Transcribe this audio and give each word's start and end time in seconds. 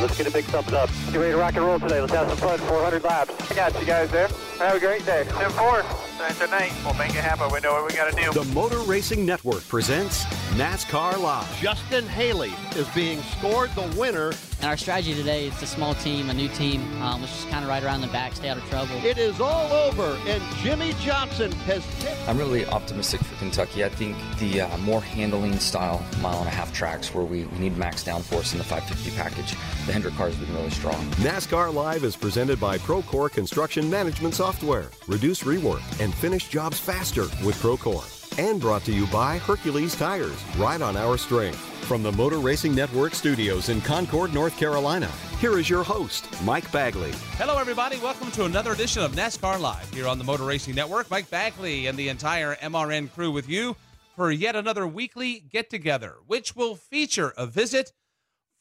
Let's 0.00 0.16
get 0.18 0.26
a 0.26 0.30
big 0.30 0.44
thumbs 0.46 0.72
up. 0.72 0.90
Get 1.12 1.18
ready 1.18 1.32
to 1.32 1.38
rock 1.38 1.54
and 1.54 1.64
roll 1.64 1.78
today. 1.78 2.00
Let's 2.00 2.12
have 2.12 2.28
some 2.28 2.38
fun. 2.38 2.58
400 2.58 3.04
laps. 3.04 3.50
I 3.50 3.54
got 3.54 3.80
you 3.80 3.86
guys 3.86 4.10
there. 4.10 4.28
Have 4.58 4.76
a 4.76 4.80
great 4.80 5.06
day. 5.06 5.24
10 5.28 5.50
4. 5.50 5.82
Night 6.18 6.32
to 6.36 6.46
night. 6.48 6.72
We'll 6.84 6.94
make 6.94 7.10
it 7.10 7.24
happen. 7.24 7.50
We 7.52 7.60
know 7.60 7.72
what 7.72 7.90
we 7.90 7.96
got 7.96 8.12
to 8.12 8.16
do. 8.16 8.32
The 8.32 8.52
Motor 8.54 8.78
Racing 8.80 9.24
Network 9.24 9.66
presents 9.68 10.24
NASCAR 10.56 11.20
Live. 11.20 11.60
Justin 11.60 12.06
Haley 12.06 12.52
is 12.76 12.88
being 12.88 13.20
scored 13.22 13.70
the 13.74 13.82
winner. 13.98 14.32
And 14.64 14.70
our 14.70 14.76
strategy 14.78 15.14
today 15.14 15.48
is 15.48 15.62
a 15.62 15.66
small 15.66 15.94
team, 15.96 16.30
a 16.30 16.34
new 16.34 16.48
team. 16.48 16.80
Um, 17.02 17.20
let's 17.20 17.34
just 17.34 17.50
kind 17.50 17.64
of 17.64 17.68
ride 17.68 17.84
around 17.84 18.00
the 18.00 18.06
back, 18.06 18.32
stay 18.32 18.48
out 18.48 18.56
of 18.56 18.64
trouble. 18.70 18.96
It 19.04 19.18
is 19.18 19.38
all 19.38 19.70
over, 19.72 20.16
and 20.26 20.42
Jimmie 20.58 20.94
Johnson 21.00 21.52
has 21.52 21.84
hit. 22.02 22.16
I'm 22.26 22.38
really 22.38 22.64
optimistic 22.64 23.20
for 23.20 23.34
Kentucky. 23.36 23.84
I 23.84 23.90
think 23.90 24.16
the 24.38 24.62
uh, 24.62 24.78
more 24.78 25.02
handling 25.02 25.58
style 25.58 26.02
mile 26.22 26.38
and 26.38 26.48
a 26.48 26.50
half 26.50 26.72
tracks 26.72 27.12
where 27.12 27.26
we, 27.26 27.44
we 27.44 27.58
need 27.58 27.76
max 27.76 28.04
downforce 28.04 28.52
in 28.52 28.58
the 28.58 28.64
550 28.64 29.10
package, 29.18 29.54
the 29.86 29.92
Hendrick 29.92 30.14
car 30.14 30.28
has 30.28 30.36
been 30.36 30.54
really 30.54 30.70
strong. 30.70 31.04
NASCAR 31.16 31.72
Live 31.72 32.04
is 32.04 32.16
presented 32.16 32.58
by 32.58 32.78
Procore 32.78 33.30
Construction 33.30 33.90
Management 33.90 34.34
Software. 34.34 34.90
Reduce 35.06 35.42
rework 35.42 35.82
and 36.00 36.14
finish 36.14 36.48
jobs 36.48 36.78
faster 36.78 37.22
with 37.44 37.54
Procore. 37.60 38.10
And 38.38 38.60
brought 38.60 38.82
to 38.84 38.92
you 38.92 39.06
by 39.08 39.38
Hercules 39.38 39.94
Tires. 39.94 40.42
Ride 40.56 40.82
on 40.82 40.96
our 40.96 41.16
strength. 41.16 41.58
From 41.84 42.02
the 42.02 42.12
Motor 42.12 42.38
Racing 42.38 42.74
Network 42.74 43.14
studios 43.14 43.68
in 43.68 43.80
Concord, 43.82 44.32
North 44.32 44.56
Carolina, 44.56 45.10
here 45.38 45.58
is 45.58 45.68
your 45.68 45.84
host, 45.84 46.26
Mike 46.42 46.70
Bagley. 46.72 47.12
Hello, 47.36 47.58
everybody. 47.58 47.98
Welcome 47.98 48.30
to 48.32 48.46
another 48.46 48.72
edition 48.72 49.02
of 49.02 49.12
NASCAR 49.12 49.60
Live 49.60 49.92
here 49.92 50.08
on 50.08 50.16
the 50.16 50.24
Motor 50.24 50.44
Racing 50.44 50.74
Network. 50.74 51.10
Mike 51.10 51.28
Bagley 51.28 51.86
and 51.86 51.98
the 51.98 52.08
entire 52.08 52.56
MRN 52.56 53.12
crew 53.12 53.30
with 53.30 53.48
you 53.48 53.76
for 54.16 54.32
yet 54.32 54.56
another 54.56 54.86
weekly 54.86 55.44
get 55.52 55.68
together, 55.68 56.14
which 56.26 56.56
will 56.56 56.74
feature 56.74 57.34
a 57.36 57.46
visit 57.46 57.92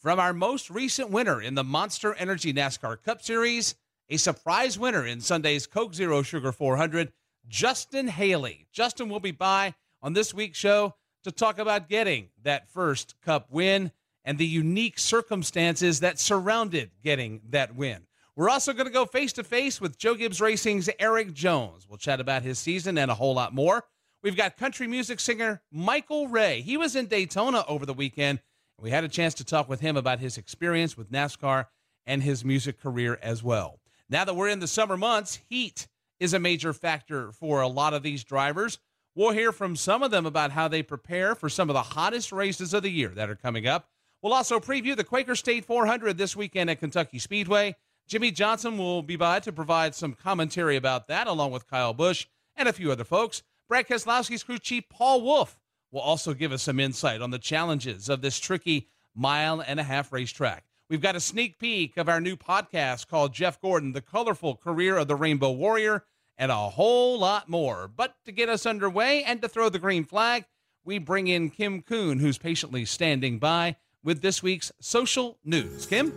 from 0.03 0.19
our 0.19 0.33
most 0.33 0.69
recent 0.69 1.09
winner 1.09 1.41
in 1.41 1.55
the 1.55 1.63
Monster 1.63 2.13
Energy 2.15 2.53
NASCAR 2.53 3.01
Cup 3.01 3.21
Series, 3.21 3.75
a 4.09 4.17
surprise 4.17 4.77
winner 4.77 5.07
in 5.07 5.21
Sunday's 5.21 5.65
Coke 5.65 5.93
Zero 5.93 6.21
Sugar 6.21 6.51
400, 6.51 7.13
Justin 7.47 8.09
Haley. 8.09 8.67
Justin 8.73 9.07
will 9.07 9.21
be 9.21 9.31
by 9.31 9.73
on 10.01 10.11
this 10.11 10.33
week's 10.33 10.57
show 10.57 10.93
to 11.23 11.31
talk 11.31 11.57
about 11.57 11.87
getting 11.87 12.27
that 12.43 12.69
first 12.69 13.15
cup 13.21 13.47
win 13.49 13.93
and 14.25 14.37
the 14.37 14.45
unique 14.45 14.99
circumstances 14.99 16.01
that 16.01 16.19
surrounded 16.19 16.91
getting 17.01 17.39
that 17.51 17.73
win. 17.73 18.05
We're 18.35 18.49
also 18.49 18.73
going 18.73 18.87
to 18.87 18.91
go 18.91 19.05
face 19.05 19.31
to 19.33 19.43
face 19.45 19.79
with 19.79 19.97
Joe 19.97 20.15
Gibbs 20.15 20.41
Racing's 20.41 20.89
Erik 20.99 21.33
Jones. 21.33 21.87
We'll 21.87 21.97
chat 21.97 22.19
about 22.19 22.43
his 22.43 22.59
season 22.59 22.97
and 22.97 23.09
a 23.09 23.15
whole 23.15 23.35
lot 23.35 23.55
more. 23.55 23.85
We've 24.21 24.35
got 24.35 24.57
country 24.57 24.87
music 24.87 25.21
singer 25.21 25.61
Michael 25.71 26.27
Ray. 26.27 26.59
He 26.59 26.75
was 26.75 26.97
in 26.97 27.05
Daytona 27.05 27.63
over 27.69 27.85
the 27.85 27.93
weekend. 27.93 28.41
We 28.79 28.89
had 28.89 29.03
a 29.03 29.09
chance 29.09 29.33
to 29.35 29.45
talk 29.45 29.69
with 29.69 29.79
him 29.79 29.95
about 29.95 30.19
his 30.19 30.37
experience 30.37 30.97
with 30.97 31.11
NASCAR 31.11 31.67
and 32.05 32.21
his 32.21 32.43
music 32.43 32.79
career 32.81 33.17
as 33.21 33.43
well. 33.43 33.79
Now 34.09 34.25
that 34.25 34.35
we're 34.35 34.49
in 34.49 34.59
the 34.59 34.67
summer 34.67 34.97
months, 34.97 35.39
heat 35.49 35.87
is 36.19 36.33
a 36.33 36.39
major 36.39 36.73
factor 36.73 37.31
for 37.31 37.61
a 37.61 37.67
lot 37.67 37.93
of 37.93 38.03
these 38.03 38.23
drivers. 38.23 38.79
We'll 39.15 39.31
hear 39.31 39.51
from 39.51 39.75
some 39.75 40.03
of 40.03 40.11
them 40.11 40.25
about 40.25 40.51
how 40.51 40.67
they 40.67 40.83
prepare 40.83 41.35
for 41.35 41.49
some 41.49 41.69
of 41.69 41.75
the 41.75 41.81
hottest 41.81 42.31
races 42.31 42.73
of 42.73 42.83
the 42.83 42.89
year 42.89 43.09
that 43.09 43.29
are 43.29 43.35
coming 43.35 43.67
up. 43.67 43.89
We'll 44.21 44.33
also 44.33 44.59
preview 44.59 44.95
the 44.95 45.03
Quaker 45.03 45.35
State 45.35 45.65
400 45.65 46.17
this 46.17 46.35
weekend 46.35 46.69
at 46.69 46.79
Kentucky 46.79 47.19
Speedway. 47.19 47.75
Jimmie 48.07 48.31
Johnson 48.31 48.77
will 48.77 49.03
be 49.03 49.15
by 49.15 49.39
to 49.41 49.51
provide 49.51 49.95
some 49.95 50.13
commentary 50.13 50.75
about 50.75 51.07
that, 51.07 51.27
along 51.27 51.51
with 51.51 51.67
Kyle 51.67 51.93
Busch 51.93 52.25
and 52.55 52.67
a 52.67 52.73
few 52.73 52.91
other 52.91 53.03
folks. 53.03 53.43
Brad 53.69 53.87
Keselowski's 53.87 54.43
crew 54.43 54.59
chief 54.59 54.89
Paul 54.89 55.21
Wolfe 55.21 55.59
will 55.93 56.01
also 56.01 56.33
give 56.33 56.51
us 56.51 56.63
some 56.63 56.79
insight 56.79 57.21
on 57.21 57.29
the 57.29 57.39
challenges 57.39 58.09
of 58.09 58.21
this 58.21 58.39
tricky 58.39 58.89
mile 59.15 59.61
and 59.61 59.79
a 59.79 59.83
half 59.83 60.11
racetrack. 60.11 60.65
We've 60.89 60.99
got 60.99 61.15
a 61.15 61.19
sneak 61.19 61.59
peek 61.59 61.97
of 61.97 62.09
our 62.09 62.19
new 62.19 62.35
podcast 62.35 63.07
called 63.07 63.33
Jeff 63.33 63.61
Gordon, 63.61 63.93
The 63.93 64.01
Colorful 64.01 64.55
Career 64.55 64.97
of 64.97 65.07
the 65.07 65.15
Rainbow 65.15 65.51
Warrior, 65.51 66.03
and 66.35 66.51
a 66.51 66.69
whole 66.69 67.19
lot 67.19 67.47
more. 67.47 67.87
But 67.87 68.15
to 68.25 68.31
get 68.31 68.49
us 68.49 68.65
underway 68.65 69.23
and 69.23 69.39
to 69.43 69.47
throw 69.47 69.69
the 69.69 69.79
green 69.79 70.03
flag, 70.03 70.45
we 70.83 70.97
bring 70.97 71.27
in 71.27 71.51
Kim 71.51 71.83
Coon, 71.83 72.19
who's 72.19 72.39
patiently 72.39 72.85
standing 72.85 73.37
by 73.37 73.77
with 74.03 74.21
this 74.21 74.43
week's 74.43 74.71
social 74.79 75.37
news. 75.43 75.85
Kim? 75.85 76.13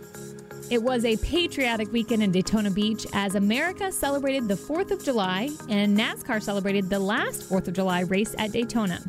It 0.69 0.83
was 0.83 1.05
a 1.05 1.15
patriotic 1.17 1.91
weekend 1.93 2.21
in 2.21 2.31
Daytona 2.31 2.69
Beach 2.69 3.07
as 3.13 3.35
America 3.35 3.89
celebrated 3.91 4.49
the 4.49 4.55
4th 4.55 4.91
of 4.91 5.01
July 5.03 5.49
and 5.69 5.97
NASCAR 5.97 6.41
celebrated 6.41 6.89
the 6.89 6.99
last 6.99 7.49
4th 7.49 7.69
of 7.69 7.73
July 7.73 8.01
race 8.01 8.35
at 8.37 8.51
Daytona. 8.51 8.99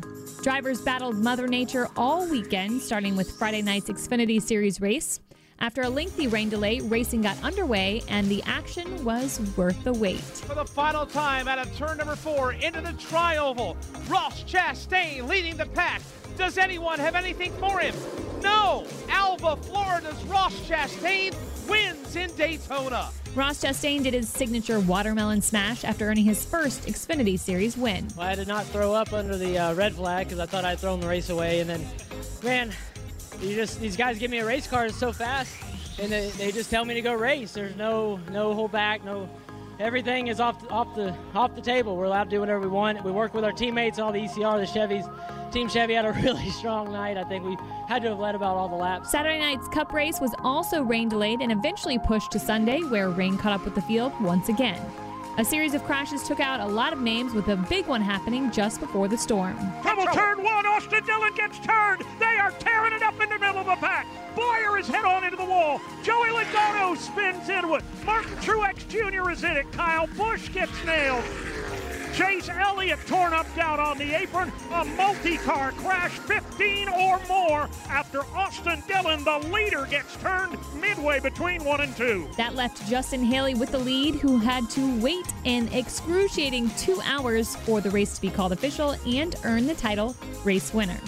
Drivers 0.41 0.81
battled 0.81 1.17
Mother 1.17 1.47
Nature 1.47 1.89
all 1.97 2.25
weekend, 2.29 2.81
starting 2.81 3.17
with 3.17 3.29
Friday 3.31 3.61
night's 3.61 3.89
Xfinity 3.89 4.41
Series 4.41 4.79
race. 4.79 5.19
After 5.59 5.81
a 5.81 5.89
lengthy 5.89 6.27
rain 6.27 6.47
delay, 6.47 6.79
racing 6.79 7.23
got 7.23 7.41
underway 7.43 8.01
and 8.07 8.29
the 8.29 8.41
action 8.43 9.03
was 9.03 9.41
worth 9.57 9.83
the 9.83 9.91
wait. 9.91 10.19
For 10.19 10.55
the 10.55 10.63
final 10.63 11.05
time 11.05 11.49
out 11.49 11.59
of 11.59 11.75
turn 11.75 11.97
number 11.97 12.15
four 12.15 12.53
into 12.53 12.79
the 12.79 12.93
tri-oval, 12.93 13.75
Ross 14.07 14.43
Chastain 14.43 15.27
leading 15.27 15.57
the 15.57 15.65
pack. 15.65 16.01
Does 16.37 16.57
anyone 16.57 16.99
have 16.99 17.15
anything 17.15 17.51
for 17.53 17.79
him? 17.79 17.93
No! 18.41 18.85
Alva, 19.09 19.55
Florida's 19.57 20.23
Ross 20.25 20.53
Chastain 20.67 21.35
wins 21.69 22.15
in 22.15 22.31
Daytona. 22.35 23.09
Ross 23.35 23.63
Chastain 23.63 24.03
did 24.03 24.13
his 24.13 24.27
signature 24.27 24.79
watermelon 24.79 25.41
smash 25.41 25.83
after 25.83 26.05
earning 26.05 26.25
his 26.25 26.43
first 26.43 26.83
Xfinity 26.87 27.37
Series 27.37 27.77
win. 27.77 28.07
Well, 28.17 28.27
I 28.27 28.35
did 28.35 28.47
not 28.47 28.65
throw 28.65 28.93
up 28.93 29.13
under 29.13 29.37
the 29.37 29.57
uh, 29.57 29.73
red 29.75 29.93
flag 29.93 30.27
because 30.27 30.39
I 30.39 30.45
thought 30.45 30.65
I'd 30.65 30.79
thrown 30.79 30.99
the 30.99 31.07
race 31.07 31.29
away, 31.29 31.59
and 31.59 31.69
then, 31.69 31.85
man, 32.43 32.73
you 33.39 33.55
just 33.55 33.79
these 33.79 33.95
guys 33.95 34.17
give 34.17 34.31
me 34.31 34.39
a 34.39 34.45
race 34.45 34.65
car 34.67 34.89
so 34.89 35.13
fast, 35.13 35.55
and 35.99 36.11
they, 36.11 36.29
they 36.31 36.51
just 36.51 36.69
tell 36.71 36.85
me 36.85 36.95
to 36.95 37.01
go 37.01 37.13
race. 37.13 37.53
There's 37.53 37.75
no 37.75 38.19
no 38.31 38.53
hold 38.53 38.71
back, 38.71 39.05
no 39.05 39.29
everything 39.79 40.27
is 40.27 40.39
off 40.39 40.61
the, 40.61 40.69
off 40.69 40.93
the 40.95 41.15
off 41.33 41.55
the 41.55 41.61
table. 41.61 41.95
We're 41.95 42.05
allowed 42.05 42.25
to 42.25 42.29
do 42.29 42.39
whatever 42.39 42.59
we 42.59 42.67
want. 42.67 43.03
We 43.03 43.11
work 43.11 43.33
with 43.33 43.43
our 43.43 43.51
teammates, 43.51 43.97
all 43.99 44.11
the 44.11 44.19
ECR, 44.19 44.59
the 44.59 44.79
Chevys. 44.79 45.51
Team 45.51 45.67
Chevy 45.67 45.95
had 45.95 46.05
a 46.05 46.11
really 46.23 46.49
strong 46.51 46.91
night. 46.91 47.17
I 47.17 47.23
think 47.23 47.45
we 47.45 47.57
had 47.87 48.01
to 48.03 48.09
have 48.09 48.19
led 48.19 48.35
about 48.35 48.55
all 48.55 48.69
the 48.69 48.75
laps. 48.75 49.11
Saturday 49.11 49.39
night's 49.39 49.67
Cup 49.69 49.93
race 49.93 50.19
was 50.19 50.33
also 50.43 50.83
rain 50.83 51.09
delayed 51.09 51.41
and 51.41 51.51
eventually 51.51 51.97
pushed 51.97 52.31
to 52.31 52.39
Sunday, 52.39 52.81
where 52.81 53.09
rain 53.09 53.37
caught 53.37 53.53
up 53.53 53.65
with 53.65 53.75
the 53.75 53.81
field 53.81 54.11
once 54.21 54.49
again. 54.49 54.79
A 55.37 55.45
series 55.45 55.73
of 55.73 55.83
crashes 55.85 56.23
took 56.23 56.39
out 56.39 56.59
a 56.59 56.65
lot 56.65 56.91
of 56.91 56.99
names, 56.99 57.33
with 57.33 57.47
a 57.47 57.55
big 57.55 57.87
one 57.87 58.01
happening 58.01 58.51
just 58.51 58.79
before 58.79 59.07
the 59.07 59.17
storm. 59.17 59.57
Trouble 59.81 60.05
turn 60.07 60.43
one, 60.43 60.65
Austin 60.65 61.03
Dillon 61.05 61.33
gets 61.35 61.59
turned. 61.59 62.03
They 62.19 62.37
are 62.37 62.51
tearing 62.59 62.93
it 62.93 63.01
up 63.01 63.21
in 63.21 63.29
the 63.29 63.39
middle 63.39 63.61
of 63.61 63.65
the 63.65 63.75
pack. 63.75 64.05
Bowyer 64.35 64.77
is 64.77 64.87
head 64.87 65.05
on 65.05 65.23
into 65.23 65.37
the 65.37 65.45
wall. 65.45 65.79
Joey 66.03 66.29
Logano 66.29 66.97
spins 66.97 67.47
inward. 67.47 67.83
Martin 68.05 68.35
Truex 68.37 68.87
Jr. 68.89 69.29
is 69.31 69.43
in 69.43 69.55
it. 69.55 69.71
Kyle 69.71 70.07
Busch 70.17 70.49
gets 70.49 70.73
nailed. 70.85 71.23
Chase 72.13 72.49
Elliott 72.49 72.99
torn 73.07 73.33
up 73.33 73.53
down 73.55 73.79
on 73.79 73.97
the 73.97 74.13
apron. 74.13 74.51
A 74.73 74.85
multi-car 74.85 75.71
crash, 75.73 76.11
15 76.19 76.89
or 76.89 77.19
more 77.27 77.69
after 77.89 78.21
Austin 78.35 78.83
Dillon, 78.87 79.23
the 79.23 79.39
leader, 79.49 79.85
gets 79.89 80.15
turned 80.17 80.57
midway 80.79 81.19
between 81.19 81.63
one 81.63 81.81
and 81.81 81.95
two. 81.95 82.27
That 82.37 82.55
left 82.55 82.87
Justin 82.89 83.23
Haley 83.23 83.55
with 83.55 83.71
the 83.71 83.79
lead, 83.79 84.15
who 84.15 84.37
had 84.37 84.69
to 84.71 84.99
wait 84.99 85.25
an 85.45 85.67
excruciating 85.69 86.69
two 86.71 86.99
hours 87.03 87.55
for 87.57 87.81
the 87.81 87.89
race 87.89 88.15
to 88.15 88.21
be 88.21 88.29
called 88.29 88.51
official 88.51 88.95
and 89.05 89.35
earn 89.43 89.67
the 89.67 89.75
title 89.75 90.15
race 90.43 90.73
winner. 90.73 90.99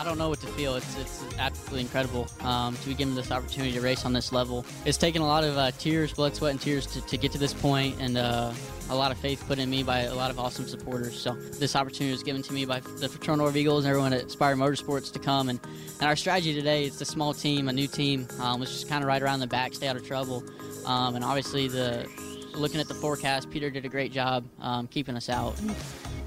I 0.00 0.04
don't 0.04 0.16
know 0.16 0.30
what 0.30 0.40
to 0.40 0.46
feel. 0.46 0.76
It's 0.76 0.96
it's 0.96 1.22
absolutely 1.38 1.82
incredible 1.82 2.26
um, 2.40 2.74
to 2.74 2.88
be 2.88 2.94
given 2.94 3.14
this 3.14 3.30
opportunity 3.30 3.72
to 3.72 3.82
race 3.82 4.06
on 4.06 4.14
this 4.14 4.32
level. 4.32 4.64
It's 4.86 4.96
taken 4.96 5.20
a 5.20 5.26
lot 5.26 5.44
of 5.44 5.58
uh, 5.58 5.72
tears, 5.72 6.14
blood, 6.14 6.34
sweat, 6.34 6.52
and 6.52 6.60
tears 6.60 6.86
to, 6.86 7.02
to 7.02 7.18
get 7.18 7.32
to 7.32 7.38
this 7.38 7.52
point, 7.52 7.96
and 8.00 8.16
uh, 8.16 8.50
a 8.88 8.94
lot 8.94 9.12
of 9.12 9.18
faith 9.18 9.44
put 9.46 9.58
in 9.58 9.68
me 9.68 9.82
by 9.82 10.00
a 10.00 10.14
lot 10.14 10.30
of 10.30 10.38
awesome 10.38 10.66
supporters. 10.66 11.20
So 11.20 11.34
this 11.34 11.76
opportunity 11.76 12.12
was 12.12 12.22
given 12.22 12.40
to 12.44 12.52
me 12.54 12.64
by 12.64 12.80
the 12.80 13.10
Fraternal 13.10 13.54
Eagles 13.54 13.84
and 13.84 13.90
everyone 13.90 14.14
at 14.14 14.30
Spire 14.30 14.56
Motorsports 14.56 15.12
to 15.12 15.18
come. 15.18 15.50
And, 15.50 15.60
and 16.00 16.08
our 16.08 16.16
strategy 16.16 16.54
today 16.54 16.84
is 16.84 16.98
a 17.02 17.04
small 17.04 17.34
team, 17.34 17.68
a 17.68 17.72
new 17.72 17.86
team. 17.86 18.26
Um, 18.40 18.60
let's 18.60 18.72
just 18.72 18.88
kind 18.88 19.04
of 19.04 19.08
right 19.08 19.22
around 19.22 19.40
the 19.40 19.48
back, 19.48 19.74
stay 19.74 19.86
out 19.86 19.96
of 19.96 20.06
trouble. 20.06 20.42
Um, 20.86 21.14
and 21.14 21.22
obviously, 21.22 21.68
the 21.68 22.08
looking 22.54 22.80
at 22.80 22.88
the 22.88 22.94
forecast, 22.94 23.50
Peter 23.50 23.68
did 23.68 23.84
a 23.84 23.90
great 23.90 24.12
job 24.12 24.44
um, 24.60 24.86
keeping 24.86 25.14
us 25.14 25.28
out. 25.28 25.60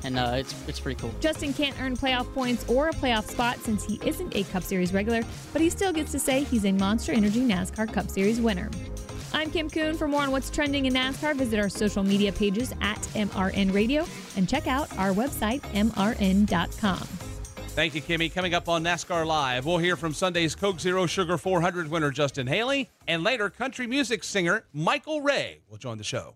And, 0.04 0.18
and 0.18 0.34
uh, 0.34 0.36
it's 0.36 0.56
it's 0.68 0.80
pretty 0.80 1.00
cool. 1.00 1.14
Justin 1.20 1.54
can't 1.54 1.80
earn 1.82 1.96
playoff 1.96 2.32
points 2.34 2.66
or 2.68 2.90
a 2.90 2.94
playoff 2.94 3.30
spot 3.30 3.60
since 3.60 3.84
he 3.84 4.00
isn't 4.06 4.36
a 4.36 4.44
Cup 4.44 4.64
Series 4.64 4.94
regular, 4.94 5.24
but 5.52 5.62
he 5.62 5.70
still 5.70 5.94
gets 5.94 6.12
to 6.12 6.20
say 6.20 6.44
he's 6.44 6.66
a 6.66 6.72
Monster 6.72 7.12
Energy 7.12 7.42
NASCAR 7.42 7.92
Cup 7.92 8.10
Series 8.10 8.42
winner. 8.42 8.70
I'm 9.34 9.50
Kim 9.50 9.70
Coon. 9.70 9.98
For 9.98 10.08
more 10.08 10.22
on 10.22 10.32
what's 10.32 10.52
trending 10.52 10.86
in 10.86 10.94
NASCAR, 10.94 11.36
visit 11.36 11.60
our 11.60 11.70
social 11.70 12.04
media 12.04 12.32
pages 12.32 12.72
at 12.82 13.02
MRN 13.14 13.74
Radio 13.74 14.06
and 14.38 14.48
check 14.48 14.68
out 14.68 14.96
our 14.98 15.12
website, 15.12 15.62
mrn.com. 15.74 17.08
Thank 17.74 17.96
you, 17.96 18.04
Kimmy. 18.04 18.32
Coming 18.32 18.54
up 18.54 18.70
on 18.70 18.84
NASCAR 18.84 19.26
Live, 19.26 19.66
we'll 19.66 19.80
hear 19.80 19.96
from 19.96 20.14
Sunday's 20.14 20.54
Coke 20.54 20.80
Zero 20.80 21.08
Sugar 21.08 21.40
400 21.40 21.90
winner 21.90 22.12
Justin 22.12 22.46
Haley, 22.46 22.92
and 23.08 23.24
later 23.24 23.50
country 23.50 23.88
music 23.88 24.24
singer 24.24 24.66
Michael 24.74 25.22
Ray 25.22 25.62
will 25.68 25.78
join 25.78 25.98
the 25.98 26.04
show. 26.04 26.36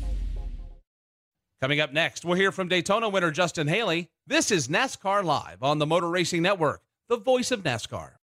Coming 1.61 1.79
up 1.79 1.93
next, 1.93 2.25
we'll 2.25 2.37
hear 2.37 2.51
from 2.51 2.67
Daytona 2.69 3.07
winner 3.07 3.29
Justin 3.29 3.67
Haley. 3.67 4.09
This 4.25 4.49
is 4.49 4.67
NASCAR 4.67 5.23
Live 5.23 5.61
on 5.61 5.77
the 5.77 5.85
Motor 5.85 6.09
Racing 6.09 6.41
Network, 6.41 6.81
the 7.07 7.17
voice 7.17 7.51
of 7.51 7.61
NASCAR. 7.61 8.13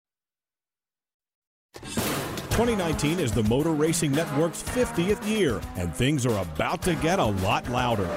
2019 1.85 3.21
is 3.21 3.31
the 3.31 3.45
Motor 3.45 3.71
Racing 3.71 4.11
Network's 4.11 4.65
50th 4.65 5.25
year, 5.25 5.61
and 5.77 5.95
things 5.95 6.27
are 6.27 6.43
about 6.43 6.83
to 6.83 6.97
get 6.97 7.21
a 7.21 7.27
lot 7.27 7.69
louder. 7.69 8.09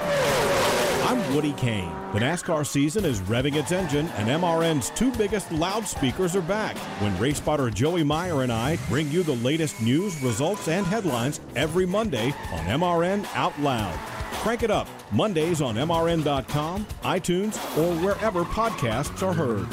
I'm 1.11 1.35
Woody 1.35 1.51
Cain. 1.51 1.91
The 2.13 2.19
NASCAR 2.19 2.65
season 2.65 3.03
is 3.03 3.19
revving 3.19 3.55
its 3.57 3.73
engine, 3.73 4.07
and 4.15 4.29
MRN's 4.29 4.91
two 4.91 5.11
biggest 5.11 5.51
loudspeakers 5.51 6.37
are 6.37 6.41
back 6.41 6.77
when 7.01 7.19
race 7.19 7.35
spotter 7.35 7.69
Joey 7.69 8.01
Meier 8.01 8.43
and 8.43 8.51
I 8.51 8.77
bring 8.87 9.11
you 9.11 9.21
the 9.21 9.35
latest 9.35 9.81
news, 9.81 10.23
results, 10.23 10.69
and 10.69 10.85
headlines 10.85 11.41
every 11.57 11.85
Monday 11.85 12.27
on 12.53 12.65
MRN 12.65 13.27
Out 13.35 13.59
Loud. 13.59 13.93
Crank 14.35 14.63
it 14.63 14.71
up 14.71 14.87
Mondays 15.11 15.59
on 15.59 15.75
MRN.com, 15.75 16.85
iTunes, 17.01 17.57
or 17.77 17.93
wherever 18.01 18.45
podcasts 18.45 19.21
are 19.21 19.33
heard. 19.33 19.67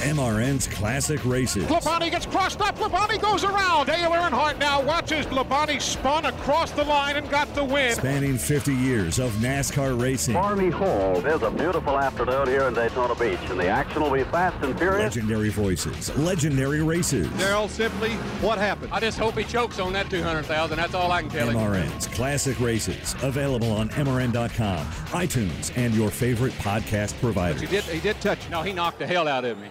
MRN's 0.00 0.66
Classic 0.66 1.24
Races. 1.24 1.64
Labonte 1.64 2.10
gets 2.10 2.26
crossed 2.26 2.60
up. 2.60 2.76
Labonte 2.76 3.20
goes 3.20 3.44
around. 3.44 3.86
Dale 3.86 4.10
Earnhardt 4.10 4.58
now 4.58 4.82
watches 4.82 5.26
Labonte 5.26 5.80
spun 5.80 6.26
across 6.26 6.70
the 6.70 6.84
line 6.84 7.16
and 7.16 7.28
got 7.30 7.52
the 7.54 7.64
win. 7.64 7.94
Spanning 7.94 8.36
50 8.36 8.74
years 8.74 9.18
of 9.18 9.32
NASCAR 9.34 10.00
racing. 10.00 10.34
Barney 10.34 10.70
Hall. 10.70 11.18
It 11.18 11.26
is 11.26 11.42
a 11.42 11.50
beautiful 11.50 11.98
afternoon 11.98 12.46
here 12.46 12.62
in 12.62 12.74
Daytona 12.74 13.14
Beach, 13.14 13.38
and 13.50 13.58
the 13.58 13.68
action 13.68 14.02
will 14.02 14.12
be 14.12 14.24
fast 14.24 14.62
and 14.62 14.78
furious. 14.78 15.16
Legendary 15.16 15.48
voices, 15.48 16.16
legendary 16.16 16.82
races. 16.82 17.26
Daryl, 17.28 17.68
simply, 17.68 18.10
what 18.40 18.58
happened? 18.58 18.92
I 18.92 19.00
just 19.00 19.18
hope 19.18 19.36
he 19.36 19.44
chokes 19.44 19.78
on 19.78 19.92
that 19.94 20.10
200,000. 20.10 20.76
That's 20.76 20.94
all 20.94 21.10
I 21.10 21.22
can 21.22 21.30
tell 21.30 21.48
him. 21.48 21.56
MRN's 21.56 22.06
Classic 22.08 22.58
Races, 22.60 23.14
available 23.22 23.72
on 23.72 23.88
MRN.com, 23.90 24.86
iTunes, 25.12 25.76
and 25.76 25.94
your 25.94 26.10
favorite 26.10 26.52
podcast 26.54 27.18
provider. 27.20 27.58
He 27.58 27.66
did, 27.66 27.84
he 27.84 28.00
did 28.00 28.20
touch. 28.20 28.38
No, 28.50 28.62
he 28.62 28.72
knocked 28.72 28.98
the 28.98 29.06
hell 29.06 29.26
out 29.26 29.44
of 29.44 29.58
me. 29.58 29.68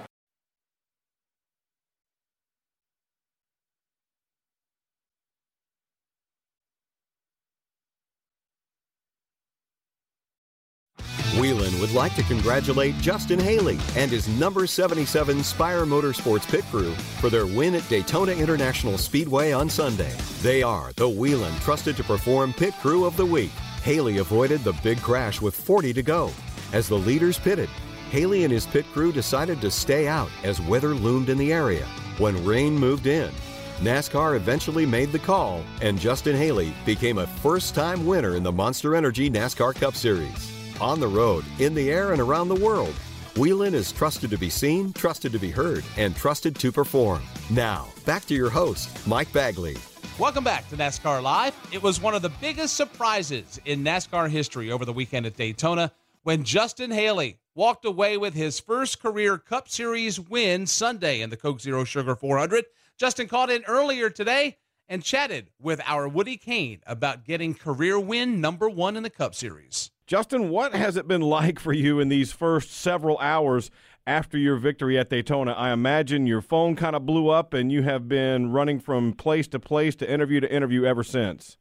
Like 11.96 12.14
to 12.14 12.24
congratulate 12.24 12.94
Justin 12.98 13.40
Haley 13.40 13.80
and 13.96 14.12
his 14.12 14.28
number 14.28 14.68
77 14.68 15.44
Spire 15.44 15.86
Motorsports 15.86 16.48
pit 16.48 16.66
crew 16.66 16.94
for 17.22 17.30
their 17.30 17.48
win 17.48 17.74
at 17.74 17.88
Daytona 17.88 18.34
International 18.34 18.98
Speedway 18.98 19.54
on 19.54 19.70
Sunday. 19.70 20.14
They 20.42 20.62
are 20.62 20.92
the 20.98 21.08
Whelen 21.08 21.56
Trusted 21.62 21.96
to 21.96 22.04
Perform 22.04 22.54
Pit 22.54 22.74
Crew 22.82 23.06
of 23.06 23.16
the 23.16 23.26
Week. 23.26 23.52
Haley 23.82 24.18
avoided 24.18 24.64
the 24.64 24.74
big 24.84 25.02
crash 25.02 25.42
with 25.42 25.56
40 25.56 25.94
to 25.94 26.04
go. 26.04 26.32
As 26.74 26.90
the 26.90 26.98
leaders 26.98 27.40
pitted, 27.40 27.70
Haley 28.12 28.44
and 28.44 28.52
his 28.52 28.68
pit 28.68 28.86
crew 28.92 29.14
decided 29.14 29.62
to 29.62 29.72
stay 29.72 30.08
out 30.08 30.30
as 30.44 30.62
weather 30.62 30.94
loomed 30.94 31.30
in 31.30 31.38
the 31.38 31.54
area. 31.54 31.86
When 32.18 32.46
rain 32.46 32.75
moved 32.75 33.08
in, 33.08 33.32
NASCAR 33.80 34.36
eventually 34.36 34.86
made 34.86 35.12
the 35.14 35.20
call, 35.20 35.64
and 35.82 36.00
Justin 36.00 36.36
Haley 36.36 36.74
became 36.86 37.20
a 37.20 37.28
first 37.28 37.74
time 37.74 38.06
winner 38.06 38.36
in 38.36 38.44
the 38.44 38.52
Monster 38.52 38.96
Energy 38.96 39.30
NASCAR 39.30 39.75
Cup 39.75 39.96
Series. 39.96 40.55
On 40.82 41.00
the 41.00 41.08
road, 41.08 41.46
in 41.60 41.74
the 41.74 41.89
air, 41.89 42.12
and 42.12 42.22
around 42.22 42.50
the 42.50 42.55
world, 42.55 42.94
Whelen 43.38 43.74
is 43.74 43.94
trusted 43.94 44.29
to 44.32 44.38
be 44.38 44.50
seen, 44.50 44.91
trusted 44.91 45.32
to 45.32 45.39
be 45.39 45.50
heard, 45.50 45.86
and 45.96 46.13
trusted 46.13 46.53
to 46.60 46.70
perform. 46.70 47.22
Now, 47.50 47.88
back 48.05 48.25
to 48.25 48.34
your 48.34 48.50
host, 48.50 49.08
Mike 49.08 49.32
Bagley. 49.32 49.77
Welcome 50.20 50.44
back 50.44 50.67
to 50.70 50.75
NASCAR 50.75 51.24
Live. 51.24 51.55
It 51.72 51.82
was 51.82 52.01
one 52.01 52.13
of 52.13 52.22
the 52.22 52.29
biggest 52.41 52.75
surprises 52.75 53.58
in 53.63 53.86
NASCAR 53.86 54.29
history 54.29 54.70
over 54.70 54.84
the 54.84 54.91
weekend 54.91 55.25
at 55.25 55.38
Daytona 55.38 55.94
when 56.24 56.44
Justin 56.44 56.91
Haley 56.91 57.38
walked 57.53 57.86
away 57.86 58.17
with 58.17 58.34
his 58.34 58.60
first 58.60 59.01
career 59.01 59.38
Cup 59.38 59.70
Series 59.70 60.20
win 60.20 60.65
Sunday 60.67 61.22
in 61.22 61.29
the 61.29 61.38
Coke 61.38 61.62
Zero 61.62 61.86
Sugar 61.86 62.17
400. 62.17 62.65
Justin 62.98 63.29
called 63.29 63.50
in 63.50 63.63
earlier 63.63 64.10
today 64.10 64.58
and 64.89 65.01
chatted 65.01 65.51
with 65.58 65.82
our 65.86 66.05
Woody 66.10 66.36
Cain 66.36 66.82
about 66.86 67.24
getting 67.24 67.53
career 67.53 67.98
win 67.98 68.41
number 68.41 68.70
one 68.70 68.98
in 68.98 69.03
the 69.03 69.10
Cup 69.10 69.36
Series. 69.36 69.91
Justin, 70.08 70.50
what 70.50 70.76
has 70.76 70.98
it 70.98 71.08
been 71.08 71.22
like 71.22 71.60
for 71.60 71.74
you 71.74 72.00
in 72.00 72.10
these 72.10 72.32
first 72.32 72.72
several 72.72 73.18
hours 73.18 73.72
after 74.06 74.38
your 74.38 74.56
victory 74.56 75.00
at 75.00 75.10
Daytona? 75.10 75.54
I 75.54 75.72
imagine 75.72 76.28
your 76.28 76.42
phone 76.42 76.76
kind 76.76 76.96
of 76.96 77.08
blew 77.08 77.30
up 77.30 77.56
and 77.56 77.72
you 77.72 77.82
have 77.82 78.08
been 78.08 78.52
running 78.52 78.80
from 78.80 79.14
place 79.14 79.48
to 79.48 79.60
place 79.60 79.96
to 79.96 80.12
interview 80.12 80.40
to 80.42 80.54
interview 80.54 80.86
ever 80.86 81.04
since. 81.04 81.58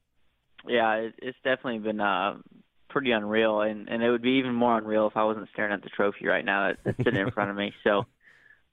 Yeah, 0.68 1.08
it's 1.22 1.38
definitely 1.42 1.78
been 1.78 2.00
uh, 2.00 2.36
pretty 2.90 3.12
unreal, 3.12 3.62
and, 3.62 3.88
and 3.88 4.02
it 4.02 4.10
would 4.10 4.22
be 4.22 4.32
even 4.32 4.54
more 4.54 4.76
unreal 4.76 5.06
if 5.06 5.16
I 5.16 5.24
wasn't 5.24 5.48
staring 5.52 5.72
at 5.72 5.82
the 5.82 5.88
trophy 5.88 6.26
right 6.26 6.44
now 6.44 6.72
that's 6.84 6.98
sitting 6.98 7.20
in 7.20 7.30
front 7.30 7.50
of 7.50 7.56
me. 7.56 7.72
So 7.82 8.04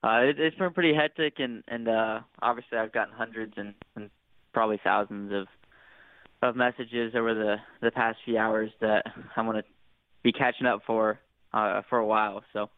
uh, 0.04 0.20
it, 0.24 0.38
it's 0.38 0.58
been 0.58 0.74
pretty 0.74 0.94
hectic, 0.94 1.40
and, 1.40 1.64
and 1.70 1.88
uh, 1.88 2.20
obviously 2.42 2.78
I've 2.78 2.92
gotten 2.92 3.14
hundreds 3.14 3.54
and, 3.56 3.74
and 3.96 4.10
probably 4.54 4.82
thousands 4.84 5.32
of 5.32 5.48
of 6.42 6.56
messages 6.56 7.14
over 7.16 7.34
the 7.34 7.56
the 7.82 7.92
past 7.92 8.20
few 8.26 8.38
hours 8.38 8.72
that 8.82 9.04
I'm 9.36 9.46
gonna 9.46 9.64
be 10.24 10.32
catching 10.32 10.68
up 10.68 10.82
for 10.86 11.20
uh, 11.54 11.82
for 11.90 12.00
a 12.00 12.06
while. 12.06 12.44
So 12.54 12.70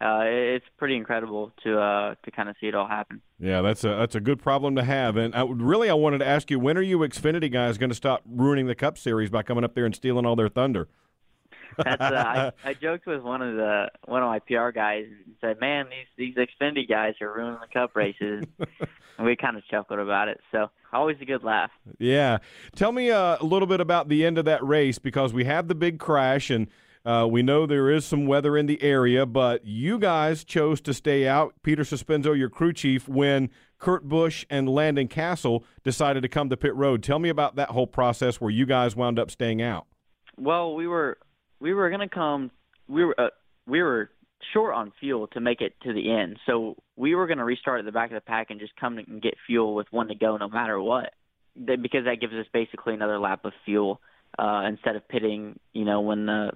uh, 0.00 0.22
it's 0.24 0.64
pretty 0.78 0.96
incredible 0.96 1.52
to 1.62 1.78
uh, 1.78 2.14
to 2.24 2.30
kind 2.30 2.48
of 2.48 2.56
see 2.60 2.66
it 2.66 2.74
all 2.74 2.88
happen. 2.88 3.22
Yeah, 3.38 3.62
that's 3.62 3.84
a 3.84 3.88
that's 3.88 4.14
a 4.14 4.20
good 4.20 4.40
problem 4.40 4.74
to 4.76 4.84
have. 4.84 5.16
And 5.16 5.34
I 5.34 5.44
really, 5.44 5.88
I 5.90 5.94
wanted 5.94 6.18
to 6.18 6.26
ask 6.26 6.50
you, 6.50 6.58
when 6.58 6.76
are 6.76 6.82
you 6.82 6.98
Xfinity 6.98 7.52
guys 7.52 7.78
going 7.78 7.90
to 7.90 7.96
stop 7.96 8.22
ruining 8.26 8.66
the 8.66 8.74
Cup 8.74 8.98
Series 8.98 9.30
by 9.30 9.42
coming 9.42 9.64
up 9.64 9.74
there 9.74 9.84
and 9.84 9.94
stealing 9.94 10.26
all 10.26 10.36
their 10.36 10.48
thunder? 10.48 10.88
That's, 11.76 12.00
uh, 12.00 12.52
I, 12.64 12.68
I 12.70 12.74
joked 12.74 13.06
with 13.06 13.22
one 13.22 13.42
of 13.42 13.56
the 13.56 13.90
one 14.06 14.22
of 14.22 14.28
my 14.28 14.38
PR 14.40 14.70
guys 14.70 15.06
and 15.06 15.34
said, 15.40 15.60
"Man, 15.60 15.86
these 16.16 16.34
these 16.36 16.48
Xfinity 16.60 16.88
guys 16.88 17.14
are 17.20 17.32
ruining 17.32 17.58
the 17.60 17.72
Cup 17.72 17.94
races," 17.94 18.44
and 19.18 19.26
we 19.26 19.36
kind 19.36 19.56
of 19.56 19.64
chuckled 19.66 19.98
about 19.98 20.28
it. 20.28 20.40
So 20.50 20.70
always 20.92 21.16
a 21.20 21.24
good 21.24 21.42
laugh. 21.42 21.70
Yeah, 21.98 22.38
tell 22.74 22.92
me 22.92 23.10
uh, 23.10 23.38
a 23.40 23.44
little 23.44 23.68
bit 23.68 23.80
about 23.80 24.08
the 24.08 24.24
end 24.24 24.38
of 24.38 24.44
that 24.46 24.64
race 24.64 24.98
because 24.98 25.32
we 25.32 25.44
have 25.44 25.68
the 25.68 25.74
big 25.74 25.98
crash 25.98 26.50
and. 26.50 26.68
Uh, 27.04 27.26
we 27.28 27.42
know 27.42 27.66
there 27.66 27.90
is 27.90 28.04
some 28.04 28.26
weather 28.26 28.56
in 28.56 28.66
the 28.66 28.80
area, 28.80 29.26
but 29.26 29.64
you 29.64 29.98
guys 29.98 30.44
chose 30.44 30.80
to 30.80 30.94
stay 30.94 31.26
out. 31.26 31.52
Peter 31.64 31.82
Sospenzo, 31.82 32.38
your 32.38 32.48
crew 32.48 32.72
chief, 32.72 33.08
when 33.08 33.50
Kurt 33.82 34.08
Busch 34.08 34.46
and 34.48 34.68
Landon 34.68 35.08
Cassill 35.08 35.64
decided 35.82 36.22
to 36.22 36.28
come 36.28 36.48
to 36.50 36.56
pit 36.56 36.72
road. 36.76 37.02
Tell 37.02 37.18
me 37.18 37.28
about 37.28 37.56
that 37.56 37.70
whole 37.70 37.88
process 37.88 38.40
where 38.40 38.52
you 38.52 38.64
guys 38.64 38.94
wound 38.94 39.18
up 39.18 39.28
staying 39.28 39.60
out. 39.60 39.88
Well, 40.38 40.76
we 40.76 40.86
were 40.86 41.18
we 41.62 41.72
were 41.72 41.88
going 41.88 42.00
to 42.00 42.14
come. 42.14 42.50
We 42.88 43.04
were 43.04 43.18
uh, 43.18 43.28
we 43.66 43.80
were 43.80 44.10
short 44.52 44.74
on 44.74 44.92
fuel 44.98 45.28
to 45.28 45.40
make 45.40 45.60
it 45.60 45.74
to 45.84 45.92
the 45.92 46.10
end, 46.10 46.38
so 46.44 46.76
we 46.96 47.14
were 47.14 47.26
going 47.28 47.38
to 47.38 47.44
restart 47.44 47.78
at 47.78 47.84
the 47.84 47.92
back 47.92 48.10
of 48.10 48.16
the 48.16 48.20
pack 48.20 48.50
and 48.50 48.58
just 48.58 48.74
come 48.76 48.98
and 48.98 49.22
get 49.22 49.34
fuel 49.46 49.74
with 49.74 49.86
one 49.90 50.08
to 50.08 50.16
go, 50.16 50.36
no 50.36 50.48
matter 50.48 50.80
what, 50.80 51.14
because 51.54 52.04
that 52.04 52.16
gives 52.20 52.34
us 52.34 52.46
basically 52.52 52.94
another 52.94 53.20
lap 53.20 53.44
of 53.44 53.52
fuel 53.64 54.00
uh, 54.38 54.64
instead 54.68 54.96
of 54.96 55.08
pitting. 55.08 55.58
You 55.72 55.84
know, 55.84 56.00
when 56.00 56.26
the 56.26 56.50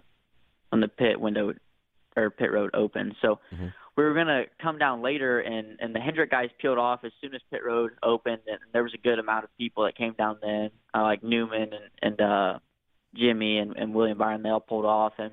when 0.71 0.81
the 0.81 0.89
pit 0.89 1.21
window 1.21 1.55
or 2.17 2.31
pit 2.31 2.53
road 2.53 2.71
opened. 2.75 3.15
So. 3.23 3.39
Mm-hmm 3.55 3.69
we 3.97 4.05
were 4.05 4.13
going 4.13 4.27
to 4.27 4.45
come 4.61 4.77
down 4.77 5.01
later, 5.01 5.41
and 5.41 5.79
and 5.81 5.95
the 5.95 6.01
Hendrick 6.01 6.31
guys 6.31 6.51
peeled 6.61 6.77
off 6.77 7.01
as 7.03 7.13
soon 7.23 7.35
as 7.35 7.41
pit 7.51 7.63
road 7.65 7.93
opened, 8.03 8.43
and 8.47 8.59
there 8.75 8.83
was 8.83 8.93
a 8.93 8.99
good 8.99 9.19
amount 9.19 9.45
of 9.45 9.57
people 9.57 9.85
that 9.85 9.97
came 9.97 10.13
down 10.13 10.37
then, 10.43 10.71
uh, 10.95 11.03
like 11.03 11.23
Newman 11.23 11.71
and 11.73 11.91
and 12.03 12.21
uh, 12.21 12.59
Jimmie 13.17 13.59
and, 13.59 13.77
and 13.77 13.95
William 13.95 14.19
Byron, 14.19 14.43
they 14.43 14.49
all 14.49 14.61
pulled 14.61 14.85
off, 14.85 15.15
and 15.19 15.33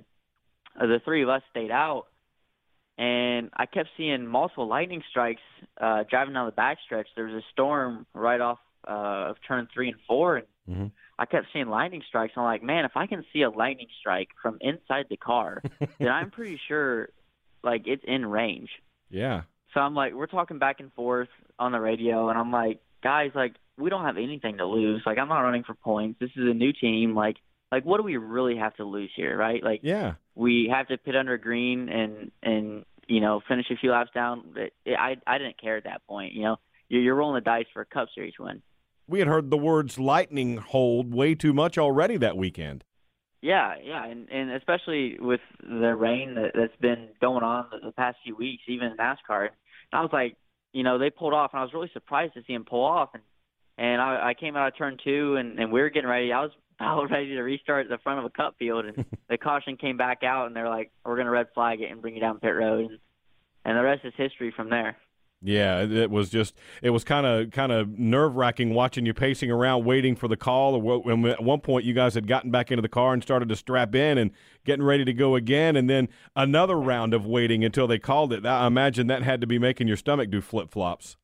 uh, 0.80 0.88
the 0.88 1.00
three 1.04 1.24
of 1.24 1.30
us 1.30 1.42
stayed 1.52 1.72
out. 1.72 2.06
And 2.98 3.50
I 3.56 3.66
kept 3.66 3.90
seeing 3.98 4.28
multiple 4.28 4.68
lightning 4.68 5.02
strikes 5.10 5.42
uh, 5.82 6.04
driving 6.10 6.36
down 6.36 6.46
the 6.46 6.52
backstretch. 6.52 7.06
There 7.16 7.26
was 7.26 7.34
a 7.34 7.46
storm 7.52 8.06
right 8.14 8.40
off 8.40 8.60
uh, 8.88 9.32
of 9.32 9.38
turn 9.48 9.68
three 9.74 9.88
and 9.90 9.98
four, 10.08 10.38
and 10.38 10.48
mm-hmm. 10.70 10.86
I 11.18 11.26
kept 11.26 11.48
seeing 11.54 11.70
lightning 11.70 12.04
strikes. 12.08 12.34
And 12.36 12.46
I'm 12.46 12.52
like, 12.52 12.62
man, 12.62 12.86
if 12.86 12.92
I 12.96 13.08
can 13.08 13.26
see 13.34 13.42
a 13.42 13.50
lightning 13.50 13.88
strike 14.00 14.30
from 14.42 14.58
inside 14.62 15.06
the 15.10 15.18
car, 15.18 15.64
then 16.00 16.10
I'm 16.10 16.30
pretty 16.30 16.60
sure 16.68 17.10
like 17.64 17.84
it's 17.88 18.04
in 18.06 18.26
range. 18.26 18.70
Yeah. 19.10 19.42
So 19.74 19.80
I'm 19.80 19.96
like, 19.96 20.14
we're 20.14 20.28
talking 20.28 20.60
back 20.60 20.80
and 20.80 20.94
forth 20.94 21.30
on 21.58 21.72
the 21.72 21.80
radio, 21.80 22.30
and 22.30 22.38
I'm 22.38 22.52
like, 22.52 22.80
guys, 23.02 23.32
like 23.34 23.56
we 23.78 23.90
don't 23.90 24.06
have 24.06 24.18
anything 24.18 24.58
to 24.58 24.66
lose. 24.66 25.02
Like 25.06 25.18
I'm 25.18 25.30
not 25.30 25.42
running 25.42 25.64
for 25.64 25.74
points. 25.74 26.20
This 26.20 26.30
is 26.36 26.44
a 26.50 26.54
new 26.54 26.74
team. 26.74 27.16
Like 27.16 27.38
like 27.74 27.86
what 27.86 27.98
do 27.98 28.04
we 28.04 28.18
really 28.18 28.56
have 28.58 28.76
to 28.76 28.84
lose 28.84 29.10
here, 29.16 29.36
right? 29.36 29.64
Like 29.64 29.80
yeah, 29.82 30.14
we 30.36 30.72
have 30.72 30.88
to 30.90 30.98
pit 30.98 31.16
under 31.16 31.40
green 31.40 31.90
and 31.90 32.32
and 32.44 32.86
you 33.08 33.20
know 33.20 33.42
finish 33.48 33.66
a 33.72 33.76
few 33.76 33.92
laps 33.92 34.12
down. 34.14 34.54
It, 34.56 34.74
it, 34.86 34.94
I 34.94 35.18
I 35.26 35.40
didn't 35.40 35.60
care 35.60 35.78
at 35.78 35.86
that 35.86 36.06
point. 36.08 36.34
You 36.34 36.44
know, 36.44 36.58
you're, 36.88 37.02
you're 37.02 37.16
rolling 37.16 37.36
the 37.36 37.42
dice 37.42 37.66
for 37.74 37.82
a 37.82 37.86
Cup 37.86 38.10
Series 38.14 38.36
win. 38.40 38.62
We 39.08 39.18
had 39.20 39.28
heard 39.28 39.50
the 39.50 39.58
words 39.58 39.98
lightning 39.98 40.58
hold 40.58 41.16
way 41.16 41.34
too 41.34 41.52
much 41.52 41.80
already 41.80 42.16
that 42.18 42.38
weekend. 42.38 42.84
Yeah, 43.42 43.74
yeah, 43.84 44.06
and 44.06 44.30
and 44.30 44.52
especially 44.52 45.18
with 45.20 45.42
the 45.60 45.96
rain 45.96 46.36
that, 46.36 46.52
that's 46.54 46.76
been 46.80 47.10
going 47.20 47.44
on 47.44 47.66
the, 47.72 47.88
the 47.88 47.92
past 47.94 48.18
few 48.24 48.36
weeks, 48.36 48.62
even 48.68 48.92
in 48.92 48.98
NASCAR. 48.98 49.48
And 49.48 49.52
I 49.94 50.02
was 50.02 50.12
like, 50.14 50.38
you 50.74 50.84
know, 50.84 51.00
they 51.00 51.10
pulled 51.10 51.34
off, 51.34 51.52
and 51.54 51.60
I 51.60 51.64
was 51.64 51.74
really 51.74 51.90
surprised 51.92 52.36
to 52.36 52.44
see 52.46 52.54
them 52.54 52.66
pull 52.66 52.86
off. 52.86 53.10
And 53.16 53.24
and 53.80 54.00
I, 54.00 54.30
I 54.30 54.34
came 54.36 54.56
out 54.56 54.68
of 54.68 54.78
turn 54.78 54.98
two, 55.04 55.38
and 55.38 55.58
and 55.60 55.72
we 55.72 55.82
were 55.82 55.90
getting 55.90 56.10
ready. 56.10 56.32
I 56.32 56.42
was 56.42 56.52
I 56.80 56.96
was 56.96 57.10
ready 57.12 57.28
to 57.30 57.42
restart 57.42 57.86
at 57.86 57.90
the 57.90 58.02
front 58.04 58.20
of 58.20 58.26
a 58.26 58.30
cup 58.30 58.56
field, 58.58 58.86
and 58.86 59.06
the 59.30 59.38
caution 59.38 59.78
came 59.78 59.98
back 59.98 60.24
out, 60.24 60.48
and 60.48 60.56
they're 60.56 60.70
like, 60.70 60.92
"We're 61.06 61.16
going 61.16 61.26
to 61.26 61.32
red 61.32 61.48
flag 61.54 61.82
it 61.82 61.92
and 61.92 62.02
bring 62.02 62.16
you 62.16 62.22
down 62.22 62.40
pit 62.40 62.56
road," 62.56 62.92
and, 62.92 63.00
and 63.66 63.78
the 63.78 63.84
rest 63.84 64.06
is 64.06 64.14
history 64.18 64.52
from 64.56 64.70
there. 64.70 64.98
Yeah, 65.46 65.82
it 65.82 66.10
was 66.10 66.30
just 66.30 66.56
it 66.82 66.92
was 66.92 67.04
kind 67.04 67.26
of 67.26 67.52
kind 67.52 67.74
of 67.74 68.00
nerve 68.00 68.38
wracking 68.38 68.74
watching 68.74 69.06
you 69.06 69.14
pacing 69.14 69.52
around 69.52 69.84
waiting 69.84 70.16
for 70.16 70.30
the 70.30 70.38
call. 70.38 71.02
And 71.10 71.28
at 71.28 71.44
one 71.44 71.60
point, 71.60 71.84
you 71.84 71.94
guys 71.94 72.14
had 72.14 72.28
gotten 72.28 72.50
back 72.50 72.72
into 72.72 72.82
the 72.82 72.88
car 72.88 73.14
and 73.14 73.22
started 73.22 73.50
to 73.50 73.58
strap 73.58 73.94
in 73.94 74.18
and 74.18 74.32
getting 74.64 74.86
ready 74.86 75.04
to 75.04 75.12
go 75.12 75.36
again, 75.36 75.76
and 75.76 75.90
then 75.90 76.08
another 76.34 76.80
round 76.80 77.14
of 77.14 77.26
waiting 77.26 77.66
until 77.66 77.88
they 77.88 78.00
called 78.00 78.32
it. 78.32 78.46
I 78.46 78.66
imagine 78.68 79.08
that 79.08 79.24
had 79.24 79.42
to 79.42 79.48
be 79.48 79.60
making 79.60 79.88
your 79.88 79.98
stomach 79.98 80.30
do 80.30 80.40
flip 80.40 80.72
flops. 80.72 81.18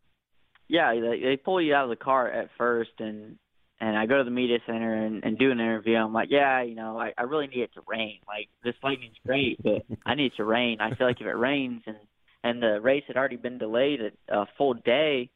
Yeah, 0.68 0.94
they, 0.94 1.22
they 1.22 1.38
pull 1.38 1.62
you 1.62 1.74
out 1.74 1.86
of 1.86 1.89
the 1.89 1.96
car 1.96 2.29
at 2.29 2.50
first, 2.58 2.91
and 3.00 3.38
and 3.81 3.98
I 3.98 4.05
go 4.05 4.17
to 4.17 4.24
the 4.24 4.31
media 4.31 4.57
center 4.65 4.93
and, 4.93 5.24
and 5.24 5.38
do 5.38 5.51
an 5.51 5.59
interview. 5.59 5.95
I'm 5.95 6.13
like, 6.13 6.29
yeah, 6.29 6.62
you 6.62 6.75
know, 6.75 7.00
I, 7.00 7.13
I 7.17 7.24
really 7.24 7.48
need 7.48 7.62
it 7.62 7.74
to 7.75 7.81
rain. 7.88 8.19
Like 8.27 8.50
this 8.63 8.75
lightning's 8.83 9.15
great, 9.25 9.62
but 9.63 9.86
I 10.05 10.15
need 10.15 10.27
it 10.27 10.38
to 10.38 10.45
rain. 10.45 10.79
I 10.81 10.93
feel 10.95 11.07
like 11.07 11.21
if 11.21 11.27
it 11.27 11.31
rains 11.31 11.83
and 11.86 11.98
and 12.43 12.62
the 12.63 12.79
race 12.81 13.03
had 13.07 13.17
already 13.17 13.38
been 13.38 13.57
delayed 13.57 14.00
a 14.01 14.41
a 14.41 14.48
full 14.57 14.74
day, 14.74 15.29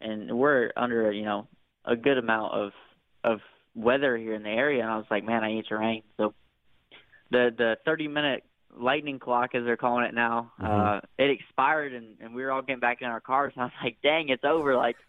and 0.00 0.36
we're 0.36 0.70
under 0.76 1.12
you 1.12 1.24
know 1.24 1.46
a 1.84 1.96
good 1.96 2.18
amount 2.18 2.54
of 2.54 2.72
of 3.22 3.40
weather 3.74 4.16
here 4.16 4.34
in 4.34 4.42
the 4.42 4.50
area, 4.50 4.82
and 4.82 4.90
I 4.90 4.96
was 4.96 5.06
like, 5.10 5.24
man, 5.24 5.44
I 5.44 5.52
need 5.52 5.66
to 5.66 5.76
rain. 5.76 6.02
So 6.16 6.34
the 7.30 7.50
the 7.56 7.76
30 7.84 8.08
minute 8.08 8.44
lightning 8.78 9.18
clock, 9.18 9.54
as 9.54 9.64
they're 9.64 9.76
calling 9.76 10.04
it 10.04 10.14
now, 10.14 10.52
mm-hmm. 10.60 10.96
uh, 10.96 11.00
it 11.18 11.30
expired, 11.30 11.92
and, 11.92 12.16
and 12.20 12.34
we 12.34 12.42
were 12.42 12.52
all 12.52 12.62
getting 12.62 12.80
back 12.80 12.98
in 13.00 13.08
our 13.08 13.20
cars. 13.20 13.52
And 13.54 13.62
I 13.62 13.66
was 13.66 13.72
like, 13.82 13.96
"Dang, 14.02 14.28
it's 14.28 14.44
over! 14.44 14.76
Like, 14.76 14.96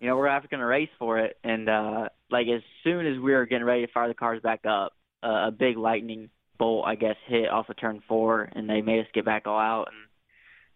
you 0.00 0.08
know, 0.08 0.16
we're 0.16 0.28
having 0.28 0.50
to 0.50 0.64
race 0.64 0.90
for 0.98 1.18
it." 1.18 1.36
And 1.44 1.68
uh, 1.68 2.08
like 2.30 2.46
as 2.48 2.62
soon 2.82 3.06
as 3.06 3.20
we 3.20 3.32
were 3.32 3.46
getting 3.46 3.64
ready 3.64 3.86
to 3.86 3.92
fire 3.92 4.08
the 4.08 4.14
cars 4.14 4.40
back 4.42 4.60
up, 4.66 4.92
uh, 5.22 5.48
a 5.48 5.50
big 5.50 5.76
lightning 5.76 6.30
bolt, 6.58 6.86
I 6.86 6.94
guess, 6.94 7.16
hit 7.26 7.50
off 7.50 7.68
of 7.68 7.76
turn 7.78 8.02
four, 8.08 8.48
and 8.52 8.68
they 8.68 8.80
made 8.80 9.00
us 9.00 9.06
get 9.14 9.24
back 9.24 9.46
all 9.46 9.58
out. 9.58 9.88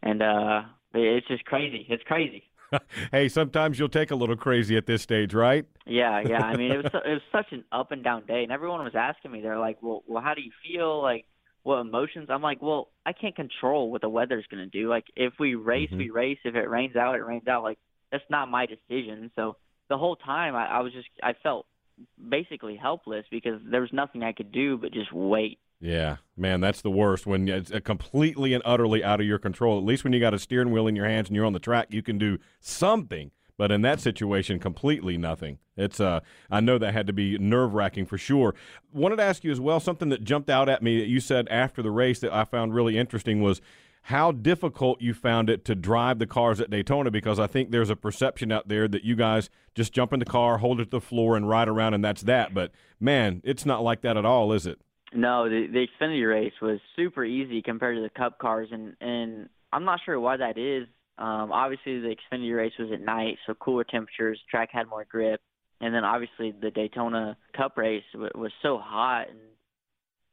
And 0.02 0.20
and 0.20 0.22
uh, 0.22 0.62
it's 0.94 1.26
just 1.28 1.44
crazy. 1.44 1.86
It's 1.88 2.04
crazy. 2.04 2.44
hey, 3.12 3.28
sometimes 3.28 3.78
you'll 3.78 3.88
take 3.88 4.10
a 4.10 4.14
little 4.14 4.36
crazy 4.36 4.76
at 4.76 4.86
this 4.86 5.02
stage, 5.02 5.34
right? 5.34 5.64
Yeah, 5.86 6.20
yeah. 6.20 6.42
I 6.42 6.56
mean, 6.56 6.72
it 6.72 6.76
was 6.76 6.86
it 6.94 7.12
was 7.12 7.22
such 7.32 7.52
an 7.52 7.64
up 7.72 7.92
and 7.92 8.04
down 8.04 8.26
day, 8.26 8.42
and 8.42 8.52
everyone 8.52 8.82
was 8.84 8.94
asking 8.94 9.32
me. 9.32 9.40
They're 9.40 9.58
like, 9.58 9.78
"Well, 9.82 10.02
well, 10.06 10.22
how 10.22 10.34
do 10.34 10.42
you 10.42 10.52
feel? 10.66 11.02
Like, 11.02 11.24
what 11.68 11.80
emotions. 11.80 12.28
I'm 12.30 12.40
like, 12.42 12.62
well, 12.62 12.88
I 13.04 13.12
can't 13.12 13.36
control 13.36 13.90
what 13.90 14.00
the 14.00 14.08
weather's 14.08 14.46
going 14.50 14.68
to 14.68 14.70
do. 14.80 14.88
Like, 14.88 15.04
if 15.14 15.34
we 15.38 15.54
race, 15.54 15.90
Mm-hmm. 15.90 15.98
we 15.98 16.10
race. 16.10 16.38
If 16.44 16.54
it 16.54 16.68
rains 16.68 16.96
out, 16.96 17.14
it 17.14 17.18
rains 17.24 17.46
out. 17.46 17.62
Like, 17.62 17.78
that's 18.10 18.24
not 18.30 18.48
my 18.50 18.66
decision. 18.66 19.30
So 19.36 19.56
the 19.90 19.98
whole 19.98 20.16
time, 20.16 20.56
I, 20.56 20.66
I 20.66 20.80
was 20.80 20.92
just, 20.94 21.08
I 21.22 21.34
felt 21.42 21.66
basically 22.28 22.76
helpless 22.76 23.26
because 23.30 23.60
there 23.70 23.82
was 23.82 23.92
nothing 23.92 24.22
I 24.22 24.32
could 24.32 24.50
do 24.50 24.78
but 24.78 24.92
just 24.92 25.12
wait. 25.12 25.58
Yeah, 25.80 26.16
man, 26.36 26.60
that's 26.60 26.80
the 26.80 26.90
worst 26.90 27.26
when 27.26 27.46
it's 27.48 27.70
completely 27.84 28.52
and 28.54 28.62
utterly 28.64 29.04
out 29.04 29.20
of 29.20 29.26
your 29.26 29.38
control. 29.38 29.78
At 29.78 29.84
least 29.84 30.02
when 30.04 30.12
you 30.12 30.20
got 30.20 30.34
a 30.34 30.38
steering 30.38 30.70
wheel 30.72 30.86
in 30.88 30.96
your 30.96 31.06
hands 31.06 31.28
and 31.28 31.36
you're 31.36 31.44
on 31.46 31.52
the 31.52 31.60
track, 31.60 31.88
you 31.90 32.02
can 32.02 32.18
do 32.18 32.38
something. 32.60 33.30
But 33.58 33.72
in 33.72 33.82
that 33.82 34.00
situation, 34.00 34.60
completely 34.60 35.18
nothing. 35.18 35.58
It's 35.76 36.00
uh, 36.00 36.20
I 36.50 36.60
know 36.60 36.78
that 36.78 36.94
had 36.94 37.08
to 37.08 37.12
be 37.12 37.36
nerve 37.38 37.74
wracking 37.74 38.06
for 38.06 38.16
sure. 38.16 38.54
Wanted 38.92 39.16
to 39.16 39.24
ask 39.24 39.44
you 39.44 39.50
as 39.50 39.60
well 39.60 39.80
something 39.80 40.08
that 40.08 40.24
jumped 40.24 40.48
out 40.48 40.68
at 40.68 40.82
me 40.82 40.98
that 41.00 41.08
you 41.08 41.20
said 41.20 41.48
after 41.48 41.82
the 41.82 41.90
race 41.90 42.20
that 42.20 42.32
I 42.32 42.44
found 42.44 42.72
really 42.72 42.96
interesting 42.96 43.42
was 43.42 43.60
how 44.02 44.32
difficult 44.32 45.02
you 45.02 45.12
found 45.12 45.50
it 45.50 45.64
to 45.66 45.74
drive 45.74 46.18
the 46.18 46.26
cars 46.26 46.60
at 46.60 46.70
Daytona 46.70 47.10
because 47.10 47.38
I 47.38 47.46
think 47.46 47.70
there's 47.70 47.90
a 47.90 47.96
perception 47.96 48.50
out 48.50 48.68
there 48.68 48.88
that 48.88 49.04
you 49.04 49.16
guys 49.16 49.50
just 49.74 49.92
jump 49.92 50.12
in 50.12 50.20
the 50.20 50.24
car, 50.24 50.58
hold 50.58 50.80
it 50.80 50.84
to 50.84 50.90
the 50.90 51.00
floor, 51.00 51.36
and 51.36 51.48
ride 51.48 51.68
around, 51.68 51.94
and 51.94 52.04
that's 52.04 52.22
that. 52.22 52.54
But 52.54 52.70
man, 53.00 53.42
it's 53.44 53.66
not 53.66 53.82
like 53.82 54.02
that 54.02 54.16
at 54.16 54.24
all, 54.24 54.52
is 54.52 54.66
it? 54.66 54.80
No, 55.12 55.48
the 55.48 55.66
the 55.66 55.86
Xfinity 56.00 56.28
race 56.28 56.52
was 56.62 56.78
super 56.94 57.24
easy 57.24 57.60
compared 57.60 57.96
to 57.96 58.02
the 58.02 58.10
Cup 58.10 58.38
cars, 58.38 58.68
and 58.70 58.94
and 59.00 59.48
I'm 59.72 59.84
not 59.84 60.00
sure 60.04 60.18
why 60.20 60.36
that 60.36 60.56
is. 60.56 60.86
Um, 61.18 61.52
obviously, 61.52 62.00
the 62.00 62.14
Xfinity 62.14 62.56
race 62.56 62.72
was 62.78 62.90
at 62.92 63.00
night, 63.00 63.38
so 63.46 63.54
cooler 63.54 63.84
temperatures, 63.84 64.40
track 64.50 64.70
had 64.72 64.88
more 64.88 65.04
grip, 65.04 65.40
and 65.80 65.92
then 65.94 66.04
obviously 66.04 66.52
the 66.52 66.70
Daytona 66.70 67.36
Cup 67.56 67.76
race 67.76 68.04
w- 68.12 68.30
was 68.34 68.52
so 68.62 68.78
hot, 68.78 69.28
and 69.28 69.38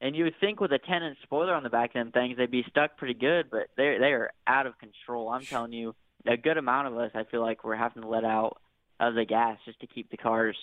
and 0.01 0.15
you 0.15 0.25
would 0.25 0.36
think 0.39 0.60
with 0.60 0.72
a 0.74 0.77
10 0.77 1.04
inch 1.04 1.18
spoiler 1.24 1.54
on 1.54 1.63
the 1.63 1.70
back 1.70 1.92
of 1.92 1.94
them 1.94 2.12
things 2.12 2.38
they'd 2.38 2.51
be 2.51 2.65
stuck 2.70 2.98
pretty 2.98 3.13
good, 3.13 3.50
but 3.50 3.68
they 3.77 3.98
they 4.00 4.12
are 4.13 4.32
out 4.46 4.68
of 4.68 4.77
control. 4.77 5.30
I'm 5.30 5.46
telling 5.46 5.74
you, 5.74 5.96
a 6.27 6.38
good 6.38 6.58
amount 6.58 6.88
of 6.88 6.98
us 6.98 7.12
I 7.15 7.24
feel 7.24 7.42
like 7.42 7.63
we're 7.63 7.75
having 7.75 8.04
to 8.04 8.10
let 8.10 8.24
out 8.24 8.58
of 9.00 9.15
the 9.15 9.25
gas 9.25 9.58
just 9.65 9.80
to 9.80 9.88
keep 9.88 10.12
the 10.12 10.18
cars 10.18 10.58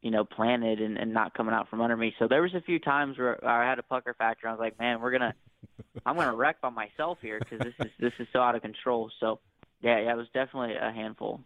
you 0.00 0.10
know, 0.10 0.24
planted 0.24 0.80
and, 0.80 0.96
and 0.96 1.12
not 1.12 1.34
coming 1.34 1.54
out 1.54 1.68
from 1.68 1.80
under 1.80 1.96
me. 1.96 2.14
So 2.18 2.28
there 2.28 2.42
was 2.42 2.54
a 2.54 2.60
few 2.60 2.78
times 2.78 3.18
where 3.18 3.44
I 3.44 3.68
had 3.68 3.78
a 3.78 3.82
pucker 3.82 4.14
factor. 4.14 4.46
I 4.48 4.52
was 4.52 4.60
like, 4.60 4.78
man, 4.78 5.00
we're 5.00 5.10
gonna, 5.10 5.34
I'm 6.06 6.16
gonna 6.16 6.36
wreck 6.36 6.60
by 6.60 6.70
myself 6.70 7.18
here 7.20 7.40
because 7.40 7.58
this 7.58 7.74
is 7.80 7.90
this 7.98 8.12
is 8.20 8.28
so 8.32 8.40
out 8.40 8.54
of 8.54 8.62
control. 8.62 9.10
So 9.18 9.40
yeah, 9.80 10.00
yeah, 10.00 10.12
it 10.12 10.16
was 10.16 10.28
definitely 10.34 10.74
a 10.74 10.90
handful. 10.90 11.40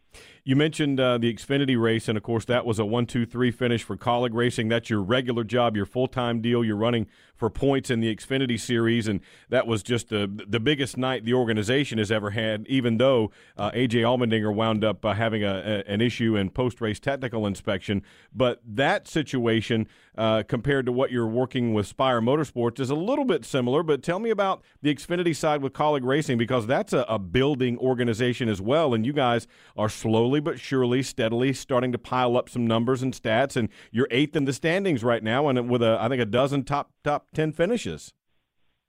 You 0.44 0.56
mentioned 0.56 0.98
uh, 0.98 1.18
the 1.18 1.32
Xfinity 1.32 1.80
race, 1.80 2.08
and 2.08 2.16
of 2.16 2.22
course, 2.22 2.44
that 2.46 2.64
was 2.64 2.78
a 2.78 2.84
one-two-three 2.84 3.50
finish 3.50 3.82
for 3.82 3.96
Kaulig 3.96 4.30
Racing. 4.32 4.68
That's 4.68 4.88
your 4.88 5.02
regular 5.02 5.44
job, 5.44 5.76
your 5.76 5.86
full-time 5.86 6.40
deal. 6.40 6.64
You're 6.64 6.76
running 6.76 7.06
for 7.42 7.50
points 7.50 7.90
in 7.90 7.98
the 7.98 8.14
Xfinity 8.14 8.58
Series, 8.58 9.08
and 9.08 9.18
that 9.48 9.66
was 9.66 9.82
just 9.82 10.10
the 10.10 10.30
the 10.46 10.60
biggest 10.60 10.96
night 10.96 11.24
the 11.24 11.34
organization 11.34 11.98
has 11.98 12.12
ever 12.12 12.30
had. 12.30 12.64
Even 12.68 12.98
though 12.98 13.32
uh, 13.56 13.72
AJ 13.72 14.02
Allmendinger 14.02 14.54
wound 14.54 14.84
up 14.84 15.04
uh, 15.04 15.12
having 15.12 15.42
a, 15.42 15.82
a, 15.88 15.92
an 15.92 16.00
issue 16.00 16.36
in 16.36 16.50
post-race 16.50 17.00
technical 17.00 17.44
inspection, 17.44 18.04
but 18.32 18.60
that 18.64 19.08
situation 19.08 19.88
uh, 20.16 20.44
compared 20.46 20.86
to 20.86 20.92
what 20.92 21.10
you're 21.10 21.26
working 21.26 21.74
with 21.74 21.88
Spire 21.88 22.20
Motorsports 22.20 22.78
is 22.78 22.90
a 22.90 22.94
little 22.94 23.24
bit 23.24 23.44
similar. 23.44 23.82
But 23.82 24.04
tell 24.04 24.20
me 24.20 24.30
about 24.30 24.62
the 24.80 24.94
Xfinity 24.94 25.34
side 25.34 25.62
with 25.62 25.72
Kaulig 25.72 26.04
Racing 26.04 26.38
because 26.38 26.68
that's 26.68 26.92
a, 26.92 27.04
a 27.08 27.18
building 27.18 27.76
organization 27.78 28.48
as 28.48 28.60
well, 28.60 28.94
and 28.94 29.04
you 29.04 29.12
guys 29.12 29.48
are 29.76 29.88
slowly 29.88 30.38
but 30.38 30.60
surely, 30.60 31.02
steadily 31.02 31.52
starting 31.52 31.90
to 31.90 31.98
pile 31.98 32.36
up 32.36 32.48
some 32.48 32.68
numbers 32.68 33.02
and 33.02 33.12
stats, 33.12 33.56
and 33.56 33.68
you're 33.90 34.06
eighth 34.12 34.36
in 34.36 34.44
the 34.44 34.52
standings 34.52 35.02
right 35.02 35.24
now, 35.24 35.48
and 35.48 35.68
with 35.68 35.82
a 35.82 35.98
I 36.00 36.08
think 36.08 36.22
a 36.22 36.26
dozen 36.26 36.62
top 36.62 36.92
top 37.02 37.31
ten 37.34 37.52
finishes. 37.52 38.12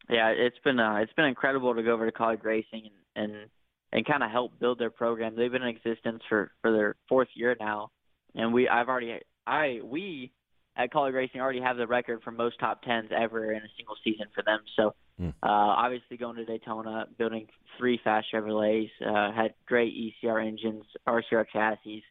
Yeah, 0.10 0.30
it's 0.30 0.58
been 0.64 0.80
uh, 0.80 0.98
it's 0.98 1.14
been 1.14 1.26
incredible 1.26 1.74
to 1.76 1.84
go 1.84 1.94
over 1.94 2.10
to 2.10 2.18
Kaulig 2.18 2.44
Racing 2.44 2.90
and 3.16 3.32
and, 3.32 3.50
and 3.92 4.06
kind 4.06 4.24
of 4.24 4.32
help 4.32 4.60
build 4.60 4.80
their 4.80 4.90
program. 4.90 5.36
They've 5.36 5.52
been 5.52 5.64
in 5.64 5.70
existence 5.70 6.22
for 6.28 6.52
for 6.62 6.72
their 6.72 6.96
fourth 7.08 7.30
year 7.36 7.56
now, 7.60 7.92
and 8.36 8.54
we 8.54 8.68
I've 8.68 8.90
already 8.90 9.20
I 9.48 9.80
we 9.84 10.32
at 10.76 10.92
Kaulig 10.92 11.14
Racing 11.14 11.40
already 11.40 11.62
have 11.62 11.78
the 11.78 11.88
record 11.88 12.22
for 12.24 12.32
most 12.32 12.60
top 12.60 12.82
tens 12.82 13.12
ever 13.16 13.52
in 13.52 13.60
a 13.60 13.70
single 13.78 13.96
season 14.04 14.26
for 14.34 14.44
them. 14.44 14.60
So 14.76 14.96
Hmm. 15.20 15.30
uh, 15.44 15.48
obviously 15.48 16.18
going 16.18 16.38
to 16.38 16.46
Daytona, 16.46 17.06
building 17.20 17.46
three 17.78 18.00
fast 18.04 18.26
Chevrolets, 18.34 18.90
uh, 19.06 19.32
had 19.32 19.54
great 19.68 19.94
ECR 19.94 20.44
engines, 20.44 20.86
RCR 21.08 21.46
chassis, 21.54 22.04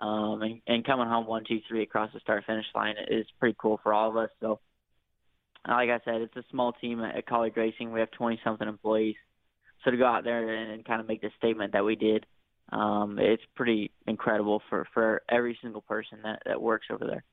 um, 0.00 0.42
and, 0.42 0.60
and 0.66 0.84
coming 0.84 1.06
home 1.06 1.26
one, 1.26 1.44
two, 1.46 1.60
three 1.68 1.84
across 1.84 2.12
the 2.12 2.18
start 2.18 2.44
finish 2.46 2.66
line 2.74 2.96
is 3.08 3.24
pretty 3.38 3.54
cool 3.56 3.78
for 3.84 3.94
all 3.94 4.10
of 4.10 4.16
us. 4.16 4.30
So, 4.40 4.58
like 5.66 5.90
I 5.90 6.00
said, 6.04 6.22
it's 6.22 6.36
a 6.36 6.44
small 6.50 6.72
team 6.72 7.00
at, 7.02 7.26
Kaulig 7.26 7.56
Racing. 7.56 7.92
We 7.92 8.00
have 8.00 8.10
20 8.12 8.40
something 8.44 8.66
employees. 8.66 9.16
So 9.84 9.90
to 9.90 9.96
go 9.96 10.06
out 10.06 10.24
there 10.24 10.48
and, 10.48 10.72
and 10.72 10.84
kind 10.84 11.00
of 11.00 11.08
make 11.08 11.22
the 11.22 11.30
statement 11.38 11.72
that 11.72 11.84
we 11.84 11.96
did, 11.96 12.26
um, 12.70 13.18
it's 13.18 13.42
pretty 13.56 13.90
incredible 14.06 14.62
for, 14.68 14.86
for 14.94 15.22
every 15.28 15.58
single 15.62 15.80
person 15.80 16.18
that, 16.24 16.42
that 16.46 16.60
works 16.60 16.86
over 16.90 17.06
there 17.06 17.24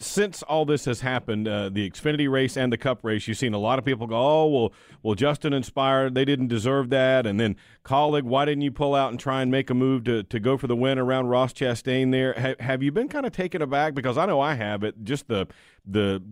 since 0.00 0.42
all 0.44 0.64
this 0.64 0.84
has 0.84 1.00
happened, 1.00 1.48
uh, 1.48 1.68
the 1.68 1.88
Xfinity 1.90 2.30
race 2.30 2.56
and 2.56 2.72
the 2.72 2.76
Cup 2.76 3.00
race, 3.02 3.26
you've 3.26 3.36
seen 3.36 3.52
a 3.52 3.58
lot 3.58 3.78
of 3.78 3.84
people 3.84 4.06
go, 4.06 4.16
"Oh, 4.16 4.46
well, 4.46 4.72
well, 5.02 5.14
Justin 5.14 5.52
inspired. 5.52 6.14
They 6.14 6.24
didn't 6.24 6.48
deserve 6.48 6.90
that." 6.90 7.26
And 7.26 7.38
then 7.40 7.56
Kaulig, 7.84 8.22
why 8.22 8.44
didn't 8.44 8.62
you 8.62 8.70
pull 8.70 8.94
out 8.94 9.10
and 9.10 9.18
try 9.18 9.42
and 9.42 9.50
make 9.50 9.70
a 9.70 9.74
move 9.74 10.04
to, 10.04 10.22
to 10.22 10.40
go 10.40 10.56
for 10.56 10.68
the 10.68 10.76
win 10.76 10.98
around 10.98 11.26
Ross 11.26 11.52
Chastain? 11.52 12.12
There, 12.12 12.34
ha- 12.34 12.62
have 12.64 12.82
you 12.82 12.92
been 12.92 13.08
kind 13.08 13.26
of 13.26 13.32
taken 13.32 13.60
aback? 13.60 13.94
Because 13.94 14.16
I 14.16 14.26
know 14.26 14.40
I 14.40 14.54
have. 14.54 14.84
It 14.84 15.02
just 15.02 15.26
the 15.26 15.48
the 15.88 16.22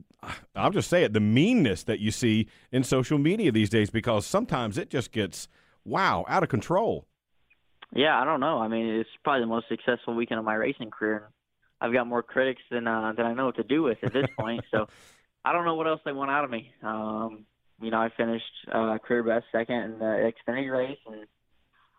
I'll 0.54 0.70
just 0.70 0.90
say 0.90 1.04
it, 1.04 1.12
the 1.12 1.20
meanness 1.20 1.84
that 1.84 2.00
you 2.00 2.10
see 2.10 2.48
in 2.72 2.82
social 2.82 3.18
media 3.18 3.52
these 3.52 3.70
days. 3.70 3.90
Because 3.90 4.26
sometimes 4.26 4.78
it 4.78 4.90
just 4.90 5.12
gets 5.12 5.48
wow 5.84 6.25
out 6.28 6.42
of 6.42 6.48
control. 6.48 7.06
Yeah, 7.92 8.20
I 8.20 8.25
don't 8.25 8.40
know. 8.40 8.58
I 8.58 8.68
mean, 8.68 8.86
it's 8.86 9.08
probably 9.22 9.42
the 9.42 9.46
most 9.46 9.68
successful 9.68 10.14
weekend 10.14 10.38
of 10.38 10.44
my 10.44 10.54
racing 10.54 10.90
career. 10.90 11.30
I've 11.80 11.92
got 11.92 12.06
more 12.06 12.22
critics 12.22 12.62
than 12.70 12.86
uh, 12.86 13.12
than 13.16 13.26
I 13.26 13.34
know 13.34 13.46
what 13.46 13.56
to 13.56 13.62
do 13.62 13.82
with 13.82 13.98
at 14.02 14.12
this 14.12 14.26
point. 14.38 14.64
so 14.70 14.88
I 15.44 15.52
don't 15.52 15.64
know 15.64 15.75
what 15.75 15.86
else 15.86 16.00
they 16.04 16.12
want 16.12 16.30
out 16.30 16.44
of 16.44 16.50
me. 16.50 16.72
Um, 16.82 17.46
you 17.80 17.90
know, 17.90 17.98
I 17.98 18.10
finished 18.16 18.44
uh, 18.72 18.98
career 18.98 19.22
best 19.22 19.46
second 19.52 19.76
in 19.76 19.98
the 19.98 20.32
Xfinity 20.48 20.72
race, 20.72 20.98
and 21.06 21.26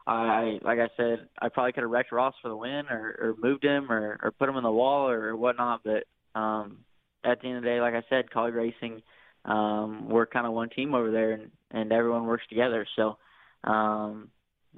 I, 0.08 0.60
like 0.64 0.80
I 0.80 0.90
said, 0.98 1.28
I 1.40 1.50
probably 1.50 1.74
could 1.74 1.84
have 1.84 1.92
wrecked 1.92 2.12
Ross 2.12 2.34
for 2.42 2.50
the 2.50 2.56
win, 2.56 2.88
or, 2.90 3.16
or 3.20 3.36
moved 3.38 3.64
him, 3.64 3.92
or, 3.92 4.20
or 4.24 4.32
put 4.32 4.50
him 4.50 4.58
in 4.58 4.64
the 4.64 4.72
wall, 4.72 5.10
or 5.10 5.36
whatnot. 5.36 5.82
But 5.84 6.06
um, 6.40 6.80
at 7.28 7.42
the 7.42 7.48
end 7.48 7.58
of 7.58 7.64
the 7.64 7.70
day, 7.70 7.82
like 7.82 7.94
I 7.94 8.04
said, 8.10 8.30
Kaulig 8.34 8.56
Racing, 8.56 9.02
um, 9.46 10.10
we're 10.10 10.26
kind 10.26 10.48
of 10.48 10.54
one 10.54 10.70
team 10.70 10.96
over 10.96 11.12
there, 11.12 11.34
and 11.34 11.52
and 11.72 11.92
everyone 11.92 12.26
works 12.26 12.46
together. 12.50 12.88
So 12.96 13.18
um, 13.64 14.30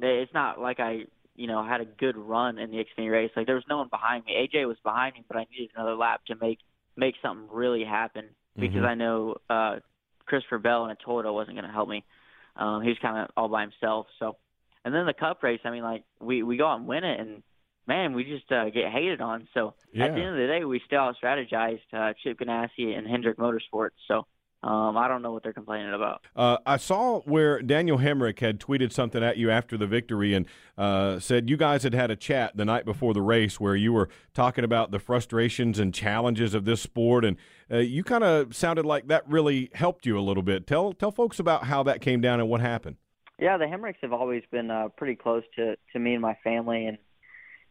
it's 0.02 0.34
not 0.34 0.60
like 0.60 0.80
I 0.80 1.04
you 1.40 1.48
know, 1.48 1.64
had 1.64 1.80
a 1.80 1.86
good 1.86 2.18
run 2.18 2.60
in 2.60 2.70
the 2.70 2.84
Xfinity 2.84 3.10
race. 3.10 3.32
Like 3.34 3.46
there 3.46 3.56
was 3.56 3.64
no 3.70 3.78
one 3.78 3.88
behind 3.90 4.26
me. 4.26 4.34
AJ 4.34 4.68
was 4.68 4.76
behind 4.84 5.14
me, 5.14 5.24
but 5.26 5.38
I 5.38 5.48
needed 5.50 5.70
another 5.74 5.96
lap 5.96 6.22
to 6.28 6.36
make 6.36 6.60
make 6.98 7.16
something 7.22 7.48
really 7.50 7.86
happen 7.86 8.26
because 8.60 8.82
Mm-hmm. 8.82 8.86
I 8.86 8.96
know 8.96 9.36
uh 9.50 9.76
Christopher 10.26 10.60
Bell 10.60 10.84
in 10.86 10.92
a 10.92 10.96
Toyota 10.98 11.34
wasn't 11.34 11.56
going 11.56 11.66
to 11.66 11.72
help 11.72 11.88
me. 11.88 12.04
Um 12.58 12.82
he 12.84 12.90
was 12.90 12.98
kind 13.02 13.18
of 13.18 13.30
all 13.38 13.48
by 13.48 13.62
himself. 13.62 14.08
So, 14.20 14.36
and 14.84 14.94
then 14.94 15.06
the 15.06 15.14
Cup 15.14 15.42
race, 15.42 15.62
I 15.64 15.72
mean 15.72 15.84
like 15.84 16.04
we 16.20 16.44
we 16.44 16.58
go 16.58 16.68
out 16.68 16.80
and 16.80 16.88
win 16.88 17.06
it 17.06 17.22
and 17.22 17.42
man, 17.90 18.14
we 18.14 18.24
just 18.24 18.50
uh, 18.52 18.70
get 18.70 18.92
hated 18.92 19.20
on. 19.20 19.48
So 19.54 19.74
at 19.96 20.14
the 20.14 20.22
end 20.22 20.30
of 20.30 20.36
the 20.36 20.48
day, 20.48 20.64
we 20.64 20.80
still 20.86 21.00
out 21.00 21.16
strategized 21.22 21.82
uh, 21.92 22.14
Chip 22.24 22.40
Ganassi 22.40 22.96
and 22.96 23.08
Hendrick 23.08 23.38
Motorsports. 23.38 23.98
So 24.08 24.28
um, 24.62 24.96
I 24.96 25.08
don't 25.08 25.24
know 25.24 25.32
what 25.32 25.42
they're 25.42 25.54
complaining 25.54 25.94
about. 25.94 26.22
Uh, 26.36 26.58
I 26.68 26.78
saw 26.78 27.22
where 27.22 27.62
Daniel 27.64 27.98
Hemric 27.98 28.40
had 28.40 28.60
tweeted 28.60 28.92
something 28.92 29.24
at 29.24 29.38
you 29.38 29.50
after 29.50 29.76
the 29.76 29.88
victory 29.88 30.36
and 30.36 30.46
uh, 30.78 31.20
said 31.20 31.50
you 31.50 31.58
guys 31.58 31.82
had 31.82 31.96
had 31.96 32.12
a 32.12 32.16
chat 32.16 32.56
the 32.56 32.64
night 32.64 32.86
before 32.86 33.16
the 33.16 33.24
race 33.24 33.60
where 33.60 33.76
you 33.76 33.92
were 33.92 34.08
talking 34.36 34.64
about 34.64 34.92
the 34.92 35.00
frustrations 35.00 35.80
and 35.80 35.92
challenges 35.94 36.54
of 36.54 36.66
this 36.66 36.82
sport, 36.82 37.26
and 37.26 37.38
uh, 37.72 37.78
you 37.78 38.04
kind 38.04 38.24
of 38.24 38.56
sounded 38.56 38.86
like 38.86 39.08
that 39.08 39.28
really 39.28 39.72
helped 39.74 40.06
you 40.06 40.18
a 40.18 40.22
little 40.22 40.44
bit. 40.44 40.68
Tell 40.68 40.94
tell 40.94 41.12
folks 41.12 41.40
about 41.40 41.64
how 41.64 41.82
that 41.84 42.02
came 42.02 42.22
down 42.22 42.40
and 42.40 42.48
what 42.50 42.62
happened. 42.62 42.98
Yeah, 43.40 43.58
the 43.58 43.66
Hemrics 43.66 44.02
have 44.02 44.12
always 44.12 44.44
been 44.52 44.70
uh, 44.70 44.90
pretty 44.98 45.16
close 45.16 45.44
to 45.56 45.76
to 45.94 46.00
me 46.00 46.14
and 46.14 46.22
my 46.22 46.38
family, 46.44 46.86
and 46.86 46.98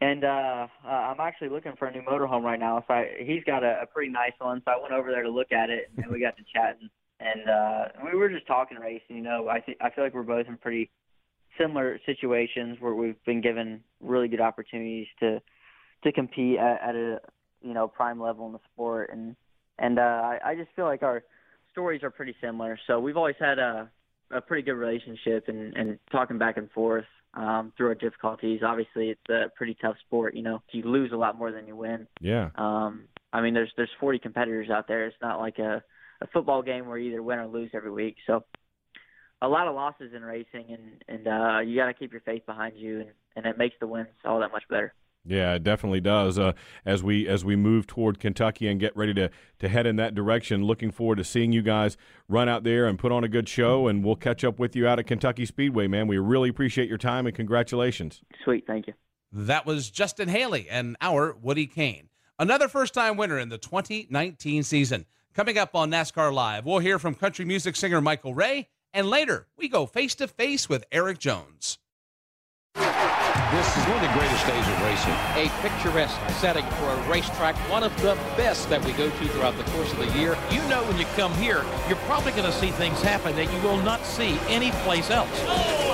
and 0.01 0.25
uh, 0.25 0.67
uh, 0.85 0.89
I'm 0.89 1.21
actually 1.21 1.49
looking 1.49 1.75
for 1.79 1.87
a 1.87 1.93
new 1.93 2.03
motorhome 2.03 2.43
right 2.43 2.59
now. 2.59 2.85
So 2.87 2.95
I, 2.95 3.11
he's 3.21 3.43
got 3.45 3.65
a, 3.65 3.81
a 3.83 3.87
pretty 3.87 4.13
nice 4.13 4.33
one, 4.39 4.63
so 4.65 4.71
I 4.71 4.81
went 4.81 4.95
over 4.95 5.11
there 5.11 5.23
to 5.23 5.31
look 5.31 5.53
at 5.53 5.71
it, 5.71 5.91
and 5.97 6.11
we 6.11 6.21
got 6.21 6.37
to 6.37 6.45
chatting, 6.55 6.89
and 7.21 7.49
uh, 7.49 7.85
we 8.05 8.17
were 8.17 8.29
just 8.29 8.47
talking 8.47 8.79
racing. 8.79 9.17
You 9.17 9.23
know, 9.23 9.49
I 9.49 9.61
think 9.61 9.79
I 9.81 9.91
feel 9.91 10.05
like 10.05 10.15
we're 10.15 10.23
both 10.23 10.47
in 10.47 10.57
pretty 10.57 10.91
similar 11.59 11.99
situations 12.07 12.77
where 12.81 12.95
we've 12.95 13.23
been 13.25 13.41
given 13.41 13.83
really 14.01 14.29
good 14.29 14.41
opportunities 14.41 15.09
to 15.21 15.41
to 16.05 16.13
compete 16.13 16.59
at, 16.59 16.91
at 16.91 16.95
a 16.95 17.21
you 17.61 17.75
know 17.75 17.89
prime 17.89 18.21
level 18.21 18.47
in 18.47 18.53
the 18.53 18.61
sport, 18.73 19.11
and 19.13 19.35
and 19.79 19.99
uh, 19.99 20.03
I, 20.03 20.39
I 20.45 20.55
just 20.55 20.71
feel 20.77 20.85
like 20.85 21.03
our 21.03 21.25
stories 21.73 22.03
are 22.05 22.11
pretty 22.11 22.37
similar. 22.41 22.79
So 22.87 23.01
we've 23.01 23.17
always 23.17 23.37
had 23.41 23.59
a 23.59 23.91
a 24.31 24.41
pretty 24.41 24.63
good 24.63 24.75
relationship 24.75 25.49
and 25.49 25.77
and 25.77 25.99
talking 26.13 26.39
back 26.39 26.57
and 26.57 26.71
forth 26.71 27.07
um, 27.35 27.73
through 27.77 27.89
our 27.89 27.95
difficulties. 27.95 28.61
Obviously, 28.65 29.11
it's 29.11 29.29
a 29.31 29.51
pretty 29.57 29.77
tough 29.81 29.97
sport. 30.07 30.35
You 30.35 30.43
know, 30.43 30.63
you 30.73 30.83
lose 30.83 31.13
a 31.13 31.17
lot 31.17 31.39
more 31.39 31.53
than 31.53 31.67
you 31.67 31.77
win. 31.77 32.07
Yeah. 32.21 32.51
Um, 32.57 33.09
I 33.33 33.41
mean, 33.41 33.55
there's 33.55 33.73
there's 33.77 33.91
40 34.01 34.19
competitors 34.19 34.71
out 34.71 34.89
there. 34.89 35.07
It's 35.07 35.17
not 35.21 35.39
like 35.39 35.59
a 35.59 35.83
a 36.21 36.27
football 36.29 36.63
game 36.63 36.87
where 36.87 36.99
you 36.99 37.11
either 37.11 37.23
win 37.23 37.39
or 37.39 37.47
lose 37.47 37.71
every 37.75 37.93
week. 37.93 38.17
So 38.27 38.45
a 39.41 39.49
lot 39.49 39.69
of 39.69 39.75
losses 39.75 40.13
in 40.15 40.23
racing, 40.23 40.67
and 40.69 41.05
and 41.09 41.29
uh, 41.29 41.61
you 41.61 41.77
got 41.77 41.87
to 41.87 41.95
keep 41.95 42.13
your 42.13 42.23
faith 42.23 42.45
behind 42.47 42.77
you, 42.77 43.01
and 43.01 43.11
and 43.37 43.47
it 43.47 43.59
makes 43.59 43.77
the 43.81 43.87
wins 43.87 44.09
all 44.25 44.41
that 44.41 44.53
much 44.53 44.65
better. 44.69 44.95
Yeah, 45.25 45.55
it 45.55 45.63
definitely 45.63 46.01
does. 46.01 46.39
Uh, 46.39 46.53
as 46.87 47.03
we 47.03 47.29
as 47.29 47.45
we 47.45 47.55
move 47.55 47.87
toward 47.87 48.19
Kentucky 48.19 48.67
and 48.67 48.81
get 48.81 48.97
ready 48.97 49.13
to 49.15 49.31
to 49.59 49.69
head 49.69 49.87
in 49.87 49.97
that 49.97 50.15
direction, 50.15 50.65
looking 50.65 50.91
forward 50.91 51.17
to 51.17 51.25
seeing 51.25 51.53
you 51.53 51.63
guys 51.63 51.97
run 52.29 52.49
out 52.49 52.65
there 52.65 52.87
and 52.87 52.99
put 52.99 53.13
on 53.13 53.25
a 53.25 53.29
good 53.29 53.49
show. 53.49 53.89
And 53.89 54.05
we'll 54.05 54.17
catch 54.17 54.45
up 54.45 54.59
with 54.59 54.75
you 54.75 54.87
out 54.87 54.99
at 54.99 55.07
Kentucky 55.07 55.45
Speedway, 55.45 55.87
man. 55.87 56.07
We 56.07 56.19
really 56.19 56.49
appreciate 56.49 56.89
your 56.89 56.99
time 56.99 57.27
and 57.27 57.37
congratulations. 57.37 58.23
Sweet, 58.45 58.67
thank 58.67 58.87
you. 58.87 58.95
That 59.31 59.67
was 59.67 59.91
Justin 59.91 60.29
Haley 60.29 60.69
and 60.71 60.97
our 61.01 61.37
Woody 61.41 61.67
Cain. 61.67 62.09
Another 62.39 62.69
first 62.69 62.95
time 62.95 63.17
winner 63.17 63.39
in 63.39 63.49
the 63.49 63.59
2019 63.59 64.63
season. 64.63 65.05
Coming 65.35 65.59
up 65.59 65.75
on 65.75 65.91
NASCAR 65.91 66.33
Live, 66.33 66.65
we'll 66.65 66.79
hear 66.79 66.99
from 66.99 67.15
country 67.15 67.45
music 67.45 67.77
singer 67.77 68.01
Michael 68.01 68.35
Ray. 68.35 68.69
And 68.95 69.09
later, 69.11 69.47
we 69.57 69.69
go 69.69 69.87
face 69.87 70.15
to 70.17 70.27
face 70.27 70.69
with 70.69 70.85
Erik 70.91 71.19
Jones. 71.19 71.79
This 73.51 73.77
is 73.79 73.85
one 73.85 73.97
of 73.97 74.03
the 74.03 74.13
greatest 74.13 74.47
days 74.47 74.69
of 74.69 74.83
racing. 74.83 75.15
A 75.41 75.49
picturesque 75.63 76.21
setting 76.39 76.67
for 76.77 76.91
a 76.91 77.09
racetrack, 77.09 77.57
one 77.71 77.83
of 77.83 77.97
the 78.03 78.15
best 78.37 78.69
that 78.69 78.85
we 78.85 78.93
go 78.93 79.09
to 79.09 79.29
throughout 79.29 79.57
the 79.57 79.65
course 79.73 79.91
of 79.91 79.99
the 79.99 80.19
year. 80.19 80.37
You 80.51 80.61
know 80.69 80.85
when 80.85 80.99
you 80.99 81.07
come 81.17 81.33
here, 81.33 81.65
you're 81.89 81.97
probably 82.05 82.33
going 82.33 82.45
to 82.45 82.53
see 82.53 82.71
things 82.71 83.01
happen 83.01 83.35
that 83.37 83.51
you 83.51 83.59
will 83.63 83.79
not 83.79 84.05
see 84.05 84.39
anyplace 84.49 85.09
else. 85.11 85.31
Oh, 85.47 85.89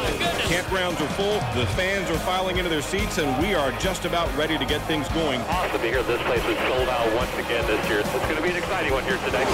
Campgrounds 0.51 1.01
are 1.01 1.09
full, 1.15 1.39
the 1.55 1.65
fans 1.73 2.11
are 2.11 2.19
filing 2.19 2.57
into 2.57 2.69
their 2.69 2.83
seats, 2.83 3.19
and 3.19 3.41
we 3.41 3.55
are 3.55 3.71
just 3.79 4.05
about 4.05 4.27
ready 4.37 4.59
to 4.59 4.65
get 4.65 4.83
things 4.89 5.09
going. 5.11 5.41
Awesome 5.43 5.81
to 5.81 5.87
hear 5.87 6.03
this 6.03 6.21
place 6.23 6.45
is 6.45 6.59
sold 6.67 6.89
out 6.89 7.15
once 7.15 7.33
again 7.35 7.65
this 7.69 7.89
year. 7.89 8.01
It's 8.01 8.11
going 8.11 8.35
to 8.35 8.43
be 8.43 8.51
an 8.51 8.57
exciting 8.57 8.93
one 8.93 9.05
here 9.05 9.19
today. 9.19 9.45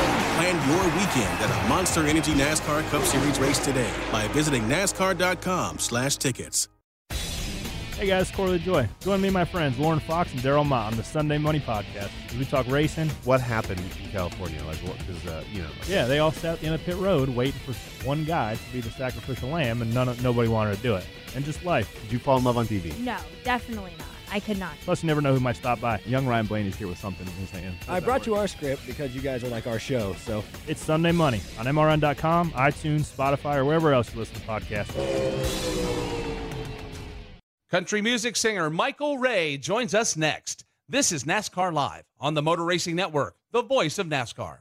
Plan 0.41 0.57
your 0.69 0.85
weekend 0.97 1.37
at 1.45 1.51
a 1.51 1.69
Monster 1.69 2.07
Energy 2.07 2.33
NASCAR 2.33 2.89
Cup 2.89 3.03
Series 3.03 3.39
race 3.39 3.59
today 3.59 3.93
by 4.11 4.27
visiting 4.29 4.63
NASCAR.com 4.63 5.79
slash 5.79 6.17
tickets. 6.17 6.67
Hey 8.01 8.07
guys, 8.07 8.31
Corey 8.31 8.59
LaJoie. 8.59 8.89
Join 9.01 9.21
me 9.21 9.29
and 9.29 9.35
my 9.35 9.45
friends 9.45 9.79
Lauren 9.79 10.01
Fox 10.01 10.33
and 10.33 10.41
Daryl 10.41 10.65
Motte 10.65 10.93
on 10.93 10.97
the 10.97 11.05
Sunday 11.05 11.37
Money 11.37 11.61
Podcast 11.61 12.09
as 12.31 12.35
we 12.35 12.47
talk 12.47 12.67
racing. 12.67 13.11
What 13.25 13.43
happened 13.43 13.79
in 14.03 14.11
California? 14.11 14.59
Like, 14.65 14.79
what? 14.79 14.97
Because 15.01 15.27
uh, 15.27 15.45
you 15.53 15.61
know. 15.61 15.69
Yeah, 15.87 16.07
they 16.07 16.19
all 16.19 16.33
sat 16.33 16.55
at 16.55 16.61
the 16.61 16.67
end 16.69 16.77
of 16.77 16.83
pit 16.83 16.97
road 16.97 17.29
waiting 17.29 17.61
for 17.61 17.75
one 18.07 18.25
guy 18.25 18.55
to 18.55 18.73
be 18.73 18.81
the 18.81 18.89
sacrificial 18.89 19.51
lamb, 19.51 19.83
and 19.83 19.93
none 19.93 20.09
of, 20.09 20.23
nobody 20.23 20.49
wanted 20.49 20.77
to 20.77 20.83
do 20.83 20.95
it. 20.95 21.05
And 21.37 21.45
just 21.45 21.63
life. 21.63 21.95
Did 22.01 22.13
you 22.13 22.19
fall 22.19 22.39
in 22.39 22.45
love 22.45 22.57
on 22.57 22.67
TV? 22.67 22.99
No, 23.01 23.19
definitely 23.45 23.93
not. 23.99 24.09
I 24.33 24.41
could 24.41 24.59
not. 24.59 24.73
Plus, 24.87 25.03
you 25.03 25.07
never 25.07 25.21
know 25.21 25.35
who 25.35 25.41
might 25.41 25.57
stop 25.57 25.79
by. 25.79 26.01
Young 26.07 26.27
Ryan 26.27 26.47
Blaney's 26.47 26.77
here 26.77 26.89
with 26.89 26.97
something 26.97 27.27
in 27.27 27.33
his 27.35 27.51
hand. 27.51 27.77
I 27.87 28.01
brought 28.01 28.27
you 28.27 28.35
our 28.35 28.49
script 28.49 28.87
because 28.87 29.15
you 29.15 29.21
guys 29.21 29.45
are 29.45 29.49
like 29.49 29.67
our 29.67 29.79
show. 29.79 30.15
So 30.15 30.43
It's 30.67 30.83
Sunday 30.83 31.13
Money 31.13 31.43
on 31.59 31.67
MRN.com, 31.67 32.53
iTunes, 32.53 33.15
Spotify, 33.15 33.57
or 33.57 33.67
wherever 33.67 33.93
else 33.93 34.11
you 34.15 34.21
listen 34.21 34.37
to 34.37 34.47
podcasts. 34.47 36.20
Country 37.71 38.03
music 38.03 38.35
singer 38.35 38.69
Michael 38.69 39.19
Ray 39.19 39.57
joins 39.57 39.95
us 39.95 40.17
next. 40.17 40.65
This 40.89 41.13
is 41.13 41.23
NASCAR 41.23 41.73
Live 41.73 42.03
on 42.19 42.35
the 42.35 42.43
Motor 42.43 42.65
Racing 42.65 42.97
Network, 42.97 43.37
the 43.53 43.63
voice 43.63 44.01
of 44.01 44.09
NASCAR. 44.09 44.59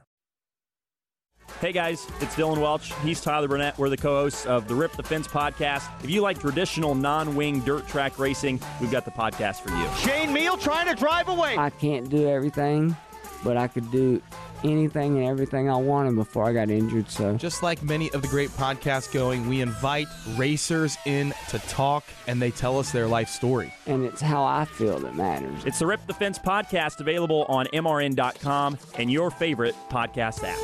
Hey 1.60 1.72
guys, 1.72 2.06
it's 2.20 2.36
Dylan 2.36 2.58
Welch. 2.58 2.92
He's 3.02 3.20
Tyler 3.20 3.48
Burnett. 3.48 3.76
We're 3.78 3.88
the 3.88 3.96
co 3.96 4.20
hosts 4.20 4.46
of 4.46 4.68
the 4.68 4.76
Rip 4.76 4.92
the 4.92 5.02
Fence 5.02 5.26
podcast. 5.26 5.90
If 6.04 6.08
you 6.08 6.20
like 6.20 6.38
traditional 6.38 6.94
non 6.94 7.34
wing 7.34 7.58
dirt 7.62 7.88
track 7.88 8.16
racing, 8.16 8.60
we've 8.80 8.92
got 8.92 9.04
the 9.04 9.10
podcast 9.10 9.56
for 9.56 9.70
you. 9.70 9.88
Shane 9.96 10.32
Meal 10.32 10.56
trying 10.56 10.86
to 10.86 10.94
drive 10.94 11.28
away. 11.28 11.56
I 11.58 11.70
can't 11.70 12.08
do 12.08 12.28
everything, 12.28 12.94
but 13.42 13.56
I 13.56 13.66
could 13.66 13.90
do 13.90 14.22
anything 14.64 15.18
and 15.18 15.26
everything 15.26 15.68
I 15.70 15.76
wanted 15.76 16.14
before 16.16 16.44
I 16.44 16.52
got 16.52 16.70
injured. 16.70 17.10
So 17.10 17.36
Just 17.36 17.62
like 17.62 17.82
many 17.82 18.10
of 18.12 18.22
the 18.22 18.28
great 18.28 18.50
podcasts 18.50 19.12
going, 19.12 19.48
we 19.48 19.60
invite 19.60 20.06
racers 20.36 20.96
in 21.06 21.32
to 21.50 21.58
talk 21.60 22.04
and 22.26 22.40
they 22.40 22.50
tell 22.50 22.78
us 22.78 22.92
their 22.92 23.06
life 23.06 23.28
story. 23.28 23.72
and 23.86 24.04
it's 24.04 24.20
how 24.20 24.42
I 24.44 24.64
feel 24.64 24.98
that 25.00 25.14
matters. 25.14 25.64
It's 25.64 25.78
the 25.78 25.86
Rip 25.86 26.06
the 26.06 26.14
Fence 26.14 26.38
podcast 26.38 27.00
available 27.00 27.44
on 27.48 27.66
MRN.com 27.66 28.78
and 28.98 29.10
your 29.10 29.30
favorite 29.30 29.74
podcast 29.90 30.44
app. 30.44 30.58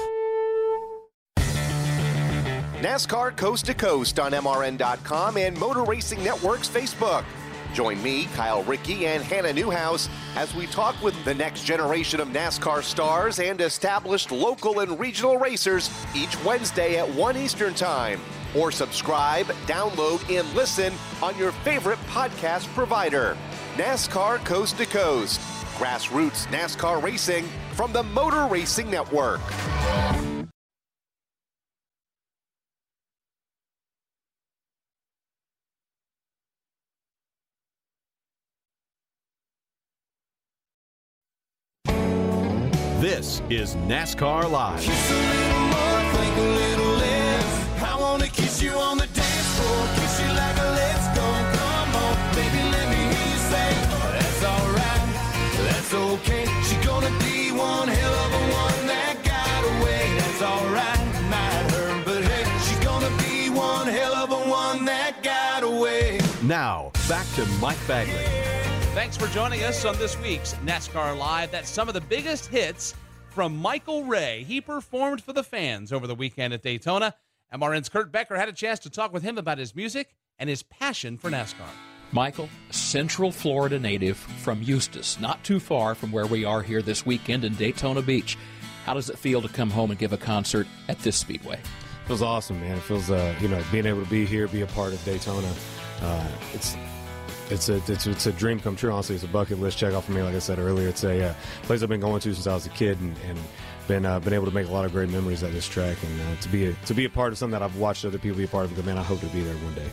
NASCAR 2.82 3.34
Coast 3.36 3.66
to 3.66 3.74
Coast 3.74 4.18
on 4.20 4.32
MRN.com 4.32 5.38
and 5.38 5.58
Motor 5.58 5.82
Racing 5.84 6.22
Network's 6.22 6.68
Facebook. 6.68 7.24
Join 7.76 8.02
me, 8.02 8.24
Kyle 8.32 8.62
Rickey, 8.62 9.06
and 9.06 9.22
Hannah 9.22 9.52
Newhouse 9.52 10.08
as 10.34 10.54
we 10.54 10.66
talk 10.66 10.98
with 11.02 11.14
the 11.26 11.34
next 11.34 11.64
generation 11.64 12.20
of 12.20 12.28
NASCAR 12.28 12.82
stars 12.82 13.38
and 13.38 13.60
established 13.60 14.32
local 14.32 14.80
and 14.80 14.98
regional 14.98 15.36
racers 15.36 15.90
each 16.14 16.42
Wednesday 16.42 16.98
at 16.98 17.06
1 17.06 17.36
Eastern 17.36 17.74
Time. 17.74 18.18
Or 18.56 18.72
subscribe, 18.72 19.44
download, 19.66 20.22
and 20.34 20.50
listen 20.54 20.94
on 21.22 21.36
your 21.36 21.52
favorite 21.52 21.98
podcast 22.08 22.64
provider. 22.68 23.36
NASCAR 23.74 24.42
Coast 24.46 24.78
to 24.78 24.86
Coast. 24.86 25.38
Grassroots 25.76 26.46
NASCAR 26.46 27.02
racing 27.02 27.44
from 27.74 27.92
the 27.92 28.04
Motor 28.04 28.46
Racing 28.46 28.90
Network. 28.90 29.42
Is 43.50 43.76
NASCAR 43.86 44.50
Live. 44.50 44.82
I 47.82 47.96
wanna 47.98 48.26
kiss 48.26 48.60
you 48.60 48.72
on 48.72 48.98
the 48.98 49.06
dance 49.06 49.46
floor, 49.56 49.86
kiss 49.94 50.20
you 50.20 50.28
like 50.28 50.56
a 50.58 50.70
let's 50.74 51.06
go, 51.16 51.26
come 51.54 51.94
on, 51.94 52.34
baby, 52.34 52.62
let 52.72 52.88
me 52.90 52.96
hear 52.96 53.26
you 53.30 53.38
say, 53.46 53.70
oh, 53.94 54.10
that's 54.12 54.42
alright, 54.44 55.02
that's 55.64 55.94
okay. 55.94 56.46
She 56.64 56.76
gonna 56.84 57.10
be 57.20 57.52
one 57.52 57.88
hell 57.88 58.14
of 58.14 58.32
a 58.32 58.42
one 58.52 58.86
that 58.88 59.16
got 59.22 59.62
away, 59.78 60.10
that's 60.18 60.42
alright, 60.42 60.98
might 61.30 61.70
hurt, 61.70 62.04
but 62.04 62.24
hey, 62.24 62.44
she's 62.66 62.80
gonna 62.84 63.10
be 63.22 63.50
one 63.50 63.86
hell 63.86 64.14
of 64.14 64.32
a 64.32 64.50
one 64.50 64.84
that 64.86 65.22
got 65.22 65.62
away. 65.62 66.18
Now, 66.42 66.90
back 67.08 67.26
to 67.36 67.46
Mike 67.60 67.78
Bagley. 67.86 68.12
Thanks 68.92 69.16
for 69.16 69.28
joining 69.28 69.62
us 69.62 69.84
on 69.84 69.96
this 69.98 70.18
week's 70.20 70.54
NASCAR 70.64 71.16
Live. 71.16 71.52
That's 71.52 71.70
some 71.70 71.86
of 71.86 71.94
the 71.94 72.00
biggest 72.00 72.46
hits 72.46 72.94
from 73.36 73.58
Michael 73.58 74.04
Ray. 74.04 74.44
He 74.44 74.62
performed 74.62 75.22
for 75.22 75.34
the 75.34 75.42
fans 75.42 75.92
over 75.92 76.06
the 76.06 76.14
weekend 76.14 76.54
at 76.54 76.62
Daytona. 76.62 77.14
MRN's 77.52 77.90
Kurt 77.90 78.10
Becker 78.10 78.34
had 78.34 78.48
a 78.48 78.52
chance 78.52 78.78
to 78.78 78.88
talk 78.88 79.12
with 79.12 79.22
him 79.22 79.36
about 79.36 79.58
his 79.58 79.76
music 79.76 80.14
and 80.38 80.48
his 80.48 80.62
passion 80.62 81.18
for 81.18 81.28
NASCAR. 81.28 81.68
Michael, 82.12 82.48
Central 82.70 83.30
Florida 83.30 83.78
native 83.78 84.16
from 84.16 84.62
Eustis, 84.62 85.20
not 85.20 85.44
too 85.44 85.60
far 85.60 85.94
from 85.94 86.12
where 86.12 86.24
we 86.24 86.46
are 86.46 86.62
here 86.62 86.80
this 86.80 87.04
weekend 87.04 87.44
in 87.44 87.54
Daytona 87.56 88.00
Beach. 88.00 88.38
How 88.86 88.94
does 88.94 89.10
it 89.10 89.18
feel 89.18 89.42
to 89.42 89.48
come 89.48 89.68
home 89.68 89.90
and 89.90 90.00
give 90.00 90.14
a 90.14 90.16
concert 90.16 90.66
at 90.88 90.98
this 91.00 91.18
speedway? 91.18 91.60
feels 92.06 92.22
awesome, 92.22 92.58
man. 92.60 92.78
It 92.78 92.84
feels, 92.84 93.10
uh, 93.10 93.34
you 93.42 93.48
know, 93.48 93.62
being 93.70 93.84
able 93.84 94.02
to 94.02 94.08
be 94.08 94.24
here, 94.24 94.48
be 94.48 94.62
a 94.62 94.66
part 94.68 94.94
of 94.94 95.04
Daytona. 95.04 95.52
Uh, 96.00 96.26
it's 96.54 96.74
it's 97.50 97.68
a 97.68 97.76
it's, 97.88 98.06
it's 98.06 98.26
a 98.26 98.32
dream 98.32 98.60
come 98.60 98.76
true. 98.76 98.90
Honestly, 98.92 99.14
it's 99.14 99.24
a 99.24 99.28
bucket 99.28 99.60
list 99.60 99.78
check 99.78 99.94
off 99.94 100.06
for 100.06 100.12
me. 100.12 100.22
Like 100.22 100.34
I 100.34 100.40
said 100.40 100.58
earlier, 100.58 100.88
it's 100.88 101.04
a 101.04 101.30
uh, 101.30 101.34
place 101.62 101.82
I've 101.82 101.88
been 101.88 102.00
going 102.00 102.20
to 102.20 102.34
since 102.34 102.46
I 102.46 102.54
was 102.54 102.66
a 102.66 102.70
kid, 102.70 103.00
and, 103.00 103.16
and 103.26 103.38
been 103.86 104.06
uh, 104.06 104.20
been 104.20 104.32
able 104.32 104.46
to 104.46 104.52
make 104.52 104.68
a 104.68 104.70
lot 104.72 104.84
of 104.84 104.92
great 104.92 105.08
memories 105.10 105.42
at 105.42 105.52
this 105.52 105.66
track, 105.66 105.96
and 106.02 106.20
uh, 106.20 106.40
to 106.40 106.48
be 106.48 106.66
a, 106.66 106.72
to 106.86 106.94
be 106.94 107.04
a 107.04 107.10
part 107.10 107.32
of 107.32 107.38
something 107.38 107.52
that 107.58 107.62
I've 107.62 107.76
watched 107.76 108.04
other 108.04 108.18
people 108.18 108.38
be 108.38 108.44
a 108.44 108.48
part 108.48 108.64
of. 108.64 108.84
Man, 108.84 108.98
I 108.98 109.02
hope 109.02 109.20
to 109.20 109.26
be 109.26 109.42
there 109.42 109.54
one 109.56 109.74
day. 109.74 109.90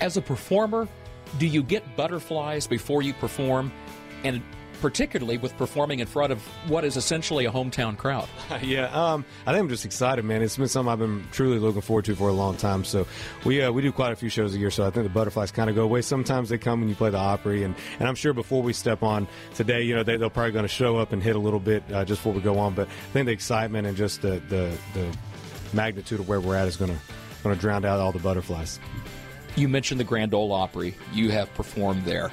As 0.00 0.16
a 0.16 0.22
performer, 0.22 0.86
do 1.38 1.46
you 1.46 1.62
get 1.62 1.96
butterflies 1.96 2.66
before 2.66 3.02
you 3.02 3.14
perform? 3.14 3.72
And 4.24 4.42
particularly 4.80 5.38
with 5.38 5.56
performing 5.56 6.00
in 6.00 6.06
front 6.06 6.32
of 6.32 6.42
what 6.68 6.84
is 6.84 6.96
essentially 6.96 7.44
a 7.44 7.50
hometown 7.50 7.96
crowd. 7.96 8.28
yeah, 8.62 8.86
um, 8.86 9.24
I 9.46 9.52
think 9.52 9.62
I'm 9.62 9.68
just 9.68 9.84
excited, 9.84 10.24
man. 10.24 10.42
It's 10.42 10.56
been 10.56 10.68
something 10.68 10.92
I've 10.92 10.98
been 10.98 11.26
truly 11.32 11.58
looking 11.58 11.80
forward 11.80 12.04
to 12.06 12.14
for 12.14 12.28
a 12.28 12.32
long 12.32 12.56
time. 12.56 12.84
So 12.84 13.06
we 13.44 13.62
uh, 13.62 13.72
we 13.72 13.82
do 13.82 13.92
quite 13.92 14.12
a 14.12 14.16
few 14.16 14.28
shows 14.28 14.54
a 14.54 14.58
year, 14.58 14.70
so 14.70 14.86
I 14.86 14.90
think 14.90 15.04
the 15.04 15.10
butterflies 15.10 15.50
kind 15.50 15.68
of 15.68 15.76
go 15.76 15.84
away. 15.84 16.02
Sometimes 16.02 16.48
they 16.48 16.58
come 16.58 16.80
when 16.80 16.88
you 16.88 16.94
play 16.94 17.10
the 17.10 17.18
Opry, 17.18 17.64
and, 17.64 17.74
and 17.98 18.08
I'm 18.08 18.14
sure 18.14 18.32
before 18.32 18.62
we 18.62 18.72
step 18.72 19.02
on 19.02 19.26
today, 19.54 19.82
you 19.82 19.94
know, 19.94 20.02
they, 20.02 20.16
they're 20.16 20.30
probably 20.30 20.52
going 20.52 20.64
to 20.64 20.68
show 20.68 20.96
up 20.96 21.12
and 21.12 21.22
hit 21.22 21.36
a 21.36 21.40
little 21.40 21.60
bit 21.60 21.82
uh, 21.92 22.04
just 22.04 22.20
before 22.20 22.32
we 22.32 22.40
go 22.40 22.58
on. 22.58 22.74
But 22.74 22.88
I 22.88 23.12
think 23.12 23.26
the 23.26 23.32
excitement 23.32 23.86
and 23.86 23.96
just 23.96 24.22
the 24.22 24.40
the, 24.48 24.76
the 24.94 25.16
magnitude 25.72 26.20
of 26.20 26.28
where 26.28 26.40
we're 26.40 26.56
at 26.56 26.68
is 26.68 26.76
going 26.76 26.90
to 26.92 26.98
going 27.42 27.54
to 27.54 27.60
drown 27.60 27.84
out 27.84 28.00
all 28.00 28.12
the 28.12 28.18
butterflies. 28.18 28.80
You 29.56 29.68
mentioned 29.68 29.98
the 29.98 30.04
Grand 30.04 30.34
Ole 30.34 30.52
Opry. 30.52 30.94
You 31.12 31.30
have 31.30 31.52
performed 31.54 32.04
there. 32.04 32.30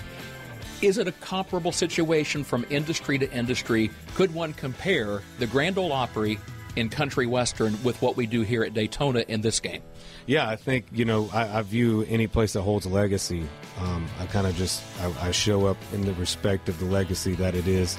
Is 0.82 0.98
it 0.98 1.08
a 1.08 1.12
comparable 1.14 1.72
situation 1.72 2.44
from 2.44 2.66
industry 2.70 3.18
to 3.18 3.32
industry? 3.32 3.90
Could 4.14 4.34
one 4.34 4.54
compare 4.54 5.22
the 5.40 5.48
Grand 5.48 5.78
Ole 5.78 5.94
Opry 5.94 6.38
in 6.76 6.90
country 6.90 7.26
western 7.26 7.82
with 7.84 8.02
what 8.02 8.18
we 8.18 8.26
do 8.26 8.42
here 8.42 8.64
at 8.64 8.74
Daytona 8.74 9.24
in 9.28 9.42
this 9.42 9.60
game? 9.60 9.82
Yeah, 10.26 10.50
I 10.50 10.56
think 10.58 10.86
you 10.92 11.06
know 11.06 11.30
I, 11.34 11.60
I 11.60 11.62
view 11.62 12.06
any 12.10 12.28
place 12.28 12.54
that 12.54 12.62
holds 12.62 12.86
a 12.86 12.90
legacy. 12.90 13.48
Um, 13.80 14.06
I 14.20 14.26
kind 14.26 14.48
of 14.48 14.56
just 14.56 14.84
I, 15.02 15.28
I 15.28 15.32
show 15.32 15.66
up 15.66 15.78
in 15.94 16.02
the 16.02 16.14
respect 16.14 16.68
of 16.68 16.78
the 16.80 16.86
legacy 16.86 17.36
that 17.36 17.56
it 17.56 17.68
is, 17.68 17.98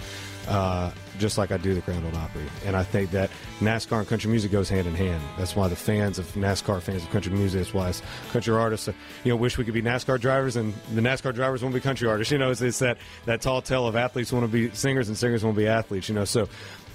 uh, 0.49 0.91
just 1.19 1.39
like 1.39 1.51
I 1.51 1.57
do 1.57 1.75
the 1.75 1.81
Grand 1.81 2.05
Ole 2.05 2.17
Opry. 2.17 2.43
And 2.65 2.77
I 2.77 2.83
think 2.83 3.11
that 3.13 3.31
NASCAR 3.61 4.01
and 4.01 4.09
country 4.09 4.31
music 4.31 4.53
goes 4.53 4.69
hand 4.69 4.87
in 4.87 4.95
hand. 4.95 5.23
That's 5.39 5.57
why 5.57 5.69
the 5.69 5.77
fans 5.77 6.19
of 6.19 6.27
NASCAR, 6.35 6.81
fans 6.83 7.03
of 7.03 7.11
country 7.11 7.33
music, 7.33 7.61
that's 7.61 7.75
why 7.75 7.93
country 8.33 8.55
artists, 8.55 8.89
uh, 8.89 8.93
you 9.25 9.31
know, 9.31 9.37
wish 9.37 9.59
we 9.59 9.65
could 9.65 9.75
be 9.75 9.83
NASCAR 9.83 10.21
drivers, 10.21 10.57
and 10.57 10.75
the 10.95 11.01
NASCAR 11.01 11.35
drivers 11.35 11.63
want 11.63 11.75
to 11.75 11.81
be 11.81 11.83
country 11.83 12.09
artists. 12.09 12.31
You 12.31 12.39
know, 12.39 12.51
it's, 12.51 12.61
it's 12.61 12.79
that 12.81 12.99
that 13.25 13.41
tall 13.41 13.63
tale 13.63 13.87
of 13.87 13.97
athletes 13.97 14.33
want 14.33 14.45
to 14.45 14.53
be 14.53 14.71
singers 14.75 15.09
and 15.09 15.17
singers 15.17 15.45
want 15.45 15.57
to 15.57 15.61
be 15.61 15.69
athletes. 15.69 16.09
You 16.09 16.15
know, 16.15 16.25
so. 16.25 16.49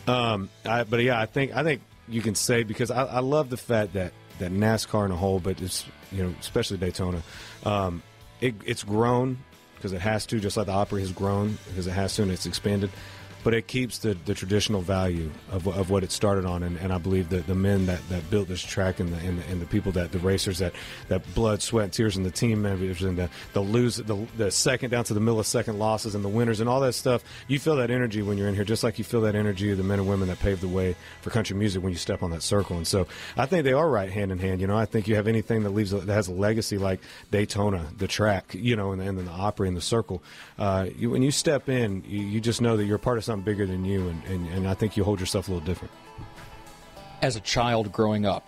Um, 0.07 0.49
I, 0.65 0.83
but 0.83 0.99
yeah, 1.01 1.19
I 1.19 1.27
think 1.27 1.55
I 1.55 1.63
think 1.63 1.81
you 2.07 2.21
can 2.21 2.33
say 2.33 2.63
because 2.63 2.89
I, 2.89 3.05
I 3.05 3.19
love 3.19 3.51
the 3.51 3.57
fact 3.57 3.93
that 3.93 4.13
that 4.39 4.51
NASCAR 4.51 5.05
in 5.05 5.11
a 5.11 5.15
whole, 5.15 5.39
but 5.39 5.61
it's 5.61 5.85
you 6.11 6.23
know 6.23 6.33
especially 6.39 6.77
Daytona, 6.77 7.21
um, 7.63 8.01
it, 8.39 8.55
it's 8.65 8.83
grown 8.83 9.37
because 9.75 9.93
it 9.93 10.01
has 10.01 10.25
to, 10.27 10.39
just 10.39 10.57
like 10.57 10.67
the 10.67 10.71
Opry 10.71 11.01
has 11.01 11.11
grown 11.11 11.57
because 11.67 11.87
it 11.87 11.91
has 11.91 12.15
to 12.15 12.23
and 12.23 12.31
it's 12.31 12.45
expanded. 12.45 12.91
But 13.43 13.53
it 13.53 13.67
keeps 13.67 13.99
the, 13.99 14.13
the 14.25 14.33
traditional 14.33 14.81
value 14.81 15.31
of, 15.51 15.67
of 15.67 15.89
what 15.89 16.03
it 16.03 16.11
started 16.11 16.45
on, 16.45 16.63
and, 16.63 16.77
and 16.77 16.93
I 16.93 16.97
believe 16.97 17.29
that 17.29 17.47
the 17.47 17.55
men 17.55 17.87
that, 17.87 18.07
that 18.09 18.29
built 18.29 18.47
this 18.47 18.61
track 18.61 18.99
and 18.99 19.11
the, 19.11 19.17
and 19.17 19.39
the 19.39 19.47
and 19.47 19.61
the 19.61 19.65
people 19.65 19.91
that 19.93 20.11
the 20.11 20.19
racers 20.19 20.59
that 20.59 20.73
that 21.07 21.21
blood, 21.33 21.61
sweat, 21.61 21.91
tears, 21.91 22.17
and 22.17 22.25
the 22.25 22.31
team 22.31 22.61
members 22.61 23.01
and 23.01 23.17
the 23.17 23.29
the 23.53 23.61
lose 23.61 23.97
the, 23.97 24.27
the 24.37 24.51
second 24.51 24.91
down 24.91 25.03
to 25.05 25.13
the 25.13 25.19
millisecond 25.19 25.77
losses 25.77 26.15
and 26.15 26.23
the 26.23 26.29
winners 26.29 26.59
and 26.59 26.69
all 26.69 26.79
that 26.81 26.93
stuff. 26.93 27.23
You 27.47 27.59
feel 27.59 27.77
that 27.77 27.89
energy 27.89 28.21
when 28.21 28.37
you're 28.37 28.47
in 28.47 28.55
here, 28.55 28.63
just 28.63 28.83
like 28.83 28.97
you 28.97 29.03
feel 29.03 29.21
that 29.21 29.35
energy 29.35 29.71
of 29.71 29.77
the 29.77 29.83
men 29.83 29.99
and 29.99 30.07
women 30.07 30.27
that 30.27 30.39
paved 30.39 30.61
the 30.61 30.67
way 30.67 30.95
for 31.21 31.29
country 31.29 31.55
music 31.55 31.81
when 31.81 31.91
you 31.91 31.97
step 31.97 32.23
on 32.23 32.31
that 32.31 32.43
circle. 32.43 32.77
And 32.77 32.87
so 32.87 33.07
I 33.37 33.45
think 33.45 33.63
they 33.63 33.73
are 33.73 33.89
right 33.89 34.09
hand 34.09 34.31
in 34.31 34.39
hand. 34.39 34.61
You 34.61 34.67
know, 34.67 34.77
I 34.77 34.85
think 34.85 35.07
you 35.07 35.15
have 35.15 35.27
anything 35.27 35.63
that 35.63 35.71
leaves 35.71 35.91
that 35.91 36.07
has 36.07 36.27
a 36.27 36.33
legacy 36.33 36.77
like 36.77 36.99
Daytona, 37.31 37.87
the 37.97 38.07
track, 38.07 38.53
you 38.53 38.75
know, 38.75 38.91
and, 38.91 39.01
and 39.01 39.17
then 39.17 39.25
the 39.25 39.31
Opry 39.31 39.67
and 39.67 39.75
the 39.75 39.81
circle. 39.81 40.21
Uh, 40.57 40.87
you, 40.97 41.09
when 41.09 41.21
you 41.21 41.31
step 41.31 41.69
in, 41.69 42.03
you, 42.07 42.21
you 42.21 42.41
just 42.41 42.61
know 42.61 42.77
that 42.77 42.85
you're 42.85 42.97
part 42.97 43.17
of 43.17 43.23
something 43.31 43.43
bigger 43.43 43.65
than 43.65 43.85
you, 43.85 44.09
and, 44.09 44.23
and, 44.25 44.47
and 44.49 44.67
I 44.67 44.73
think 44.73 44.97
you 44.97 45.03
hold 45.03 45.19
yourself 45.19 45.47
a 45.47 45.51
little 45.51 45.65
different. 45.65 45.93
As 47.21 47.35
a 47.35 47.39
child 47.39 47.91
growing 47.91 48.25
up, 48.25 48.45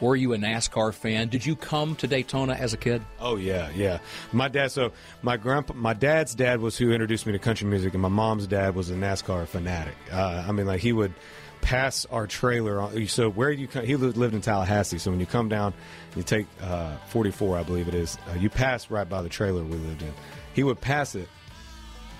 Were 0.00 0.16
you 0.16 0.32
a 0.32 0.38
NASCAR 0.38 0.94
fan? 0.94 1.28
Did 1.28 1.44
you 1.44 1.54
come 1.54 1.94
to 1.96 2.06
Daytona 2.06 2.54
as 2.54 2.72
a 2.72 2.78
kid? 2.78 3.02
Oh 3.18 3.36
yeah, 3.36 3.68
yeah. 3.74 3.98
My 4.32 4.48
dad. 4.48 4.72
So 4.72 4.92
my 5.20 5.36
grandpa, 5.36 5.74
my 5.74 5.92
dad's 5.92 6.34
dad 6.34 6.60
was 6.60 6.78
who 6.78 6.90
introduced 6.90 7.26
me 7.26 7.32
to 7.32 7.38
country 7.38 7.68
music, 7.68 7.92
and 7.92 8.00
my 8.00 8.08
mom's 8.08 8.46
dad 8.46 8.74
was 8.74 8.88
a 8.90 8.94
NASCAR 8.94 9.46
fanatic. 9.46 9.96
Uh, 10.10 10.44
I 10.48 10.52
mean, 10.52 10.66
like 10.66 10.80
he 10.80 10.92
would 10.94 11.12
pass 11.60 12.06
our 12.06 12.26
trailer. 12.26 12.80
On, 12.80 13.06
so 13.08 13.28
where 13.30 13.50
you 13.50 13.68
come, 13.68 13.84
he 13.84 13.96
lived 13.96 14.34
in 14.34 14.40
Tallahassee. 14.40 14.96
So 14.98 15.10
when 15.10 15.20
you 15.20 15.26
come 15.26 15.50
down, 15.50 15.74
you 16.16 16.22
take 16.22 16.46
uh, 16.62 16.96
44, 17.08 17.58
I 17.58 17.62
believe 17.62 17.86
it 17.86 17.94
is. 17.94 18.16
Uh, 18.30 18.38
you 18.38 18.48
pass 18.48 18.90
right 18.90 19.06
by 19.06 19.20
the 19.20 19.28
trailer 19.28 19.62
we 19.62 19.76
lived 19.76 20.00
in. 20.00 20.14
He 20.54 20.62
would 20.62 20.80
pass 20.80 21.14
it, 21.14 21.28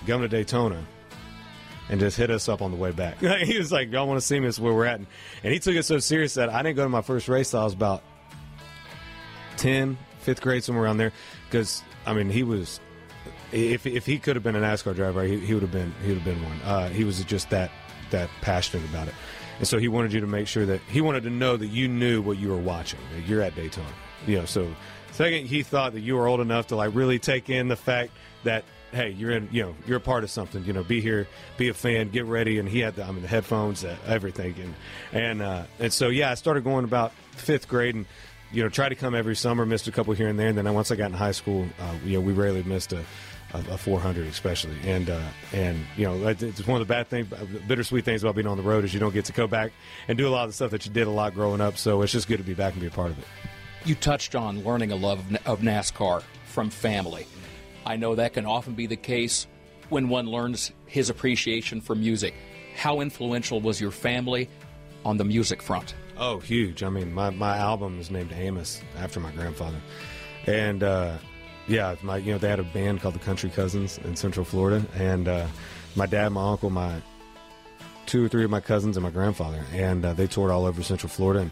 come 0.05 0.21
to 0.21 0.27
Daytona, 0.27 0.85
and 1.91 1.99
just 1.99 2.17
hit 2.17 2.31
us 2.31 2.49
up 2.49 2.61
on 2.61 2.71
the 2.71 2.77
way 2.77 2.91
back. 2.91 3.19
he 3.19 3.57
was 3.57 3.71
like, 3.71 3.91
"Y'all 3.91 4.07
want 4.07 4.19
to 4.19 4.25
see 4.25 4.39
me? 4.39 4.49
Where 4.49 4.73
we're 4.73 4.85
at." 4.85 4.99
And, 4.99 5.07
and 5.43 5.53
he 5.53 5.59
took 5.59 5.75
it 5.75 5.83
so 5.83 5.99
serious 5.99 6.33
that 6.35 6.49
I 6.49 6.63
didn't 6.63 6.77
go 6.77 6.83
to 6.83 6.89
my 6.89 7.01
first 7.01 7.27
race. 7.27 7.53
I 7.53 7.63
was 7.63 7.73
about 7.73 8.01
10, 9.57 9.97
fifth 10.19 10.41
grade, 10.41 10.63
somewhere 10.63 10.85
around 10.85 10.97
there. 10.97 11.11
Because 11.45 11.83
I 12.05 12.13
mean, 12.13 12.29
he 12.29 12.43
was 12.43 12.79
if 13.51 13.85
if 13.85 14.05
he 14.05 14.17
could 14.17 14.35
have 14.35 14.43
been 14.43 14.55
a 14.55 14.61
NASCAR 14.61 14.95
driver, 14.95 15.23
he, 15.23 15.37
he 15.39 15.53
would 15.53 15.63
have 15.63 15.71
been 15.71 15.93
he 16.01 16.09
would 16.09 16.21
have 16.21 16.25
been 16.25 16.43
one. 16.43 16.59
Uh, 16.63 16.89
he 16.89 17.03
was 17.03 17.23
just 17.25 17.49
that 17.49 17.71
that 18.11 18.29
passionate 18.41 18.89
about 18.89 19.07
it, 19.07 19.13
and 19.59 19.67
so 19.67 19.77
he 19.77 19.87
wanted 19.87 20.13
you 20.13 20.21
to 20.21 20.27
make 20.27 20.47
sure 20.47 20.65
that 20.65 20.79
he 20.87 21.01
wanted 21.01 21.23
to 21.23 21.29
know 21.29 21.57
that 21.57 21.67
you 21.67 21.87
knew 21.87 22.21
what 22.21 22.37
you 22.37 22.49
were 22.49 22.57
watching. 22.57 22.99
That 23.13 23.27
you're 23.27 23.41
at 23.41 23.55
Daytona, 23.55 23.89
you 24.25 24.37
know. 24.37 24.45
So 24.45 24.73
second, 25.11 25.47
he 25.47 25.63
thought 25.63 25.93
that 25.93 26.01
you 26.01 26.15
were 26.15 26.27
old 26.27 26.39
enough 26.39 26.67
to 26.67 26.75
like 26.75 26.95
really 26.95 27.19
take 27.19 27.49
in 27.49 27.67
the 27.67 27.75
fact 27.75 28.11
that 28.43 28.63
hey, 28.91 29.09
you're 29.09 29.31
in, 29.31 29.49
you 29.51 29.63
know, 29.63 29.75
you're 29.85 29.97
a 29.97 30.01
part 30.01 30.23
of 30.23 30.29
something. 30.29 30.63
You 30.65 30.73
know, 30.73 30.83
be 30.83 31.01
here, 31.01 31.27
be 31.57 31.69
a 31.69 31.73
fan, 31.73 32.09
get 32.09 32.25
ready. 32.25 32.59
And 32.59 32.67
he 32.67 32.79
had, 32.79 32.95
the, 32.95 33.03
I 33.03 33.11
mean, 33.11 33.21
the 33.21 33.27
headphones, 33.27 33.83
uh, 33.83 33.95
everything, 34.05 34.55
and 34.61 34.73
and 35.13 35.41
uh, 35.41 35.63
and 35.79 35.91
so 35.91 36.09
yeah, 36.09 36.31
I 36.31 36.35
started 36.35 36.63
going 36.63 36.85
about 36.85 37.11
fifth 37.31 37.67
grade, 37.67 37.95
and 37.95 38.05
you 38.51 38.63
know, 38.63 38.69
tried 38.69 38.89
to 38.89 38.95
come 38.95 39.15
every 39.15 39.35
summer, 39.35 39.65
missed 39.65 39.87
a 39.87 39.91
couple 39.91 40.13
here 40.13 40.27
and 40.27 40.37
there, 40.37 40.47
and 40.47 40.57
then 40.57 40.71
once 40.73 40.91
I 40.91 40.95
got 40.95 41.07
in 41.07 41.13
high 41.13 41.31
school, 41.31 41.65
uh, 41.79 41.95
you 42.05 42.13
know, 42.13 42.21
we 42.21 42.33
rarely 42.33 42.63
missed 42.63 42.93
a. 42.93 43.03
A, 43.53 43.73
a 43.73 43.77
400 43.77 44.27
especially 44.27 44.77
and 44.85 45.09
uh, 45.09 45.19
and 45.51 45.77
you 45.97 46.05
know 46.05 46.25
it's 46.25 46.65
one 46.65 46.79
of 46.81 46.87
the 46.87 46.93
bad 46.93 47.09
things 47.09 47.27
bittersweet 47.67 48.05
things 48.05 48.23
about 48.23 48.35
being 48.35 48.47
on 48.47 48.55
the 48.55 48.63
road 48.63 48.85
is 48.85 48.93
you 48.93 48.99
don't 49.01 49.13
get 49.13 49.25
to 49.25 49.33
go 49.33 49.45
back 49.45 49.73
and 50.07 50.17
do 50.17 50.25
a 50.25 50.31
lot 50.31 50.45
of 50.45 50.51
the 50.51 50.53
stuff 50.53 50.71
that 50.71 50.85
you 50.85 50.91
did 50.93 51.05
a 51.05 51.11
lot 51.11 51.33
growing 51.33 51.59
up 51.59 51.77
so 51.77 52.01
it's 52.01 52.13
just 52.13 52.29
good 52.29 52.37
to 52.37 52.45
be 52.45 52.53
back 52.53 52.71
and 52.71 52.81
be 52.81 52.87
a 52.87 52.91
part 52.91 53.11
of 53.11 53.19
it 53.19 53.25
you 53.83 53.93
touched 53.93 54.35
on 54.35 54.63
learning 54.63 54.93
a 54.93 54.95
love 54.95 55.19
of 55.45 55.59
NASCAR 55.59 56.23
from 56.45 56.69
family 56.69 57.27
I 57.85 57.95
know 57.95 58.15
that 58.15 58.33
can 58.33 58.45
often 58.45 58.73
be 58.73 58.87
the 58.87 58.95
case 58.95 59.47
when 59.89 60.09
one 60.09 60.27
learns 60.27 60.71
his 60.85 61.09
appreciation 61.09 61.81
for 61.81 61.95
music. 61.95 62.33
How 62.75 63.01
influential 63.01 63.59
was 63.59 63.81
your 63.81 63.91
family 63.91 64.49
on 65.03 65.17
the 65.17 65.25
music 65.25 65.61
front? 65.61 65.93
Oh, 66.17 66.39
huge. 66.39 66.83
I 66.83 66.89
mean, 66.89 67.13
my, 67.13 67.29
my 67.31 67.57
album 67.57 67.99
is 67.99 68.11
named 68.11 68.31
Amos 68.33 68.81
after 68.97 69.19
my 69.19 69.31
grandfather. 69.31 69.81
And, 70.45 70.83
uh, 70.83 71.17
yeah, 71.67 71.95
my 72.01 72.17
you 72.17 72.31
know 72.31 72.37
they 72.37 72.49
had 72.49 72.59
a 72.59 72.63
band 72.63 73.01
called 73.01 73.15
the 73.15 73.19
Country 73.19 73.49
Cousins 73.49 73.97
in 73.99 74.15
Central 74.15 74.45
Florida, 74.45 74.85
and 74.95 75.27
uh, 75.27 75.47
my 75.95 76.05
dad, 76.05 76.29
my 76.29 76.49
uncle, 76.49 76.69
my 76.69 77.01
two 78.05 78.25
or 78.25 78.27
three 78.27 78.43
of 78.43 78.49
my 78.49 78.59
cousins, 78.59 78.97
and 78.97 79.03
my 79.03 79.09
grandfather, 79.09 79.63
and 79.73 80.03
uh, 80.03 80.13
they 80.13 80.27
toured 80.27 80.51
all 80.51 80.65
over 80.65 80.83
Central 80.83 81.09
Florida. 81.09 81.41
And 81.41 81.51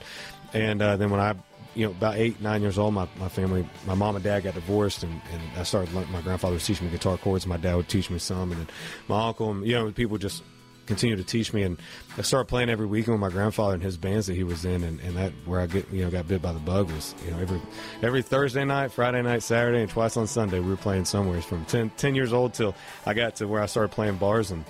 and 0.54 0.82
uh, 0.82 0.98
then 0.98 1.10
when 1.10 1.20
I 1.20 1.36
you 1.75 1.86
know, 1.86 1.91
about 1.91 2.15
eight, 2.15 2.41
nine 2.41 2.62
years 2.62 2.77
old, 2.77 2.93
my, 2.93 3.08
my 3.19 3.29
family, 3.29 3.67
my 3.86 3.93
mom 3.93 4.15
and 4.15 4.23
dad 4.23 4.43
got 4.43 4.55
divorced, 4.55 5.03
and, 5.03 5.21
and 5.32 5.41
I 5.58 5.63
started, 5.63 5.93
my 5.93 6.21
grandfather 6.21 6.53
was 6.53 6.65
teaching 6.65 6.88
me 6.88 6.91
guitar 6.91 7.17
chords, 7.17 7.45
my 7.45 7.58
dad 7.58 7.75
would 7.75 7.88
teach 7.88 8.10
me 8.10 8.19
some, 8.19 8.51
and 8.51 8.62
then 8.62 8.67
my 9.08 9.27
uncle, 9.27 9.51
and, 9.51 9.65
you 9.65 9.73
know, 9.73 9.91
people 9.91 10.17
just 10.17 10.43
continue 10.88 11.15
to 11.15 11.23
teach 11.23 11.53
me, 11.53 11.62
and 11.62 11.77
I 12.17 12.23
started 12.23 12.45
playing 12.45 12.69
every 12.69 12.88
weekend 12.88 13.13
with 13.13 13.21
my 13.21 13.29
grandfather 13.29 13.75
and 13.75 13.84
his 13.84 13.95
bands 13.95 14.25
that 14.25 14.34
he 14.34 14.43
was 14.43 14.65
in, 14.65 14.84
and, 14.84 14.99
and 15.01 15.15
that 15.15 15.32
where 15.45 15.60
I 15.60 15.67
get, 15.67 15.89
you 15.91 16.03
know, 16.03 16.10
got 16.10 16.27
bit 16.27 16.41
by 16.41 16.51
the 16.51 16.60
bug 16.60 16.91
was, 16.91 17.13
you 17.23 17.32
know, 17.32 17.38
every 17.39 17.62
every 18.01 18.23
Thursday 18.23 18.65
night, 18.65 18.91
Friday 18.91 19.21
night, 19.21 19.43
Saturday, 19.43 19.82
and 19.82 19.89
twice 19.89 20.17
on 20.17 20.25
Sunday, 20.25 20.60
we 20.60 20.69
were 20.69 20.77
playing 20.77 21.05
somewhere 21.05 21.41
from 21.41 21.63
10, 21.65 21.91
10 21.91 22.15
years 22.15 22.34
old 22.34 22.55
till 22.55 22.75
I 23.05 23.13
got 23.13 23.36
to 23.36 23.47
where 23.47 23.62
I 23.62 23.67
started 23.67 23.91
playing 23.91 24.17
bars, 24.17 24.49
and 24.49 24.65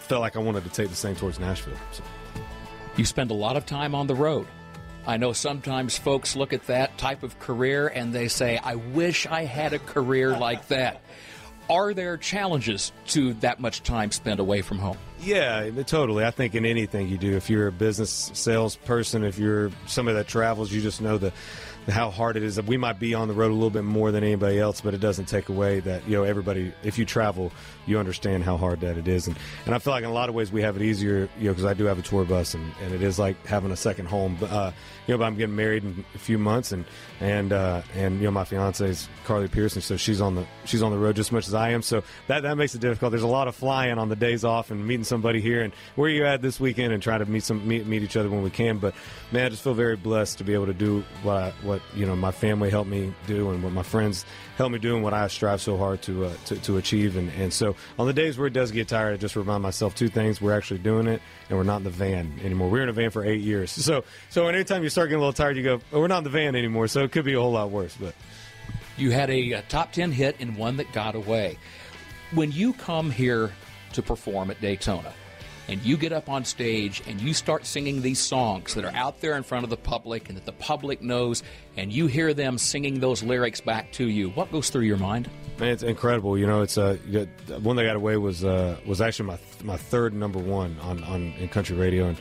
felt 0.00 0.20
like 0.20 0.34
I 0.34 0.40
wanted 0.40 0.64
to 0.64 0.70
take 0.70 0.88
the 0.88 0.96
same 0.96 1.14
towards 1.14 1.38
Nashville. 1.38 1.76
So. 1.92 2.02
You 2.96 3.04
spend 3.04 3.30
a 3.30 3.34
lot 3.34 3.56
of 3.56 3.64
time 3.64 3.94
on 3.94 4.08
the 4.08 4.16
road. 4.16 4.48
I 5.08 5.16
know 5.16 5.32
sometimes 5.32 5.96
folks 5.96 6.36
look 6.36 6.52
at 6.52 6.66
that 6.66 6.98
type 6.98 7.22
of 7.22 7.38
career 7.38 7.88
and 7.88 8.12
they 8.12 8.28
say, 8.28 8.58
I 8.58 8.74
wish 8.74 9.26
I 9.26 9.44
had 9.44 9.72
a 9.72 9.78
career 9.78 10.36
like 10.38 10.68
that. 10.68 11.00
Are 11.70 11.94
there 11.94 12.18
challenges 12.18 12.92
to 13.08 13.32
that 13.34 13.58
much 13.58 13.82
time 13.82 14.10
spent 14.10 14.38
away 14.38 14.60
from 14.60 14.78
home? 14.78 14.98
Yeah, 15.20 15.70
totally. 15.86 16.26
I 16.26 16.30
think 16.30 16.54
in 16.54 16.66
anything 16.66 17.08
you 17.08 17.16
do, 17.16 17.36
if 17.36 17.48
you're 17.48 17.68
a 17.68 17.72
business 17.72 18.30
salesperson, 18.34 19.24
if 19.24 19.38
you're 19.38 19.70
somebody 19.86 20.16
that 20.16 20.28
travels, 20.28 20.70
you 20.72 20.82
just 20.82 21.00
know 21.00 21.16
the 21.16 21.32
how 21.88 22.10
hard 22.10 22.36
it 22.36 22.42
is. 22.42 22.56
That 22.56 22.66
we 22.66 22.76
might 22.76 22.98
be 22.98 23.14
on 23.14 23.28
the 23.28 23.34
road 23.34 23.50
a 23.50 23.54
little 23.54 23.70
bit 23.70 23.84
more 23.84 24.10
than 24.12 24.24
anybody 24.24 24.58
else, 24.58 24.80
but 24.80 24.94
it 24.94 25.00
doesn't 25.00 25.26
take 25.26 25.48
away 25.48 25.80
that 25.80 26.06
you 26.08 26.16
know 26.16 26.24
everybody. 26.24 26.72
If 26.82 26.98
you 26.98 27.04
travel, 27.04 27.52
you 27.86 27.98
understand 27.98 28.44
how 28.44 28.56
hard 28.56 28.80
that 28.80 28.98
it 28.98 29.08
is, 29.08 29.26
and 29.26 29.36
and 29.66 29.74
I 29.74 29.78
feel 29.78 29.92
like 29.92 30.04
in 30.04 30.10
a 30.10 30.12
lot 30.12 30.28
of 30.28 30.34
ways 30.34 30.52
we 30.52 30.62
have 30.62 30.76
it 30.76 30.82
easier, 30.82 31.28
you 31.38 31.44
know, 31.44 31.52
because 31.52 31.64
I 31.64 31.74
do 31.74 31.84
have 31.84 31.98
a 31.98 32.02
tour 32.02 32.24
bus, 32.24 32.54
and, 32.54 32.72
and 32.82 32.94
it 32.94 33.02
is 33.02 33.18
like 33.18 33.44
having 33.46 33.70
a 33.70 33.76
second 33.76 34.06
home. 34.06 34.36
But, 34.38 34.50
uh, 34.50 34.72
you 35.06 35.14
know, 35.14 35.18
but 35.18 35.24
I'm 35.24 35.36
getting 35.36 35.56
married 35.56 35.84
in 35.84 36.04
a 36.14 36.18
few 36.18 36.38
months, 36.38 36.72
and 36.72 36.84
and 37.20 37.52
uh, 37.52 37.82
and 37.94 38.18
you 38.18 38.24
know 38.24 38.30
my 38.30 38.44
fiance 38.44 38.86
is 38.86 39.08
Carly 39.24 39.48
Pearce, 39.48 39.82
so 39.84 39.96
she's 39.96 40.20
on 40.20 40.34
the 40.34 40.46
she's 40.64 40.82
on 40.82 40.92
the 40.92 40.98
road 40.98 41.16
just 41.16 41.28
as 41.28 41.32
much 41.32 41.48
as 41.48 41.54
I 41.54 41.70
am, 41.70 41.82
so 41.82 42.02
that 42.26 42.42
that 42.42 42.56
makes 42.56 42.74
it 42.74 42.80
difficult. 42.80 43.12
There's 43.12 43.22
a 43.22 43.26
lot 43.26 43.48
of 43.48 43.54
flying 43.54 43.98
on 43.98 44.08
the 44.08 44.16
days 44.16 44.44
off 44.44 44.70
and 44.70 44.86
meeting 44.86 45.04
somebody 45.04 45.40
here, 45.40 45.62
and 45.62 45.72
where 45.96 46.10
you 46.10 46.26
at 46.26 46.42
this 46.42 46.60
weekend, 46.60 46.92
and 46.92 47.02
try 47.02 47.18
to 47.18 47.26
meet 47.26 47.44
some 47.44 47.66
meet, 47.66 47.86
meet 47.86 48.02
each 48.02 48.16
other 48.16 48.28
when 48.28 48.42
we 48.42 48.50
can. 48.50 48.78
But 48.78 48.94
man, 49.32 49.46
I 49.46 49.48
just 49.48 49.62
feel 49.62 49.74
very 49.74 49.96
blessed 49.96 50.38
to 50.38 50.44
be 50.44 50.54
able 50.54 50.66
to 50.66 50.74
do 50.74 51.04
what 51.22 51.36
I, 51.36 51.52
what 51.78 51.98
you 51.98 52.06
know 52.06 52.16
my 52.16 52.30
family 52.30 52.70
helped 52.70 52.90
me 52.90 53.12
do, 53.26 53.50
and 53.50 53.62
what 53.62 53.72
my 53.72 53.82
friends 53.82 54.24
helped 54.56 54.72
me 54.72 54.78
do, 54.78 54.94
and 54.94 55.04
what 55.04 55.14
I 55.14 55.26
strive 55.28 55.60
so 55.60 55.76
hard 55.76 56.02
to 56.02 56.26
uh, 56.26 56.34
to, 56.46 56.56
to 56.56 56.76
achieve. 56.76 57.16
And 57.16 57.30
and 57.38 57.52
so 57.52 57.76
on 57.98 58.06
the 58.06 58.12
days 58.12 58.38
where 58.38 58.46
it 58.46 58.52
does 58.52 58.70
get 58.70 58.88
tired, 58.88 59.14
I 59.14 59.16
just 59.16 59.36
remind 59.36 59.62
myself 59.62 59.94
two 59.94 60.08
things: 60.08 60.40
we're 60.40 60.56
actually 60.56 60.78
doing 60.78 61.06
it, 61.06 61.22
and 61.48 61.58
we're 61.58 61.64
not 61.64 61.78
in 61.78 61.84
the 61.84 61.90
van 61.90 62.38
anymore. 62.44 62.68
We 62.68 62.80
are 62.80 62.82
in 62.82 62.88
a 62.88 62.92
van 62.92 63.10
for 63.10 63.24
eight 63.24 63.40
years, 63.40 63.70
so 63.70 64.04
so 64.30 64.48
anytime 64.48 64.82
you 64.82 64.88
start 64.88 65.08
getting 65.08 65.18
a 65.18 65.20
little 65.20 65.32
tired, 65.32 65.56
you 65.56 65.62
go, 65.62 65.80
oh, 65.92 66.00
"We're 66.00 66.08
not 66.08 66.18
in 66.18 66.24
the 66.24 66.30
van 66.30 66.54
anymore." 66.54 66.88
So 66.88 67.02
it 67.04 67.12
could 67.12 67.24
be 67.24 67.34
a 67.34 67.40
whole 67.40 67.52
lot 67.52 67.70
worse. 67.70 67.96
But 67.98 68.14
you 68.96 69.10
had 69.10 69.30
a, 69.30 69.52
a 69.52 69.62
top 69.62 69.92
ten 69.92 70.12
hit 70.12 70.36
and 70.40 70.56
one 70.56 70.76
that 70.78 70.92
got 70.92 71.14
away. 71.14 71.58
When 72.32 72.52
you 72.52 72.72
come 72.74 73.10
here 73.10 73.52
to 73.94 74.02
perform 74.02 74.50
at 74.50 74.60
Daytona, 74.60 75.14
and 75.68 75.82
you 75.82 75.96
get 75.96 76.12
up 76.12 76.28
on 76.28 76.44
stage 76.44 77.02
and 77.06 77.20
you 77.20 77.34
start 77.34 77.66
singing 77.66 78.02
these 78.02 78.18
songs 78.18 78.74
that 78.74 78.84
are 78.84 78.94
out 78.94 79.20
there 79.20 79.36
in 79.36 79.42
front 79.42 79.64
of 79.64 79.70
the 79.70 79.76
public 79.76 80.28
and 80.28 80.36
that 80.36 80.46
the 80.46 80.52
public 80.52 81.02
knows, 81.02 81.42
and 81.76 81.92
you 81.92 82.06
hear 82.06 82.32
them 82.34 82.58
singing 82.58 83.00
those 83.00 83.22
lyrics 83.22 83.60
back 83.60 83.92
to 83.92 84.08
you, 84.08 84.30
what 84.30 84.50
goes 84.50 84.70
through 84.70 84.82
your 84.82 84.96
mind? 84.96 85.28
Man, 85.58 85.70
it's 85.70 85.82
incredible. 85.82 86.38
You 86.38 86.46
know, 86.46 86.62
it's 86.62 86.78
uh, 86.78 86.96
one 87.60 87.76
that 87.76 87.84
got 87.84 87.96
away 87.96 88.16
was 88.16 88.44
uh, 88.44 88.78
was 88.86 89.00
actually 89.00 89.26
my 89.26 89.38
my 89.64 89.76
third 89.76 90.14
number 90.14 90.38
one 90.38 90.78
on, 90.80 91.04
on 91.04 91.32
in 91.32 91.48
country 91.48 91.76
radio, 91.76 92.06
and 92.06 92.16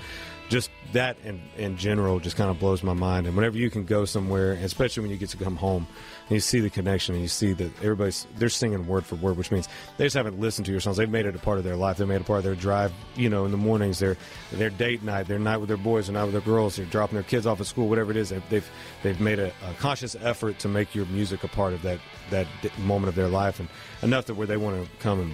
just 0.50 0.70
that 0.94 1.18
in, 1.24 1.42
in 1.58 1.78
general 1.78 2.20
just 2.20 2.36
kind 2.36 2.50
of 2.50 2.60
blows 2.60 2.82
my 2.82 2.94
mind. 2.94 3.28
And 3.28 3.36
whenever 3.36 3.58
you 3.58 3.70
can 3.70 3.86
go 3.86 4.06
somewhere, 4.06 4.54
especially 4.54 5.02
when 5.02 5.12
you 5.12 5.18
get 5.18 5.30
to 5.30 5.38
come 5.38 5.56
home, 5.56 5.88
and 6.30 6.36
you 6.36 6.40
see 6.42 6.60
the 6.60 6.70
connection 6.70 7.16
and 7.16 7.22
you 7.22 7.30
see 7.30 7.54
that 7.54 7.72
everybody's 7.78 8.28
they're 8.36 8.50
singing 8.50 8.86
word 8.86 9.06
for 9.06 9.16
word, 9.16 9.38
which 9.38 9.50
means 9.50 9.68
they 9.98 10.06
just 10.06 10.16
haven't 10.16 10.40
listened 10.40 10.66
to 10.66 10.72
your 10.72 10.82
songs. 10.82 10.98
They've 10.98 11.10
made 11.10 11.26
it 11.26 11.36
a 11.36 11.40
part 11.40 11.58
of 11.58 11.64
their 11.64 11.78
life. 11.78 11.98
They 11.98 12.06
made 12.06 12.16
it 12.16 12.22
a 12.22 12.26
part 12.26 12.40
of 12.40 12.44
their 12.44 12.56
drive. 12.56 12.92
You 13.16 13.30
know, 13.30 13.46
in 13.46 13.52
the 13.52 13.58
mornings, 13.58 14.00
their 14.00 14.18
their 14.52 14.70
date 14.70 15.04
night, 15.04 15.28
their 15.28 15.40
night 15.40 15.58
with 15.58 15.70
their 15.70 15.78
boys, 15.78 16.08
their 16.08 16.14
night 16.14 16.26
with 16.26 16.34
their 16.34 16.42
girls, 16.42 16.76
they're 16.76 16.86
dropping 16.86 17.16
their 17.16 17.24
kids 17.24 17.46
off 17.46 17.62
at 17.62 17.68
school, 17.68 17.88
whatever 17.88 18.12
it 18.12 18.18
is. 18.18 18.34
They've 18.50 18.70
they've 19.04 19.22
made 19.22 19.40
a, 19.40 19.48
a 19.48 19.74
conscious 19.80 20.16
effort 20.22 20.60
to 20.60 20.68
make 20.68 20.94
your 20.94 21.06
music 21.06 21.44
a 21.44 21.48
part 21.48 21.74
of 21.74 21.82
that 21.84 22.00
that 22.30 22.48
moment 22.80 23.10
of 23.10 23.16
their 23.16 23.30
life, 23.30 23.60
and 23.60 23.70
enough 24.02 24.26
that 24.26 24.36
where 24.36 24.48
they 24.48 24.58
want 24.58 24.84
to 24.84 24.90
come 25.00 25.20
and 25.20 25.32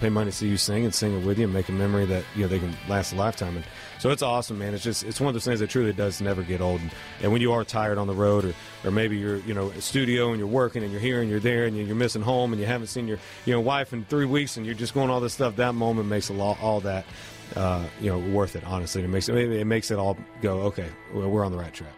pay 0.00 0.08
money 0.08 0.30
to 0.30 0.36
see 0.36 0.48
you 0.48 0.56
sing 0.56 0.84
and 0.84 0.94
sing 0.94 1.18
it 1.18 1.24
with 1.24 1.38
you 1.38 1.44
and 1.44 1.54
make 1.54 1.68
a 1.68 1.72
memory 1.72 2.04
that 2.04 2.24
you 2.34 2.42
know 2.42 2.48
they 2.48 2.58
can 2.58 2.74
last 2.88 3.12
a 3.12 3.16
lifetime. 3.16 3.56
And 3.56 3.64
so 3.98 4.10
it's 4.10 4.22
awesome, 4.22 4.58
man. 4.58 4.74
It's 4.74 4.84
just 4.84 5.04
it's 5.04 5.20
one 5.20 5.28
of 5.28 5.34
those 5.34 5.44
things 5.44 5.60
that 5.60 5.70
truly 5.70 5.92
does 5.92 6.20
never 6.20 6.42
get 6.42 6.60
old. 6.60 6.80
And, 7.22 7.32
when 7.32 7.40
you 7.40 7.52
are 7.52 7.64
tired 7.64 7.98
on 7.98 8.06
the 8.06 8.14
road, 8.14 8.44
or 8.44 8.54
or 8.84 8.90
maybe 8.90 9.16
you're 9.18 9.38
you 9.38 9.54
know 9.54 9.68
a 9.68 9.80
studio 9.80 10.30
and 10.30 10.38
you're 10.38 10.46
working 10.46 10.82
and 10.82 10.92
you're 10.92 11.00
here 11.00 11.20
and 11.20 11.30
you're 11.30 11.40
there 11.40 11.66
and 11.66 11.76
you're 11.76 11.96
missing 11.96 12.22
home 12.22 12.52
and 12.52 12.60
you 12.60 12.66
haven't 12.66 12.86
seen 12.86 13.06
your 13.06 13.18
you 13.44 13.52
know 13.52 13.60
wife 13.60 13.92
in 13.92 14.04
three 14.04 14.26
weeks 14.26 14.56
and 14.56 14.66
you're 14.66 14.74
just 14.74 14.94
going 14.94 15.10
all 15.10 15.20
this 15.20 15.34
stuff. 15.34 15.56
That 15.56 15.74
moment 15.74 16.08
makes 16.08 16.28
a 16.28 16.32
lot 16.32 16.58
all 16.60 16.80
that 16.80 17.04
uh, 17.54 17.84
you 18.00 18.10
know 18.10 18.18
worth 18.18 18.56
it. 18.56 18.64
Honestly, 18.64 19.02
it 19.02 19.08
makes 19.08 19.28
it, 19.28 19.36
it 19.36 19.66
makes 19.66 19.90
it 19.90 19.98
all 19.98 20.16
go 20.42 20.62
okay. 20.62 20.88
We're 21.12 21.44
on 21.44 21.52
the 21.52 21.58
right 21.58 21.72
track. 21.72 21.92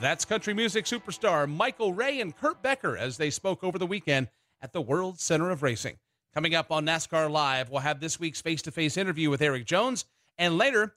That's 0.00 0.24
country 0.24 0.54
music 0.54 0.86
superstar 0.86 1.48
Michael 1.48 1.92
Ray 1.92 2.20
and 2.20 2.36
Kurt 2.36 2.62
Becker 2.62 2.96
as 2.96 3.16
they 3.16 3.30
spoke 3.30 3.62
over 3.62 3.78
the 3.78 3.86
weekend 3.86 4.28
at 4.60 4.72
the 4.72 4.80
World 4.80 5.20
Center 5.20 5.50
of 5.50 5.62
Racing. 5.62 5.98
Coming 6.34 6.54
up 6.54 6.72
on 6.72 6.84
NASCAR 6.84 7.30
Live, 7.30 7.70
we'll 7.70 7.80
have 7.80 8.00
this 8.00 8.18
week's 8.18 8.40
face 8.40 8.60
to 8.62 8.72
face 8.72 8.96
interview 8.96 9.30
with 9.30 9.40
Erik 9.40 9.66
Jones. 9.66 10.04
And 10.36 10.58
later, 10.58 10.96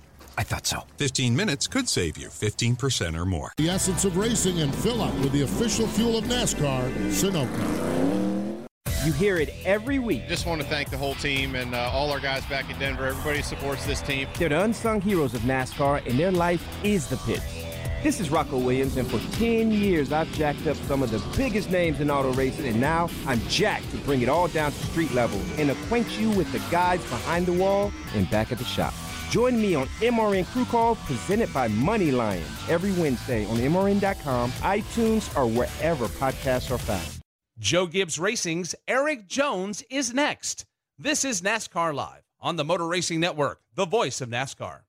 I 0.41 0.43
thought 0.43 0.65
so. 0.65 0.79
15 0.97 1.35
minutes 1.35 1.67
could 1.67 1.87
save 1.87 2.17
you 2.17 2.29
15% 2.29 3.15
or 3.15 3.27
more. 3.27 3.51
The 3.57 3.69
essence 3.69 4.05
of 4.05 4.17
racing 4.17 4.61
and 4.61 4.73
fill 4.73 4.99
up 4.99 5.13
with 5.19 5.33
the 5.33 5.43
official 5.43 5.85
fuel 5.85 6.17
of 6.17 6.23
NASCAR, 6.23 6.91
Sunoco. 7.11 8.67
You 9.05 9.11
hear 9.11 9.37
it 9.37 9.53
every 9.65 9.99
week. 9.99 10.27
Just 10.27 10.47
want 10.47 10.59
to 10.59 10.67
thank 10.67 10.89
the 10.89 10.97
whole 10.97 11.13
team 11.13 11.53
and 11.53 11.75
uh, 11.75 11.91
all 11.93 12.09
our 12.09 12.19
guys 12.19 12.43
back 12.47 12.71
in 12.71 12.79
Denver. 12.79 13.05
Everybody 13.05 13.43
supports 13.43 13.85
this 13.85 14.01
team. 14.01 14.27
They're 14.39 14.49
the 14.49 14.63
unsung 14.63 14.99
heroes 14.99 15.35
of 15.35 15.41
NASCAR, 15.41 16.07
and 16.07 16.17
their 16.17 16.31
life 16.31 16.67
is 16.83 17.05
the 17.07 17.17
pits. 17.17 17.45
This 18.01 18.19
is 18.19 18.31
Rocco 18.31 18.57
Williams, 18.57 18.97
and 18.97 19.07
for 19.07 19.19
10 19.37 19.71
years 19.71 20.11
I've 20.11 20.31
jacked 20.33 20.65
up 20.65 20.75
some 20.87 21.03
of 21.03 21.11
the 21.11 21.21
biggest 21.37 21.69
names 21.69 21.99
in 21.99 22.09
auto 22.09 22.33
racing, 22.33 22.65
and 22.65 22.81
now 22.81 23.11
I'm 23.27 23.39
jacked 23.47 23.91
to 23.91 23.97
bring 23.97 24.23
it 24.23 24.29
all 24.29 24.47
down 24.47 24.71
to 24.71 24.85
street 24.87 25.13
level 25.13 25.39
and 25.59 25.69
acquaint 25.69 26.09
you 26.19 26.31
with 26.31 26.51
the 26.51 26.63
guys 26.71 26.99
behind 27.11 27.45
the 27.45 27.53
wall 27.53 27.91
and 28.15 28.27
back 28.31 28.51
at 28.51 28.57
the 28.57 28.65
shop. 28.65 28.95
Join 29.31 29.61
me 29.61 29.75
on 29.75 29.87
MRN 30.01 30.45
Crew 30.47 30.65
Call, 30.65 30.95
presented 30.95 31.53
by 31.53 31.69
Money 31.69 32.11
Lion, 32.11 32.43
every 32.67 32.91
Wednesday 32.91 33.45
on 33.45 33.55
MRN.com, 33.55 34.51
iTunes, 34.51 35.33
or 35.37 35.47
wherever 35.47 36.07
podcasts 36.07 36.69
are 36.69 36.77
found. 36.77 37.21
Joe 37.57 37.85
Gibbs 37.85 38.19
Racing's 38.19 38.75
Erik 38.89 39.29
Jones 39.29 39.83
is 39.89 40.13
next. 40.13 40.65
This 40.99 41.23
is 41.23 41.41
NASCAR 41.41 41.93
Live 41.93 42.23
on 42.41 42.57
the 42.57 42.65
Motor 42.65 42.85
Racing 42.85 43.21
Network, 43.21 43.61
the 43.73 43.85
voice 43.85 44.19
of 44.19 44.27
NASCAR. 44.27 44.81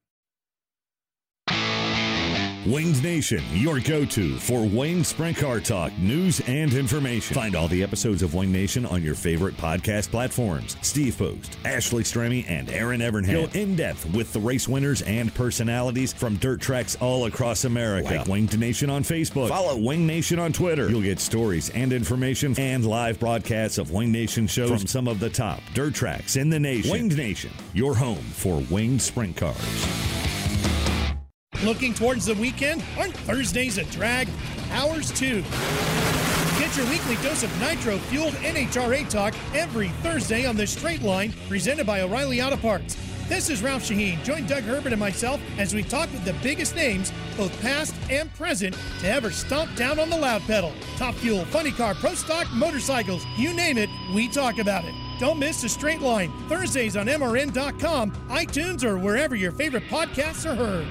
Winged 2.64 3.03
Nation, 3.03 3.42
your 3.53 3.81
go 3.81 4.05
to 4.05 4.37
for 4.38 4.64
Wayne 4.64 5.03
Sprint 5.03 5.37
Car 5.37 5.59
Talk 5.59 5.92
news 5.98 6.40
and 6.46 6.72
information. 6.72 7.35
Find 7.35 7.57
all 7.57 7.66
the 7.66 7.83
episodes 7.83 8.22
of 8.22 8.35
Wing 8.35 8.53
Nation 8.53 8.87
on 8.87 9.03
your 9.03 9.16
favorite 9.16 9.57
podcast 9.57 10.12
platforms. 10.12 10.77
Steve 10.81 11.18
Post, 11.18 11.59
Ashley 11.64 12.05
Stremme, 12.05 12.48
and 12.48 12.70
Aaron 12.70 13.01
Evernhead 13.01 13.53
go 13.53 13.59
in 13.59 13.75
depth 13.75 14.07
with 14.14 14.33
the 14.33 14.38
race 14.38 14.68
winners 14.68 15.03
and 15.03 15.35
personalities 15.35 16.12
from 16.12 16.37
dirt 16.37 16.61
tracks 16.61 16.96
all 17.01 17.27
across 17.27 17.64
America. 17.64 18.14
Like 18.18 18.29
Wing 18.29 18.48
Nation 18.57 18.90
on 18.90 19.03
Facebook. 19.03 19.48
Follow 19.48 19.77
Wing 19.77 20.07
Nation 20.07 20.38
on 20.38 20.53
Twitter. 20.53 20.88
You'll 20.88 21.03
get 21.03 21.18
stories 21.18 21.70
and 21.70 21.92
information 21.92 22.55
and 22.59 22.87
live 22.87 23.18
broadcasts 23.18 23.79
of 23.79 23.90
Wing 23.90 24.12
Nation 24.12 24.46
shows 24.46 24.70
from 24.70 24.87
some 24.87 25.09
of 25.09 25.18
the 25.18 25.31
top 25.31 25.61
dirt 25.75 25.94
tracks 25.94 26.37
in 26.37 26.48
the 26.48 26.61
nation. 26.61 26.92
Winged 26.92 27.16
Nation, 27.16 27.51
your 27.75 27.96
home 27.96 28.18
for 28.18 28.62
winged 28.70 29.03
sprint 29.03 29.37
cars. 29.37 30.22
Looking 31.62 31.94
towards 31.94 32.27
the 32.27 32.35
weekend? 32.35 32.83
Aren't 32.98 33.16
Thursdays 33.18 33.79
a 33.79 33.85
drag? 33.85 34.29
Ours 34.72 35.12
too. 35.12 35.42
Get 36.59 36.77
your 36.77 36.87
weekly 36.87 37.14
dose 37.16 37.44
of 37.44 37.61
nitro 37.61 37.98
fueled 37.98 38.35
NHRA 38.35 39.09
talk 39.09 39.33
every 39.55 39.88
Thursday 40.03 40.44
on 40.44 40.57
the 40.57 40.66
straight 40.66 41.03
line, 41.03 41.33
presented 41.48 41.87
by 41.87 42.01
O'Reilly 42.01 42.42
Auto 42.42 42.57
Parts. 42.57 42.96
This 43.29 43.48
is 43.48 43.62
Ralph 43.62 43.85
Shaheen. 43.85 44.22
Join 44.25 44.44
Doug 44.46 44.64
Herbert 44.64 44.92
and 44.92 44.98
myself 44.98 45.40
as 45.57 45.72
we 45.72 45.85
talk 45.85 46.11
with 46.11 46.25
the 46.25 46.35
biggest 46.42 46.75
names, 46.75 47.12
both 47.37 47.59
past 47.62 47.94
and 48.11 48.33
present, 48.35 48.77
to 48.98 49.09
ever 49.09 49.31
stomp 49.31 49.75
down 49.77 50.01
on 50.01 50.11
the 50.11 50.16
loud 50.18 50.42
pedal. 50.42 50.72
Top 50.96 51.14
fuel, 51.14 51.44
funny 51.46 51.70
car, 51.70 51.94
pro 51.94 52.14
stock, 52.14 52.51
motorcycles, 52.53 53.25
you 53.37 53.55
name 53.55 53.79
it, 53.79 53.88
we 54.12 54.29
talk 54.29 54.59
about 54.59 54.85
it. 54.85 54.94
Don't 55.20 55.38
miss 55.38 55.62
the 55.62 55.68
straight 55.68 56.01
line. 56.01 56.33
Thursdays 56.48 56.96
on 56.96 57.07
MRN.com, 57.07 58.11
iTunes, 58.31 58.83
or 58.83 58.98
wherever 58.98 59.37
your 59.37 59.53
favorite 59.53 59.85
podcasts 59.85 60.44
are 60.44 60.57
heard. 60.57 60.87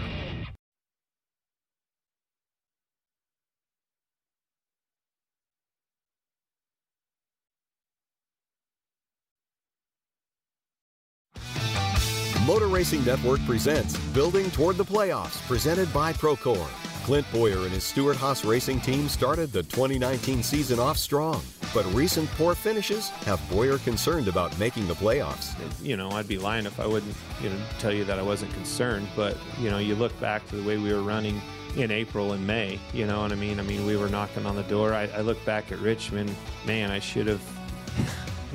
Racing 12.81 13.05
Network 13.05 13.39
presents 13.45 13.95
Building 14.07 14.49
Toward 14.49 14.75
the 14.75 14.83
Playoffs, 14.83 15.39
presented 15.47 15.93
by 15.93 16.13
Procore. 16.13 16.67
Clint 17.03 17.27
Bowyer 17.31 17.59
and 17.59 17.69
his 17.69 17.83
Stewart 17.83 18.17
Haas 18.17 18.43
Racing 18.43 18.81
team 18.81 19.07
started 19.07 19.51
the 19.51 19.61
2019 19.61 20.41
season 20.41 20.79
off 20.79 20.97
strong, 20.97 21.43
but 21.75 21.85
recent 21.93 22.27
poor 22.31 22.55
finishes 22.55 23.09
have 23.09 23.39
Bowyer 23.51 23.77
concerned 23.77 24.27
about 24.27 24.57
making 24.57 24.87
the 24.87 24.95
playoffs. 24.95 25.53
You 25.85 25.95
know, 25.95 26.09
I'd 26.09 26.27
be 26.27 26.39
lying 26.39 26.65
if 26.65 26.79
I 26.79 26.87
wouldn't, 26.87 27.15
you 27.43 27.51
know, 27.51 27.57
tell 27.77 27.93
you 27.93 28.03
that 28.05 28.17
I 28.17 28.23
wasn't 28.23 28.51
concerned. 28.55 29.07
But 29.15 29.37
you 29.59 29.69
know, 29.69 29.77
you 29.77 29.93
look 29.93 30.19
back 30.19 30.47
to 30.47 30.55
the 30.55 30.67
way 30.67 30.79
we 30.79 30.91
were 30.91 31.03
running 31.03 31.39
in 31.75 31.91
April 31.91 32.33
and 32.33 32.47
May. 32.47 32.79
You 32.95 33.05
know 33.05 33.21
what 33.21 33.31
I 33.31 33.35
mean? 33.35 33.59
I 33.59 33.63
mean, 33.63 33.85
we 33.85 33.95
were 33.95 34.09
knocking 34.09 34.47
on 34.47 34.55
the 34.55 34.63
door. 34.63 34.95
I, 34.95 35.03
I 35.09 35.21
look 35.21 35.45
back 35.45 35.71
at 35.71 35.77
Richmond. 35.77 36.35
Man, 36.65 36.89
I 36.89 36.97
should 36.97 37.27
have 37.27 37.43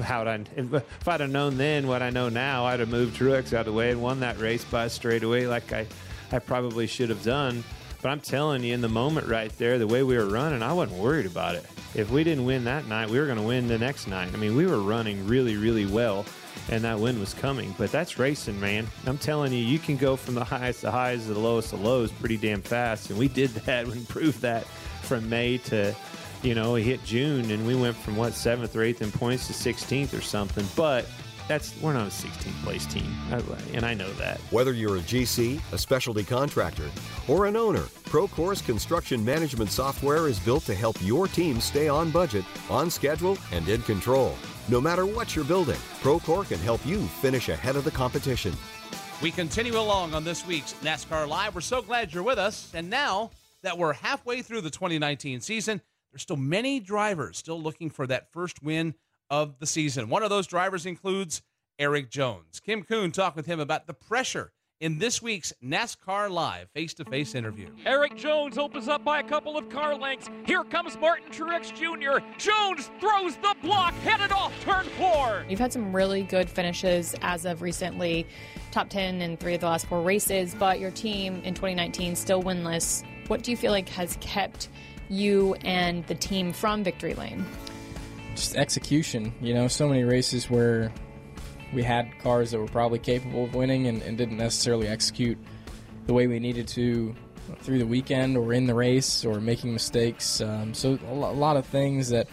how'd 0.02 0.28
I, 0.28 0.44
if 0.56 1.08
I'd 1.08 1.20
have 1.20 1.30
known 1.30 1.56
then 1.56 1.86
what 1.86 2.02
I 2.02 2.10
know 2.10 2.28
now, 2.28 2.66
I'd 2.66 2.80
have 2.80 2.88
moved 2.88 3.18
Truex 3.18 3.52
out 3.52 3.60
of 3.60 3.66
the 3.66 3.72
way 3.72 3.90
and 3.90 4.02
won 4.02 4.20
that 4.20 4.38
race 4.38 4.64
by 4.64 4.88
straightaway 4.88 5.46
like 5.46 5.72
I, 5.72 5.86
I 6.32 6.38
probably 6.38 6.86
should 6.86 7.10
have 7.10 7.22
done. 7.22 7.64
But 8.02 8.10
I'm 8.10 8.20
telling 8.20 8.62
you, 8.62 8.74
in 8.74 8.82
the 8.82 8.88
moment 8.88 9.26
right 9.26 9.50
there, 9.58 9.78
the 9.78 9.86
way 9.86 10.02
we 10.02 10.16
were 10.16 10.26
running, 10.26 10.62
I 10.62 10.72
wasn't 10.72 11.00
worried 11.00 11.26
about 11.26 11.54
it. 11.54 11.64
If 11.94 12.10
we 12.10 12.24
didn't 12.24 12.44
win 12.44 12.64
that 12.64 12.86
night, 12.86 13.08
we 13.08 13.18
were 13.18 13.26
going 13.26 13.38
to 13.38 13.42
win 13.42 13.68
the 13.68 13.78
next 13.78 14.06
night. 14.06 14.32
I 14.32 14.36
mean, 14.36 14.54
we 14.54 14.66
were 14.66 14.80
running 14.80 15.26
really, 15.26 15.56
really 15.56 15.86
well, 15.86 16.26
and 16.68 16.84
that 16.84 17.00
win 17.00 17.18
was 17.18 17.32
coming. 17.32 17.74
But 17.78 17.90
that's 17.90 18.18
racing, 18.18 18.60
man. 18.60 18.86
I'm 19.06 19.18
telling 19.18 19.52
you, 19.52 19.58
you 19.58 19.78
can 19.78 19.96
go 19.96 20.14
from 20.14 20.34
the 20.34 20.44
highest 20.44 20.82
to 20.82 20.90
highs 20.90 21.26
to 21.26 21.34
the 21.34 21.40
lowest 21.40 21.70
to 21.70 21.76
lows 21.76 22.12
pretty 22.12 22.36
damn 22.36 22.60
fast. 22.60 23.10
And 23.10 23.18
we 23.18 23.28
did 23.28 23.50
that 23.66 23.86
and 23.86 24.08
proved 24.08 24.42
that 24.42 24.66
from 25.02 25.28
May 25.28 25.58
to 25.58 25.94
you 26.46 26.54
know, 26.54 26.74
we 26.74 26.82
hit 26.82 27.02
June 27.04 27.50
and 27.50 27.66
we 27.66 27.74
went 27.74 27.96
from 27.96 28.14
what 28.16 28.32
seventh 28.32 28.76
or 28.76 28.82
eighth 28.84 29.02
in 29.02 29.10
points 29.10 29.48
to 29.48 29.52
16th 29.52 30.16
or 30.16 30.20
something. 30.20 30.64
But 30.76 31.04
that's 31.48 31.74
we're 31.80 31.92
not 31.92 32.06
a 32.06 32.10
16th 32.10 32.62
place 32.62 32.86
team, 32.86 33.12
and 33.74 33.84
I 33.84 33.94
know 33.94 34.12
that. 34.14 34.38
Whether 34.50 34.72
you're 34.72 34.96
a 34.96 35.00
GC, 35.00 35.60
a 35.72 35.78
specialty 35.78 36.22
contractor, 36.22 36.88
or 37.26 37.46
an 37.46 37.56
owner, 37.56 37.82
Procore's 38.04 38.62
construction 38.62 39.24
management 39.24 39.70
software 39.70 40.28
is 40.28 40.38
built 40.38 40.64
to 40.66 40.74
help 40.74 40.96
your 41.02 41.26
team 41.26 41.60
stay 41.60 41.88
on 41.88 42.10
budget, 42.10 42.44
on 42.70 42.90
schedule, 42.90 43.36
and 43.52 43.68
in 43.68 43.82
control. 43.82 44.34
No 44.68 44.80
matter 44.80 45.04
what 45.04 45.34
you're 45.34 45.44
building, 45.44 45.78
Procore 46.00 46.46
can 46.46 46.58
help 46.58 46.84
you 46.86 47.00
finish 47.00 47.48
ahead 47.48 47.76
of 47.76 47.84
the 47.84 47.90
competition. 47.90 48.54
We 49.20 49.30
continue 49.30 49.78
along 49.78 50.14
on 50.14 50.22
this 50.24 50.46
week's 50.46 50.74
NASCAR 50.74 51.26
Live. 51.26 51.54
We're 51.54 51.60
so 51.60 51.82
glad 51.82 52.12
you're 52.12 52.22
with 52.22 52.38
us. 52.38 52.70
And 52.74 52.90
now 52.90 53.30
that 53.62 53.78
we're 53.78 53.94
halfway 53.94 54.42
through 54.42 54.60
the 54.60 54.70
2019 54.70 55.40
season, 55.40 55.80
there's 56.16 56.22
still 56.22 56.36
many 56.36 56.80
drivers 56.80 57.36
still 57.36 57.60
looking 57.60 57.90
for 57.90 58.06
that 58.06 58.32
first 58.32 58.62
win 58.62 58.94
of 59.28 59.58
the 59.58 59.66
season. 59.66 60.08
One 60.08 60.22
of 60.22 60.30
those 60.30 60.46
drivers 60.46 60.86
includes 60.86 61.42
Erik 61.78 62.10
Jones. 62.10 62.58
Kim 62.58 62.84
Coon 62.84 63.12
talked 63.12 63.36
with 63.36 63.44
him 63.44 63.60
about 63.60 63.86
the 63.86 63.92
pressure 63.92 64.50
in 64.80 64.98
this 64.98 65.20
week's 65.20 65.52
NASCAR 65.62 66.30
Live 66.30 66.70
face 66.70 66.94
to 66.94 67.04
face 67.04 67.34
interview. 67.34 67.68
Erik 67.84 68.16
Jones 68.16 68.56
opens 68.56 68.88
up 68.88 69.04
by 69.04 69.20
a 69.20 69.22
couple 69.22 69.58
of 69.58 69.68
car 69.68 69.94
lengths. 69.94 70.30
Here 70.46 70.64
comes 70.64 70.98
Martin 70.98 71.30
Truex 71.30 71.74
Jr. 71.74 72.24
Jones 72.38 72.90
throws 72.98 73.36
the 73.36 73.54
block, 73.60 73.92
headed 73.96 74.32
off 74.32 74.58
turn 74.62 74.86
four. 74.96 75.44
You've 75.50 75.60
had 75.60 75.72
some 75.72 75.94
really 75.94 76.22
good 76.22 76.48
finishes 76.48 77.14
as 77.20 77.44
of 77.44 77.60
recently, 77.60 78.26
top 78.70 78.88
10 78.88 79.20
in 79.20 79.36
three 79.36 79.54
of 79.54 79.60
the 79.60 79.66
last 79.66 79.84
four 79.84 80.00
races, 80.00 80.54
but 80.58 80.80
your 80.80 80.92
team 80.92 81.42
in 81.44 81.52
2019 81.52 82.16
still 82.16 82.42
winless. 82.42 83.04
What 83.26 83.42
do 83.42 83.50
you 83.50 83.56
feel 83.58 83.72
like 83.72 83.90
has 83.90 84.16
kept 84.22 84.70
you 85.08 85.54
and 85.64 86.06
the 86.06 86.14
team 86.14 86.52
from 86.52 86.84
victory 86.84 87.14
lane? 87.14 87.44
Just 88.34 88.56
execution. 88.56 89.32
You 89.40 89.54
know, 89.54 89.68
so 89.68 89.88
many 89.88 90.04
races 90.04 90.50
where 90.50 90.92
we 91.72 91.82
had 91.82 92.08
cars 92.20 92.50
that 92.50 92.58
were 92.58 92.66
probably 92.66 92.98
capable 92.98 93.44
of 93.44 93.54
winning 93.54 93.86
and, 93.86 94.02
and 94.02 94.16
didn't 94.16 94.36
necessarily 94.36 94.86
execute 94.86 95.38
the 96.06 96.12
way 96.12 96.26
we 96.26 96.38
needed 96.38 96.68
to 96.68 97.14
through 97.60 97.78
the 97.78 97.86
weekend 97.86 98.36
or 98.36 98.52
in 98.52 98.66
the 98.66 98.74
race 98.74 99.24
or 99.24 99.40
making 99.40 99.72
mistakes. 99.72 100.40
Um, 100.40 100.74
so 100.74 100.98
a 101.08 101.14
lot 101.14 101.56
of 101.56 101.66
things 101.66 102.08
that 102.10 102.28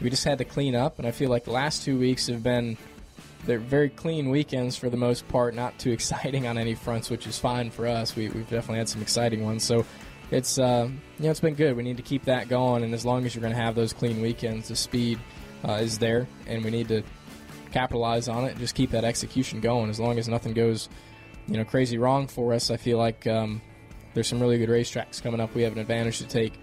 we 0.00 0.10
just 0.10 0.24
had 0.24 0.38
to 0.38 0.44
clean 0.44 0.74
up. 0.74 0.98
And 0.98 1.06
I 1.06 1.10
feel 1.10 1.30
like 1.30 1.44
the 1.44 1.52
last 1.52 1.84
two 1.84 1.98
weeks 1.98 2.26
have 2.26 2.42
been 2.42 2.76
they're 3.44 3.58
very 3.58 3.88
clean 3.88 4.30
weekends 4.30 4.76
for 4.76 4.88
the 4.88 4.96
most 4.96 5.26
part, 5.28 5.54
not 5.54 5.78
too 5.78 5.90
exciting 5.92 6.46
on 6.46 6.58
any 6.58 6.74
fronts, 6.74 7.10
which 7.10 7.26
is 7.26 7.38
fine 7.38 7.70
for 7.70 7.86
us. 7.86 8.14
We, 8.14 8.28
we've 8.28 8.48
definitely 8.48 8.78
had 8.78 8.88
some 8.88 9.02
exciting 9.02 9.44
ones. 9.44 9.64
So 9.64 9.84
it's 10.32 10.58
uh, 10.58 10.88
you 11.18 11.24
know 11.24 11.30
it's 11.30 11.40
been 11.40 11.54
good. 11.54 11.76
We 11.76 11.82
need 11.82 11.98
to 11.98 12.02
keep 12.02 12.24
that 12.24 12.48
going, 12.48 12.82
and 12.82 12.94
as 12.94 13.04
long 13.04 13.26
as 13.26 13.34
you're 13.34 13.42
going 13.42 13.54
to 13.54 13.60
have 13.60 13.74
those 13.74 13.92
clean 13.92 14.20
weekends, 14.22 14.68
the 14.68 14.76
speed 14.76 15.18
uh, 15.66 15.74
is 15.74 15.98
there, 15.98 16.26
and 16.46 16.64
we 16.64 16.70
need 16.70 16.88
to 16.88 17.02
capitalize 17.70 18.28
on 18.28 18.44
it. 18.44 18.56
Just 18.58 18.74
keep 18.74 18.90
that 18.90 19.04
execution 19.04 19.60
going. 19.60 19.90
As 19.90 20.00
long 20.00 20.18
as 20.18 20.28
nothing 20.28 20.54
goes, 20.54 20.88
you 21.46 21.56
know, 21.56 21.64
crazy 21.64 21.98
wrong 21.98 22.26
for 22.26 22.54
us, 22.54 22.70
I 22.70 22.78
feel 22.78 22.96
like 22.96 23.26
um, 23.26 23.60
there's 24.14 24.26
some 24.26 24.40
really 24.40 24.58
good 24.58 24.70
racetracks 24.70 25.22
coming 25.22 25.40
up. 25.40 25.54
We 25.54 25.62
have 25.62 25.72
an 25.72 25.78
advantage 25.78 26.18
to 26.18 26.26
take 26.26 26.58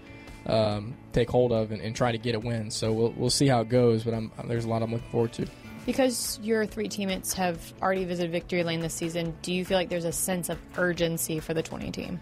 um, 0.46 0.96
take 1.12 1.30
hold 1.30 1.52
of 1.52 1.70
and, 1.70 1.82
and, 1.82 1.94
try 1.94 2.12
to 2.12 2.18
get 2.18 2.34
a 2.34 2.40
win. 2.40 2.70
So 2.70 2.92
we'll 2.92 3.12
we'll 3.12 3.30
see 3.30 3.46
how 3.46 3.60
it 3.60 3.68
goes, 3.68 4.02
but 4.02 4.14
I'm, 4.14 4.32
there's 4.46 4.64
a 4.64 4.68
lot 4.68 4.82
I'm 4.82 4.90
looking 4.90 5.10
forward 5.10 5.32
to. 5.34 5.46
Because 5.86 6.38
your 6.42 6.66
three 6.66 6.88
teammates 6.88 7.32
have 7.34 7.72
already 7.80 8.04
visited 8.04 8.32
victory 8.32 8.62
lane 8.64 8.80
this 8.80 8.94
season, 8.94 9.34
do 9.42 9.52
you 9.52 9.64
feel 9.64 9.78
like 9.78 9.88
there's 9.88 10.04
a 10.04 10.12
sense 10.12 10.48
of 10.48 10.58
urgency 10.76 11.40
for 11.40 11.54
the 11.54 11.62
20 11.62 11.90
team? 11.90 12.20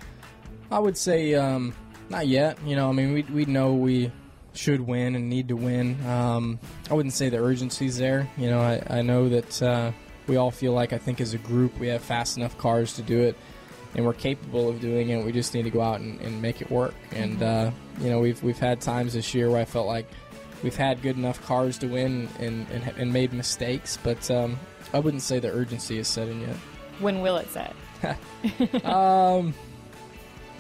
I 0.71 0.79
would 0.79 0.97
say 0.97 1.35
um, 1.35 1.75
not 2.11 2.27
yet. 2.27 2.59
You 2.64 2.77
know, 2.77 2.89
I 2.89 2.93
mean, 2.93 3.12
we 3.12 3.23
we 3.23 3.45
know 3.45 3.75
we 3.75 4.12
should 4.55 4.81
win 4.81 5.14
and 5.14 5.29
need 5.29 5.49
to 5.49 5.57
win. 5.57 6.05
Um, 6.07 6.59
I 6.91 6.95
wouldn't 6.95 7.14
say 7.14 7.29
the 7.29 7.39
urgency's 7.39 7.97
there. 7.97 8.29
You 8.37 8.51
know, 8.51 8.61
I, 8.61 8.99
I 8.99 9.03
know 9.03 9.29
that 9.29 9.62
uh, 9.62 9.93
we 10.27 10.37
all 10.37 10.51
feel 10.51 10.73
like 10.73 10.93
I 10.93 10.99
think 10.99 11.21
as 11.21 11.35
a 11.35 11.39
group 11.39 11.79
we 11.79 11.89
have 11.89 12.03
fast 12.03 12.37
enough 12.37 12.57
cars 12.59 12.95
to 12.95 13.03
do 13.03 13.23
it, 13.23 13.37
and 13.95 14.05
we're 14.05 14.14
capable 14.14 14.69
of 14.69 14.81
doing 14.81 15.11
it. 15.11 15.25
We 15.25 15.33
just 15.33 15.55
need 15.55 15.64
to 15.64 15.71
go 15.71 15.81
out 15.81 16.01
and, 16.01 16.21
and 16.21 16.43
make 16.43 16.61
it 16.61 16.71
work. 16.71 16.95
And 17.12 17.43
uh, 17.43 17.71
you 18.01 18.11
know, 18.11 18.21
we've 18.21 18.43
we've 18.43 18.59
had 18.59 18.81
times 18.81 19.14
this 19.14 19.35
year 19.35 19.51
where 19.51 19.61
I 19.61 19.64
felt 19.64 19.87
like 19.87 20.07
we've 20.62 20.77
had 20.77 21.03
good 21.03 21.16
enough 21.16 21.45
cars 21.47 21.79
to 21.79 21.87
win 21.87 22.29
and 22.39 22.66
and, 22.71 22.85
and 22.97 23.12
made 23.12 23.33
mistakes, 23.33 23.99
but 24.03 24.31
um, 24.31 24.59
I 24.93 24.99
wouldn't 24.99 25.23
say 25.23 25.39
the 25.39 25.51
urgency 25.51 25.99
is 25.99 26.09
set 26.09 26.29
in 26.29 26.41
yet. 26.41 26.57
When 27.01 27.21
will 27.21 27.37
it 27.37 27.49
set? 27.51 27.75
um, 28.85 29.55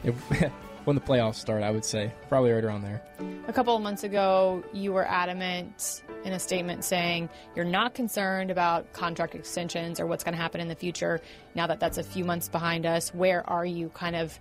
it- 0.04 0.14
when 0.84 0.94
the 0.94 1.02
playoffs 1.02 1.34
start, 1.34 1.62
I 1.62 1.70
would 1.70 1.84
say 1.84 2.12
probably 2.30 2.50
right 2.50 2.64
around 2.64 2.82
there. 2.82 3.02
A 3.46 3.52
couple 3.52 3.76
of 3.76 3.82
months 3.82 4.04
ago, 4.04 4.64
you 4.72 4.92
were 4.92 5.06
adamant 5.06 6.02
in 6.24 6.32
a 6.32 6.38
statement 6.38 6.82
saying 6.82 7.28
you're 7.54 7.64
not 7.64 7.94
concerned 7.94 8.50
about 8.50 8.90
contract 8.94 9.34
extensions 9.34 10.00
or 10.00 10.06
what's 10.06 10.24
going 10.24 10.34
to 10.34 10.40
happen 10.40 10.60
in 10.60 10.68
the 10.68 10.74
future. 10.74 11.20
Now 11.54 11.66
that 11.66 11.78
that's 11.78 11.98
a 11.98 12.02
few 12.02 12.24
months 12.24 12.48
behind 12.48 12.86
us, 12.86 13.12
where 13.14 13.48
are 13.48 13.66
you 13.66 13.90
kind 13.90 14.16
of 14.16 14.38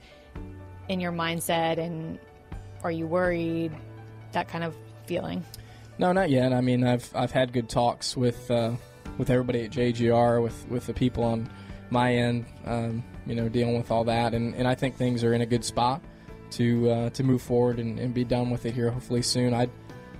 in 0.87 0.99
your 1.01 1.11
mindset 1.11 1.77
and 1.77 2.17
are 2.83 2.91
you 2.91 3.07
worried? 3.07 3.75
That 4.31 4.47
kind 4.47 4.63
of 4.63 4.73
feeling. 5.05 5.43
No, 5.97 6.11
not 6.11 6.29
yet. 6.29 6.53
I 6.53 6.61
mean, 6.61 6.85
I've 6.85 7.09
I've 7.15 7.31
had 7.31 7.51
good 7.51 7.69
talks 7.69 8.15
with 8.15 8.49
uh, 8.51 8.71
with 9.17 9.29
everybody 9.29 9.65
at 9.65 9.71
JGR, 9.71 10.41
with 10.41 10.67
with 10.69 10.85
the 10.85 10.93
people 10.93 11.23
on 11.23 11.49
my 11.89 12.13
end, 12.13 12.45
um, 12.65 13.03
you 13.27 13.35
know, 13.35 13.49
dealing 13.49 13.77
with 13.77 13.91
all 13.91 14.03
that, 14.05 14.33
and, 14.33 14.55
and 14.55 14.67
I 14.67 14.75
think 14.75 14.95
things 14.95 15.23
are 15.23 15.33
in 15.33 15.41
a 15.41 15.45
good 15.45 15.63
spot 15.65 16.01
to 16.51 16.89
uh, 16.89 17.09
to 17.11 17.23
move 17.23 17.41
forward 17.41 17.79
and, 17.79 17.99
and 17.99 18.13
be 18.13 18.23
done 18.23 18.49
with 18.49 18.65
it 18.65 18.73
here 18.73 18.89
hopefully 18.89 19.21
soon. 19.21 19.53
I'd 19.53 19.69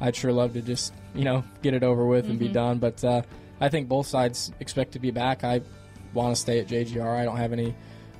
I'd 0.01 0.16
sure 0.16 0.32
love 0.32 0.53
to 0.53 0.62
just 0.62 0.93
you 1.16 1.24
know 1.24 1.43
get 1.62 1.74
it 1.74 1.84
over 1.84 2.05
with 2.05 2.26
and 2.30 2.38
be 2.38 2.49
Mhm. 2.49 2.53
done, 2.53 2.78
but 2.80 3.03
uh, 3.03 3.22
I 3.62 3.70
think 3.70 3.88
both 3.88 4.08
sides 4.08 4.51
expect 4.60 4.91
to 4.93 4.99
be 4.99 5.12
back. 5.12 5.43
I 5.43 5.62
want 6.14 6.36
to 6.36 6.39
stay 6.41 6.60
at 6.60 6.68
JGR. 6.68 7.16
I 7.18 7.24
don't 7.26 7.38
have 7.38 7.53
any. 7.53 7.76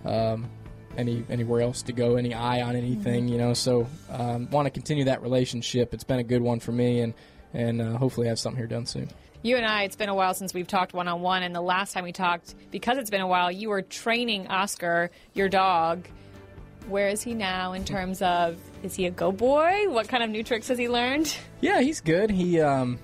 Um, 0.06 0.50
any 0.96 1.24
anywhere 1.30 1.62
else 1.62 1.84
to 1.84 1.94
go, 1.94 2.16
any 2.16 2.34
eye 2.34 2.62
on 2.64 2.76
anything, 2.76 3.28
Mhm. 3.28 3.32
you 3.32 3.38
know. 3.38 3.54
So 3.54 3.86
um, 4.10 4.50
want 4.50 4.66
to 4.66 4.72
continue 4.72 5.04
that 5.04 5.22
relationship. 5.22 5.94
It's 5.94 6.04
been 6.04 6.18
a 6.18 6.24
good 6.24 6.42
one 6.42 6.60
for 6.60 6.72
me, 6.72 7.02
and 7.02 7.14
and 7.54 7.80
uh, 7.82 7.98
hopefully 7.98 8.28
have 8.30 8.40
something 8.40 8.58
here 8.58 8.66
done 8.68 8.88
soon. 8.88 9.08
You 9.44 9.56
and 9.56 9.66
I, 9.66 9.84
it's 9.84 9.96
been 9.96 10.10
a 10.10 10.16
while 10.16 10.34
since 10.34 10.54
we've 10.54 10.68
talked 10.68 10.94
one 10.94 11.08
on 11.08 11.22
one, 11.22 11.44
and 11.44 11.54
the 11.56 11.62
last 11.62 11.94
time 11.94 12.04
we 12.04 12.12
talked, 12.12 12.56
because 12.72 12.98
it's 12.98 13.10
been 13.10 13.22
a 13.22 13.28
while, 13.28 13.52
you 13.52 13.70
were 13.70 13.82
training 13.82 14.48
Oscar, 14.48 15.10
your 15.34 15.48
dog. 15.48 16.08
Where 16.90 17.08
is 17.10 17.22
he 17.22 17.34
now 17.34 17.74
in 17.74 17.86
terms 17.86 18.22
of 18.22 18.58
is 18.82 18.96
he 18.96 19.06
a 19.06 19.12
go 19.12 19.32
boy? 19.32 19.90
What 19.90 20.08
kind 20.08 20.24
of 20.24 20.30
new 20.30 20.44
tricks 20.44 20.70
has 20.70 20.78
he 20.78 20.90
learned? 20.90 21.36
Yeah, 21.62 21.82
he's 21.82 22.02
good. 22.02 22.30
He, 22.32 22.60
um, 22.62 22.98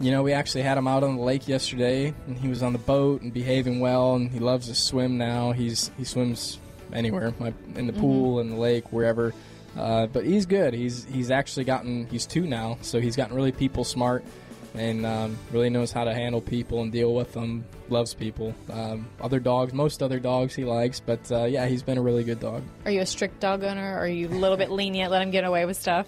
you 0.00 0.10
know, 0.10 0.22
we 0.22 0.32
actually 0.32 0.62
had 0.62 0.76
him 0.78 0.86
out 0.86 1.02
on 1.02 1.16
the 1.16 1.22
lake 1.22 1.48
yesterday, 1.48 2.14
and 2.26 2.36
he 2.38 2.48
was 2.48 2.62
on 2.62 2.72
the 2.72 2.78
boat 2.78 3.22
and 3.22 3.32
behaving 3.32 3.80
well, 3.80 4.14
and 4.14 4.30
he 4.30 4.38
loves 4.38 4.68
to 4.68 4.74
swim 4.74 5.18
now. 5.18 5.52
He's 5.52 5.90
he 5.98 6.04
swims 6.04 6.58
anywhere, 6.92 7.34
in 7.74 7.86
the 7.86 7.92
Mhm. 7.92 8.00
pool, 8.00 8.40
in 8.40 8.50
the 8.50 8.56
lake, 8.56 8.92
wherever. 8.92 9.32
Uh, 9.76 10.06
but 10.06 10.24
he's 10.26 10.44
good. 10.46 10.74
He's 10.74 11.04
he's 11.06 11.30
actually 11.30 11.64
gotten 11.64 12.06
he's 12.10 12.26
two 12.26 12.46
now, 12.46 12.76
so 12.82 13.00
he's 13.00 13.16
gotten 13.16 13.34
really 13.34 13.52
people 13.52 13.84
smart, 13.84 14.22
and 14.74 15.04
um, 15.04 15.38
really 15.50 15.70
knows 15.70 15.92
how 15.92 16.04
to 16.04 16.14
handle 16.14 16.40
people 16.40 16.82
and 16.82 16.92
deal 16.92 17.14
with 17.14 17.32
them. 17.32 17.64
Loves 17.88 18.14
people. 18.14 18.54
Um, 18.70 19.08
other 19.20 19.38
dogs, 19.38 19.72
most 19.72 20.02
other 20.02 20.18
dogs 20.18 20.54
he 20.54 20.64
likes, 20.64 21.00
but 21.00 21.30
uh, 21.30 21.44
yeah, 21.44 21.66
he's 21.66 21.82
been 21.82 21.98
a 21.98 22.02
really 22.02 22.24
good 22.24 22.40
dog. 22.40 22.62
Are 22.84 22.90
you 22.90 23.00
a 23.00 23.06
strict 23.06 23.40
dog 23.40 23.64
owner? 23.64 23.96
Or 23.96 24.00
are 24.00 24.08
you 24.08 24.28
a 24.28 24.30
little 24.30 24.56
bit 24.56 24.70
lenient, 24.70 25.10
let 25.10 25.22
him 25.22 25.30
get 25.30 25.44
away 25.44 25.64
with 25.66 25.76
stuff? 25.76 26.06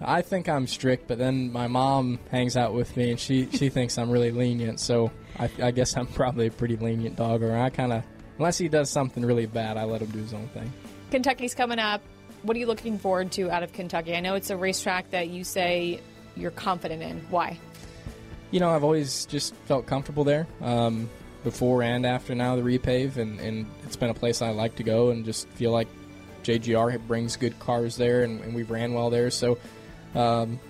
I 0.00 0.22
think 0.22 0.48
I'm 0.48 0.66
strict, 0.66 1.08
but 1.08 1.18
then 1.18 1.52
my 1.52 1.68
mom 1.68 2.18
hangs 2.30 2.56
out 2.56 2.74
with 2.74 2.96
me, 2.96 3.10
and 3.10 3.20
she 3.20 3.48
she 3.50 3.68
thinks 3.70 3.98
I'm 3.98 4.10
really 4.10 4.30
lenient. 4.30 4.80
So 4.80 5.10
I, 5.38 5.50
I 5.62 5.70
guess 5.70 5.96
I'm 5.96 6.06
probably 6.06 6.46
a 6.46 6.50
pretty 6.50 6.76
lenient 6.76 7.16
dog, 7.16 7.42
or 7.42 7.56
I 7.56 7.70
kind 7.70 7.92
of, 7.92 8.04
unless 8.38 8.58
he 8.58 8.68
does 8.68 8.90
something 8.90 9.24
really 9.24 9.46
bad, 9.46 9.76
I 9.76 9.84
let 9.84 10.02
him 10.02 10.10
do 10.10 10.18
his 10.18 10.34
own 10.34 10.48
thing. 10.48 10.72
Kentucky's 11.10 11.54
coming 11.54 11.78
up. 11.78 12.02
What 12.42 12.56
are 12.56 12.60
you 12.60 12.66
looking 12.66 12.98
forward 12.98 13.32
to 13.32 13.50
out 13.50 13.62
of 13.62 13.72
Kentucky? 13.72 14.14
I 14.14 14.20
know 14.20 14.34
it's 14.34 14.50
a 14.50 14.56
racetrack 14.56 15.10
that 15.10 15.30
you 15.30 15.44
say 15.44 16.00
you're 16.36 16.50
confident 16.50 17.02
in. 17.02 17.20
Why? 17.30 17.58
You 18.50 18.60
know, 18.60 18.70
I've 18.70 18.84
always 18.84 19.26
just 19.26 19.54
felt 19.66 19.86
comfortable 19.86 20.24
there, 20.24 20.46
um, 20.60 21.10
before 21.44 21.82
and 21.82 22.06
after 22.06 22.34
now 22.34 22.56
the 22.56 22.62
repave, 22.62 23.16
and, 23.16 23.40
and 23.40 23.66
it's 23.84 23.96
been 23.96 24.10
a 24.10 24.14
place 24.14 24.42
I 24.42 24.50
like 24.50 24.76
to 24.76 24.82
go, 24.82 25.10
and 25.10 25.24
just 25.24 25.48
feel 25.50 25.72
like 25.72 25.88
JGR 26.44 27.04
brings 27.06 27.36
good 27.36 27.58
cars 27.58 27.96
there, 27.96 28.22
and, 28.22 28.40
and 28.42 28.54
we've 28.54 28.70
ran 28.70 28.94
well 28.94 29.10
there. 29.10 29.30
So, 29.30 29.58
um, 30.14 30.60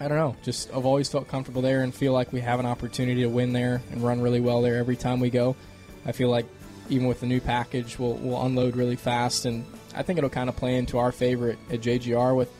I 0.00 0.08
don't 0.08 0.18
know, 0.18 0.36
just 0.42 0.72
I've 0.74 0.86
always 0.86 1.08
felt 1.08 1.28
comfortable 1.28 1.62
there, 1.62 1.82
and 1.82 1.94
feel 1.94 2.12
like 2.12 2.32
we 2.32 2.40
have 2.40 2.60
an 2.60 2.66
opportunity 2.66 3.22
to 3.22 3.28
win 3.28 3.52
there 3.52 3.80
and 3.92 4.02
run 4.02 4.20
really 4.20 4.40
well 4.40 4.62
there 4.62 4.76
every 4.76 4.96
time 4.96 5.20
we 5.20 5.30
go. 5.30 5.56
I 6.04 6.12
feel 6.12 6.30
like 6.30 6.46
even 6.90 7.06
with 7.06 7.20
the 7.20 7.26
new 7.26 7.40
package, 7.40 7.98
we'll 7.98 8.14
we'll 8.14 8.42
unload 8.44 8.76
really 8.76 8.96
fast, 8.96 9.44
and 9.44 9.64
I 9.94 10.02
think 10.02 10.18
it'll 10.18 10.30
kind 10.30 10.48
of 10.48 10.56
play 10.56 10.76
into 10.76 10.98
our 10.98 11.12
favorite 11.12 11.58
at 11.70 11.80
JGR 11.80 12.36
with 12.36 12.50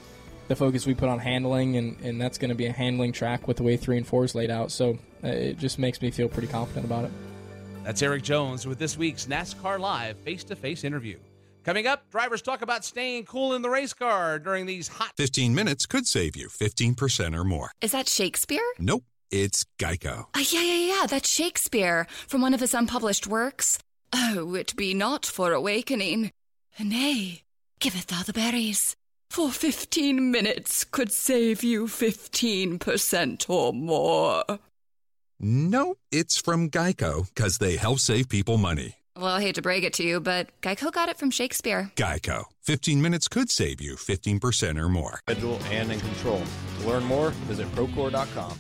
the 0.49 0.57
focus 0.57 0.87
we 0.87 0.95
put 0.95 1.09
on 1.09 1.19
handling, 1.19 1.77
and, 1.77 2.01
and 2.01 2.21
that's 2.21 2.39
going 2.39 2.49
to 2.49 2.55
be 2.55 2.67
a 2.67 2.73
handling 2.73 3.13
track 3.13 3.47
with 3.47 3.59
the 3.59 3.63
way 3.63 3.77
three 3.77 3.97
and 3.97 4.07
four 4.07 4.25
is 4.25 4.35
laid 4.35 4.51
out. 4.51 4.71
So 4.71 4.99
uh, 5.23 5.29
it 5.29 5.59
just 5.59 5.79
makes 5.79 6.01
me 6.03 6.11
feel 6.11 6.29
pretty 6.29 6.49
confident 6.49 6.85
about 6.87 7.05
it. 7.05 7.13
That's 7.85 8.03
Erik 8.03 8.23
Jones 8.23 8.67
with 8.67 8.79
this 8.79 8.99
week's 8.99 9.27
NASCAR 9.27 9.79
Live 9.79 10.19
face 10.19 10.45
to 10.45 10.57
face 10.57 10.85
interview. 10.85 11.19
Coming 11.65 11.87
up, 11.87 12.11
drivers 12.11 12.43
talk 12.43 12.63
about 12.63 12.85
staying 12.85 13.25
cool 13.27 13.55
in 13.55 13.63
the 13.63 13.69
race 13.71 13.93
car 13.93 14.39
during 14.39 14.67
these 14.67 14.89
hot 14.89 15.13
15 15.17 15.55
minutes 15.55 15.87
could 15.87 16.07
save 16.07 16.35
you 16.37 16.49
15% 16.49 17.37
or 17.37 17.45
more. 17.45 17.71
Is 17.81 17.93
that 17.93 18.09
Shakespeare? 18.09 18.63
Nope, 18.79 19.05
it's 19.31 19.67
Geico. 19.79 20.27
Ah, 20.35 20.45
yeah, 20.51 20.63
yeah, 20.63 20.97
yeah, 21.01 21.07
that's 21.07 21.29
Shakespeare 21.29 22.07
from 22.27 22.41
one 22.41 22.55
of 22.55 22.61
his 22.61 22.75
unpublished 22.75 23.27
works. 23.27 23.79
Oh, 24.13 24.55
it 24.55 24.75
be 24.77 24.95
not 24.95 25.27
for 25.27 25.53
awakening. 25.53 26.31
Nay, 26.79 27.43
giveth 27.81 28.07
thou 28.07 28.23
the 28.23 28.33
berries. 28.33 28.97
For 29.31 29.51
fifteen 29.51 30.31
minutes 30.31 30.85
could 30.85 31.13
save 31.13 31.63
you 31.63 31.87
fifteen 31.87 32.79
percent 32.79 33.49
or 33.49 33.73
more. 33.73 34.43
No, 35.39 35.95
it's 36.11 36.41
from 36.41 36.71
Geico 36.71 37.29
because 37.33 37.59
they 37.59 37.77
help 37.77 38.01
save 38.01 38.29
people 38.29 38.57
money. 38.57 38.97
Well, 39.15 39.27
I 39.27 39.41
hate 39.41 39.55
to 39.57 39.63
break 39.63 39.85
it 39.85 39.93
to 39.95 40.03
you, 40.05 40.21
but 40.21 40.49
Geico 40.63 40.93
got 40.93 41.09
it 41.09 41.19
from 41.19 41.31
Shakespeare. 41.31 41.91
Geico. 41.97 42.45
15 42.63 43.03
minutes 43.03 43.27
could 43.27 43.51
save 43.51 43.81
you 43.81 43.97
15% 43.97 44.79
or 44.79 44.89
more. 44.89 45.21
Schedule 45.29 45.59
and 45.71 45.91
in 45.91 45.99
control. 45.99 46.43
To 46.81 46.89
learn 46.89 47.03
more, 47.05 47.31
visit 47.49 47.67
Procore.com. 47.73 48.57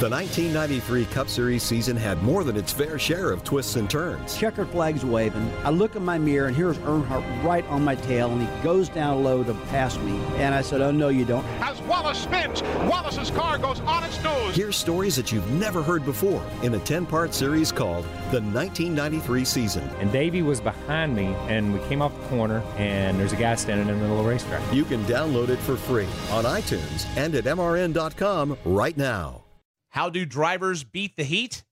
The 0.00 0.08
1993 0.08 1.04
Cup 1.12 1.28
Series 1.28 1.62
season 1.62 1.94
had 1.94 2.22
more 2.22 2.42
than 2.42 2.56
its 2.56 2.72
fair 2.72 2.98
share 2.98 3.32
of 3.32 3.44
twists 3.44 3.76
and 3.76 3.90
turns. 3.90 4.34
Checkered 4.34 4.70
flags 4.70 5.04
waving. 5.04 5.52
I 5.62 5.68
look 5.68 5.94
in 5.94 6.02
my 6.02 6.16
mirror 6.16 6.46
and 6.46 6.56
here's 6.56 6.78
Earnhardt 6.78 7.44
right 7.44 7.66
on 7.66 7.84
my 7.84 7.96
tail, 7.96 8.30
and 8.30 8.40
he 8.40 8.62
goes 8.62 8.88
down 8.88 9.22
low 9.22 9.44
to 9.44 9.52
pass 9.68 9.98
me. 9.98 10.18
And 10.36 10.54
I 10.54 10.62
said, 10.62 10.80
"Oh 10.80 10.90
no, 10.90 11.10
you 11.10 11.26
don't." 11.26 11.44
As 11.60 11.82
Wallace 11.82 12.16
spins, 12.16 12.62
Wallace's 12.88 13.30
car 13.30 13.58
goes 13.58 13.80
on 13.80 14.02
its 14.02 14.24
nose. 14.24 14.56
Hear 14.56 14.72
stories 14.72 15.16
that 15.16 15.32
you've 15.32 15.50
never 15.50 15.82
heard 15.82 16.06
before 16.06 16.42
in 16.62 16.72
a 16.72 16.78
10 16.78 17.04
part 17.04 17.34
series 17.34 17.70
called 17.70 18.06
The 18.30 18.40
1993 18.40 19.44
Season. 19.44 19.86
And 20.00 20.10
Davey 20.10 20.40
was 20.40 20.62
behind 20.62 21.14
me, 21.14 21.26
and 21.46 21.74
we 21.74 21.88
came 21.90 22.00
off 22.00 22.18
the 22.18 22.28
corner, 22.28 22.62
and 22.78 23.20
there's 23.20 23.34
a 23.34 23.36
guy 23.36 23.54
standing 23.54 23.86
in 23.86 23.96
the 23.96 24.00
middle 24.00 24.18
of 24.18 24.24
the 24.24 24.30
racetrack. 24.30 24.62
You 24.72 24.84
can 24.84 25.04
download 25.04 25.50
it 25.50 25.58
for 25.58 25.76
free 25.76 26.08
on 26.30 26.44
iTunes 26.44 27.04
and 27.18 27.34
at 27.34 27.44
MRN.com 27.44 28.56
right 28.64 28.96
now. 28.96 29.42
How 29.90 30.08
do 30.08 30.24
drivers 30.24 30.84
beat 30.84 31.16
the 31.16 31.24
heat? 31.24 31.64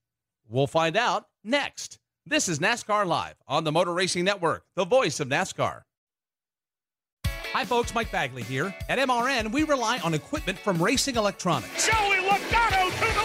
We'll 0.48 0.66
find 0.66 0.96
out 0.96 1.26
next. 1.44 1.98
This 2.26 2.48
is 2.48 2.58
NASCAR 2.58 3.06
Live 3.06 3.36
on 3.46 3.62
the 3.64 3.72
Motor 3.72 3.94
Racing 3.94 4.24
Network, 4.24 4.64
the 4.74 4.84
voice 4.84 5.20
of 5.20 5.28
NASCAR. 5.28 5.82
Hi, 7.52 7.64
folks. 7.64 7.94
Mike 7.94 8.10
Bagley 8.10 8.42
here. 8.42 8.74
At 8.88 8.98
MRN, 8.98 9.52
we 9.52 9.62
rely 9.62 10.00
on 10.00 10.14
equipment 10.14 10.58
from 10.58 10.82
Racing 10.82 11.16
Electronics. 11.16 11.86
Joey 11.86 12.16
Logano 12.16 12.90
to 12.98 13.17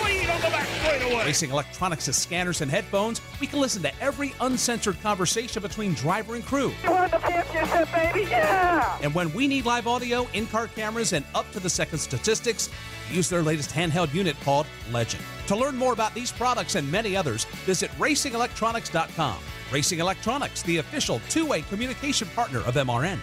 Racing 1.25 1.51
Electronics 1.51 2.05
has 2.07 2.17
scanners 2.17 2.61
and 2.61 2.69
headphones. 2.69 3.21
We 3.39 3.47
can 3.47 3.59
listen 3.59 3.81
to 3.83 4.01
every 4.01 4.33
uncensored 4.41 5.01
conversation 5.01 5.61
between 5.61 5.93
driver 5.93 6.35
and 6.35 6.45
crew. 6.45 6.73
You 6.83 6.91
won 6.91 7.09
the 7.09 7.17
championship, 7.17 7.91
baby! 7.93 8.29
Yeah! 8.29 8.97
And 9.01 9.15
when 9.15 9.33
we 9.33 9.47
need 9.47 9.65
live 9.65 9.87
audio, 9.87 10.27
in 10.33 10.45
car 10.47 10.67
cameras, 10.67 11.13
and 11.13 11.25
up 11.33 11.49
to 11.53 11.59
the 11.59 11.69
second 11.69 11.99
statistics, 11.99 12.69
use 13.09 13.29
their 13.29 13.41
latest 13.41 13.71
handheld 13.71 14.13
unit 14.13 14.35
called 14.41 14.67
Legend. 14.91 15.23
To 15.47 15.55
learn 15.55 15.75
more 15.77 15.93
about 15.93 16.13
these 16.13 16.31
products 16.31 16.75
and 16.75 16.91
many 16.91 17.15
others, 17.15 17.45
visit 17.65 17.89
racingelectronics.com. 17.91 19.37
Racing 19.71 19.99
Electronics, 19.99 20.61
the 20.63 20.77
official 20.77 21.21
two 21.29 21.45
way 21.45 21.61
communication 21.63 22.27
partner 22.35 22.59
of 22.59 22.75
MRN. 22.75 23.17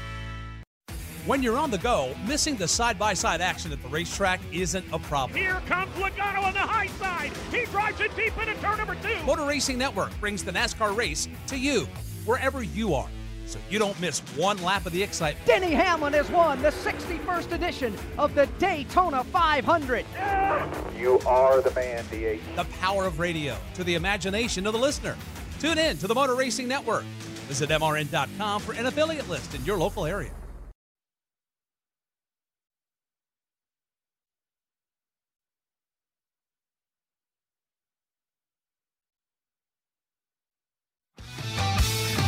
When 1.27 1.43
you're 1.43 1.59
on 1.59 1.71
the 1.71 1.79
go, 1.79 2.15
missing 2.27 2.57
the 2.57 2.67
side 2.67 2.99
by 2.99 3.13
side 3.13 3.43
action 3.43 3.73
at 3.73 3.83
the 3.83 3.89
racetrack 3.89 4.41
isn't 4.53 4.87
a 4.91 4.99
problem. 4.99 5.39
Here 5.39 5.61
comes 5.67 5.93
Logano 5.97 6.43
on 6.45 6.55
the 6.55 6.61
high 6.61 6.87
side. 6.87 7.31
He 7.53 7.67
drives 7.67 8.01
it 8.01 8.17
deep 8.17 8.37
into 8.39 8.55
turn 8.55 8.79
number 8.79 8.95
two. 9.03 9.23
Motor 9.25 9.45
Racing 9.45 9.77
Network 9.77 10.19
brings 10.19 10.43
the 10.43 10.51
NASCAR 10.51 10.97
race 10.97 11.29
to 11.49 11.59
you, 11.59 11.87
wherever 12.25 12.63
you 12.63 12.95
are. 12.95 13.09
so 13.45 13.59
you 13.69 13.79
don't 13.79 14.01
miss 14.01 14.21
one 14.35 14.63
lap 14.63 14.87
of 14.87 14.93
the 14.93 15.03
excitement. 15.03 15.47
Denny 15.47 15.73
Hamlin 15.73 16.15
has 16.15 16.31
won 16.31 16.63
the 16.63 16.71
61st 16.71 17.53
edition 17.53 17.95
of 18.17 18.35
the 18.35 18.47
Daytona 18.59 19.23
500. 19.25 20.07
You 20.97 21.19
are 21.27 21.61
the 21.61 21.71
man, 21.73 22.05
DH. 22.07 22.41
The 22.57 22.65
power 22.81 23.05
of 23.05 23.19
radio 23.19 23.59
to 23.75 23.85
the 23.85 23.95
imagination 23.95 24.67
of 24.67 24.73
the 24.73 24.79
listener. 24.79 25.17
Tune 25.59 25.77
in 25.77 25.99
to 25.99 26.07
the 26.07 26.15
Motor 26.15 26.35
Racing 26.35 26.67
Network. 26.67 27.05
Visit 27.49 27.69
MRN.com 27.69 28.63
for 28.63 28.73
an 28.73 28.87
affiliate 28.87 29.29
list 29.29 29.55
in 29.55 29.63
your 29.67 29.77
local 29.77 30.07
area. 30.07 30.31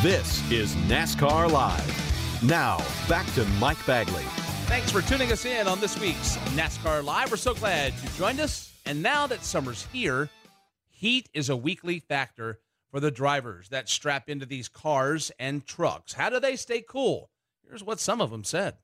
This 0.03 0.51
is 0.51 0.75
NASCAR 0.89 1.49
Live. 1.49 2.43
Now, 2.43 2.85
back 3.09 3.25
to 3.35 3.45
Mike 3.61 3.79
Bagley. 3.87 4.25
Thanks 4.67 4.91
for 4.91 5.01
tuning 5.01 5.31
us 5.31 5.45
in 5.45 5.69
on 5.69 5.79
this 5.79 5.97
week's 6.01 6.39
NASCAR 6.57 7.05
Live. 7.05 7.31
We're 7.31 7.37
so 7.37 7.55
glad 7.55 7.95
you 8.03 8.09
joined 8.19 8.41
us. 8.41 8.73
And 8.85 9.01
now 9.01 9.29
that 9.29 9.45
summer's 9.45 9.87
here, 9.93 10.29
heat 10.91 11.29
is 11.33 11.51
a 11.51 11.57
weekly 11.57 12.01
factor 12.01 12.59
for 12.91 12.99
the 12.99 13.13
drivers 13.13 13.69
that 13.69 13.89
strap 13.89 14.29
into 14.29 14.45
these 14.45 14.69
cars 14.69 15.31
and 15.39 15.65
trucks. 15.65 16.15
How 16.15 16.31
do 16.31 16.41
they 16.41 16.57
stay 16.57 16.83
cool? 16.83 17.31
Here's 17.65 17.85
what 17.85 18.01
some 18.01 18.21
of 18.21 18.33
them 18.33 18.43
said. 18.43 18.79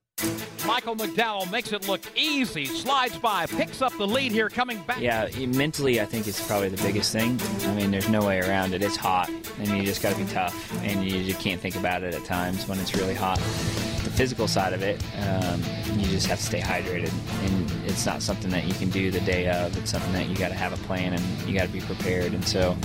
Michael 0.67 0.97
McDowell 0.97 1.51
makes 1.51 1.73
it 1.73 1.89
look 1.89 2.01
easy, 2.17 2.65
slides 2.67 3.17
by, 3.19 3.47
picks 3.47 3.81
up 3.81 3.97
the 3.97 4.07
lead 4.07 4.33
here, 4.33 4.49
coming 4.49 4.83
back. 4.83 5.01
Yeah, 5.01 5.29
mentally, 5.47 6.01
I 6.01 6.05
think 6.05 6.27
it's 6.27 6.47
probably 6.47 6.69
the 6.69 6.83
biggest 6.83 7.13
thing. 7.13 7.41
I 7.63 7.75
mean, 7.75 7.91
there's 7.91 8.09
no 8.09 8.27
way 8.27 8.41
around 8.41 8.75
it. 8.75 8.83
It's 8.83 8.97
hot, 8.97 9.31
and 9.59 9.69
you 9.69 9.83
just 9.85 10.03
got 10.03 10.15
to 10.15 10.19
be 10.23 10.31
tough, 10.31 10.73
and 10.83 11.05
you 11.05 11.25
just 11.25 11.41
can't 11.41 11.61
think 11.61 11.77
about 11.77 12.03
it 12.03 12.15
at 12.15 12.25
times 12.25 12.69
when 12.69 12.79
it's 12.81 12.95
really 12.95 13.15
hot. 13.15 13.39
The 13.39 14.11
physical 14.15 14.49
side 14.49 14.73
of 14.73 14.83
it, 14.83 15.03
um, 15.27 15.63
you 15.99 16.07
just 16.07 16.27
have 16.27 16.39
to 16.39 16.45
stay 16.45 16.61
hydrated, 16.61 17.13
and 17.45 17.78
it's 17.99 18.07
not 18.07 18.23
something 18.23 18.49
that 18.53 18.65
you 18.65 18.75
can 18.75 18.91
do 18.91 19.11
the 19.11 19.19
day 19.23 19.49
of. 19.49 19.77
It's 19.77 19.91
something 19.91 20.13
that 20.13 20.29
you 20.29 20.37
got 20.37 20.51
to 20.51 20.55
have 20.55 20.73
a 20.73 20.77
plan, 20.87 21.15
and 21.15 21.49
you 21.49 21.53
got 21.53 21.67
to 21.67 21.73
be 21.73 21.81
prepared. 21.81 22.33
And 22.33 22.47
so, 22.47 22.77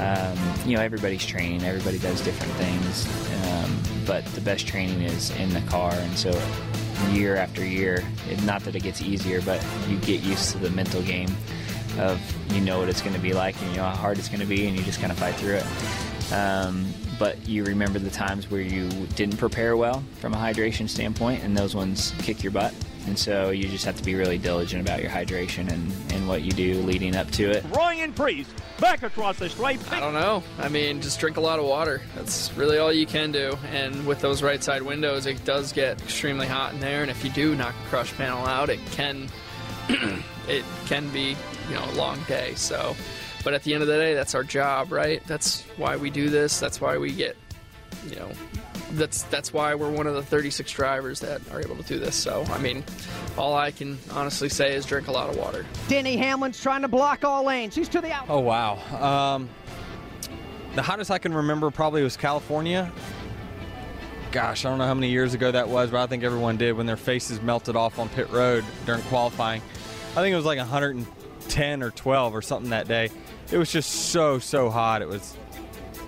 um, 0.00 0.38
you 0.64 0.74
know, 0.74 0.82
everybody's 0.82 1.26
training, 1.26 1.62
everybody 1.64 1.98
does 1.98 2.22
different 2.22 2.54
things, 2.54 3.06
um, 3.44 3.78
but 4.06 4.24
the 4.34 4.40
best 4.40 4.66
training 4.66 5.02
is 5.02 5.28
in 5.32 5.52
the 5.52 5.60
car, 5.68 5.92
and 5.92 6.16
so 6.16 6.30
year 7.10 7.36
after 7.36 7.62
year. 7.62 8.02
It, 8.30 8.42
not 8.44 8.62
that 8.62 8.74
it 8.74 8.82
gets 8.82 9.02
easier, 9.02 9.42
but 9.42 9.62
you 9.86 9.98
get 9.98 10.22
used 10.22 10.52
to 10.52 10.58
the 10.58 10.70
mental 10.70 11.02
game 11.02 11.28
of 11.98 12.18
you 12.54 12.62
know 12.62 12.78
what 12.78 12.88
it's 12.88 13.02
going 13.02 13.14
to 13.14 13.20
be 13.20 13.34
like 13.34 13.60
and 13.60 13.70
you 13.72 13.76
know 13.76 13.84
how 13.84 13.96
hard 13.96 14.18
it's 14.18 14.28
going 14.28 14.40
to 14.40 14.46
be, 14.46 14.66
and 14.66 14.78
you 14.78 14.82
just 14.82 14.98
kind 14.98 15.12
of 15.12 15.18
fight 15.18 15.34
through 15.34 15.56
it. 15.56 16.32
Um, 16.32 16.86
but 17.18 17.46
you 17.46 17.64
remember 17.64 17.98
the 17.98 18.08
times 18.08 18.50
where 18.50 18.62
you 18.62 18.88
didn't 19.14 19.36
prepare 19.36 19.76
well 19.76 20.02
from 20.20 20.32
a 20.32 20.38
hydration 20.38 20.88
standpoint, 20.88 21.44
and 21.44 21.54
those 21.54 21.74
ones 21.74 22.14
kick 22.20 22.42
your 22.42 22.52
butt. 22.52 22.72
And 23.08 23.18
so 23.18 23.48
you 23.48 23.68
just 23.68 23.86
have 23.86 23.96
to 23.96 24.02
be 24.02 24.14
really 24.14 24.36
diligent 24.36 24.82
about 24.82 25.00
your 25.00 25.10
hydration 25.10 25.72
and, 25.72 26.12
and 26.12 26.28
what 26.28 26.42
you 26.42 26.52
do 26.52 26.74
leading 26.82 27.16
up 27.16 27.30
to 27.32 27.50
it. 27.50 27.64
Ryan 27.70 28.12
Preece 28.12 28.46
back 28.78 29.02
across 29.02 29.38
the 29.38 29.48
stripe. 29.48 29.80
I 29.90 29.98
don't 29.98 30.12
know. 30.12 30.42
I 30.58 30.68
mean, 30.68 31.00
just 31.00 31.18
drink 31.18 31.38
a 31.38 31.40
lot 31.40 31.58
of 31.58 31.64
water. 31.64 32.02
That's 32.14 32.52
really 32.52 32.76
all 32.76 32.92
you 32.92 33.06
can 33.06 33.32
do. 33.32 33.56
And 33.72 34.06
with 34.06 34.20
those 34.20 34.42
right 34.42 34.62
side 34.62 34.82
windows, 34.82 35.24
it 35.24 35.42
does 35.46 35.72
get 35.72 36.02
extremely 36.02 36.46
hot 36.46 36.74
in 36.74 36.80
there. 36.80 37.00
And 37.00 37.10
if 37.10 37.24
you 37.24 37.30
do 37.30 37.54
knock 37.54 37.74
a 37.82 37.88
crush 37.88 38.12
panel 38.12 38.46
out, 38.46 38.68
it 38.68 38.78
can 38.90 39.30
it 39.88 40.64
can 40.84 41.08
be 41.08 41.34
you 41.68 41.74
know 41.74 41.84
a 41.90 41.94
long 41.94 42.22
day. 42.28 42.52
So, 42.56 42.94
but 43.42 43.54
at 43.54 43.62
the 43.62 43.72
end 43.72 43.82
of 43.82 43.88
the 43.88 43.96
day, 43.96 44.12
that's 44.12 44.34
our 44.34 44.44
job, 44.44 44.92
right? 44.92 45.26
That's 45.26 45.62
why 45.78 45.96
we 45.96 46.10
do 46.10 46.28
this. 46.28 46.60
That's 46.60 46.78
why 46.78 46.98
we 46.98 47.12
get 47.12 47.38
you 48.06 48.16
know 48.16 48.30
that's 48.92 49.22
that's 49.24 49.52
why 49.52 49.74
we're 49.74 49.90
one 49.90 50.06
of 50.06 50.14
the 50.14 50.22
36 50.22 50.70
drivers 50.72 51.20
that 51.20 51.40
are 51.52 51.60
able 51.60 51.76
to 51.76 51.82
do 51.82 51.98
this. 51.98 52.16
So, 52.16 52.44
I 52.50 52.58
mean, 52.58 52.84
all 53.36 53.54
I 53.54 53.70
can 53.70 53.98
honestly 54.12 54.48
say 54.48 54.74
is 54.74 54.86
drink 54.86 55.08
a 55.08 55.12
lot 55.12 55.28
of 55.28 55.36
water. 55.36 55.66
Denny 55.88 56.16
Hamlin's 56.16 56.60
trying 56.62 56.82
to 56.82 56.88
block 56.88 57.24
all 57.24 57.44
lanes. 57.44 57.74
He's 57.74 57.88
to 57.90 58.00
the 58.00 58.12
out. 58.12 58.26
Oh 58.28 58.40
wow. 58.40 58.78
Um, 59.34 59.48
the 60.74 60.82
hottest 60.82 61.10
I 61.10 61.18
can 61.18 61.34
remember 61.34 61.70
probably 61.70 62.02
was 62.02 62.16
California. 62.16 62.90
Gosh, 64.30 64.64
I 64.64 64.68
don't 64.68 64.78
know 64.78 64.86
how 64.86 64.94
many 64.94 65.08
years 65.08 65.32
ago 65.32 65.50
that 65.50 65.68
was, 65.68 65.90
but 65.90 66.02
I 66.02 66.06
think 66.06 66.22
everyone 66.22 66.58
did 66.58 66.72
when 66.76 66.86
their 66.86 66.98
faces 66.98 67.40
melted 67.40 67.76
off 67.76 67.98
on 67.98 68.10
pit 68.10 68.30
road 68.30 68.64
during 68.84 69.00
qualifying. 69.02 69.62
I 70.12 70.20
think 70.20 70.32
it 70.32 70.36
was 70.36 70.44
like 70.44 70.58
110 70.58 71.82
or 71.82 71.90
12 71.90 72.34
or 72.34 72.42
something 72.42 72.70
that 72.70 72.88
day. 72.88 73.10
It 73.50 73.56
was 73.56 73.72
just 73.72 73.90
so 74.10 74.38
so 74.38 74.68
hot. 74.68 75.00
It 75.00 75.08
was 75.08 75.36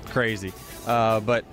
crazy. 0.07 0.53
Uh, 0.87 1.20
but 1.20 1.45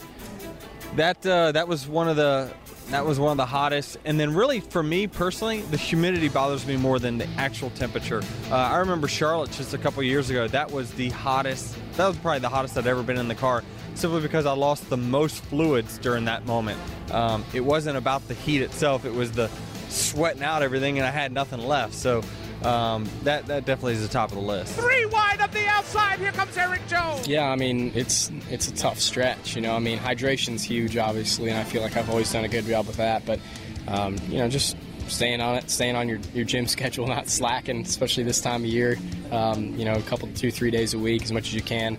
that 0.95 1.25
uh, 1.25 1.51
that 1.51 1.67
was 1.67 1.87
one 1.87 2.07
of 2.07 2.15
the 2.15 2.51
that 2.89 3.05
was 3.05 3.19
one 3.19 3.31
of 3.31 3.37
the 3.37 3.45
hottest. 3.45 3.97
And 4.05 4.19
then 4.19 4.33
really 4.33 4.59
for 4.59 4.81
me 4.81 5.07
personally, 5.07 5.61
the 5.61 5.77
humidity 5.77 6.29
bothers 6.29 6.65
me 6.65 6.77
more 6.77 6.99
than 6.99 7.17
the 7.17 7.27
actual 7.37 7.69
temperature. 7.71 8.21
Uh, 8.49 8.55
I 8.55 8.77
remember 8.77 9.07
Charlotte 9.07 9.51
just 9.51 9.73
a 9.73 9.77
couple 9.77 10.01
years 10.03 10.29
ago. 10.29 10.47
That 10.47 10.71
was 10.71 10.91
the 10.93 11.09
hottest. 11.09 11.75
That 11.97 12.07
was 12.07 12.17
probably 12.17 12.39
the 12.39 12.49
hottest 12.49 12.77
I'd 12.77 12.87
ever 12.87 13.03
been 13.03 13.17
in 13.17 13.27
the 13.27 13.35
car. 13.35 13.63
Simply 13.95 14.21
because 14.21 14.45
I 14.45 14.53
lost 14.53 14.89
the 14.89 14.97
most 14.97 15.43
fluids 15.45 15.97
during 15.97 16.25
that 16.25 16.45
moment. 16.45 16.79
Um, 17.11 17.43
it 17.53 17.61
wasn't 17.61 17.97
about 17.97 18.27
the 18.27 18.35
heat 18.35 18.61
itself; 18.61 19.05
it 19.05 19.13
was 19.13 19.31
the 19.31 19.49
sweating 19.89 20.43
out 20.43 20.61
everything, 20.61 20.99
and 20.99 21.07
I 21.07 21.11
had 21.11 21.31
nothing 21.31 21.59
left. 21.59 21.93
So 21.93 22.21
um, 22.63 23.07
that 23.23 23.45
that 23.47 23.65
definitely 23.65 23.93
is 23.93 24.01
the 24.01 24.11
top 24.11 24.29
of 24.29 24.35
the 24.35 24.43
list. 24.43 24.73
Three 24.73 25.05
wide 25.05 25.39
up 25.41 25.51
the 25.51 25.67
outside. 25.67 26.19
Here 26.19 26.31
comes 26.31 26.57
Erik 26.57 26.85
Jones. 26.87 27.27
Yeah, 27.27 27.49
I 27.49 27.55
mean 27.55 27.91
it's 27.95 28.31
it's 28.49 28.67
a 28.67 28.75
tough 28.75 28.99
stretch. 28.99 29.55
You 29.55 29.61
know, 29.61 29.75
I 29.75 29.79
mean 29.79 29.97
hydration's 29.97 30.63
huge, 30.63 30.97
obviously, 30.97 31.49
and 31.49 31.57
I 31.57 31.63
feel 31.63 31.81
like 31.81 31.95
I've 31.95 32.09
always 32.09 32.31
done 32.31 32.45
a 32.45 32.49
good 32.49 32.65
job 32.65 32.87
with 32.87 32.97
that. 32.97 33.25
But 33.25 33.39
um, 33.87 34.17
you 34.27 34.37
know, 34.37 34.49
just 34.49 34.75
staying 35.07 35.41
on 35.41 35.55
it, 35.55 35.69
staying 35.69 35.95
on 35.95 36.09
your, 36.09 36.19
your 36.33 36.45
gym 36.45 36.67
schedule, 36.67 37.07
not 37.07 37.27
slacking, 37.29 37.81
especially 37.81 38.23
this 38.23 38.41
time 38.41 38.63
of 38.63 38.69
year. 38.69 38.97
Um, 39.31 39.77
you 39.77 39.85
know, 39.85 39.95
a 39.95 40.01
couple, 40.03 40.29
two, 40.35 40.51
three 40.51 40.71
days 40.71 40.93
a 40.93 40.99
week, 40.99 41.23
as 41.23 41.31
much 41.31 41.47
as 41.47 41.53
you 41.53 41.61
can. 41.61 41.97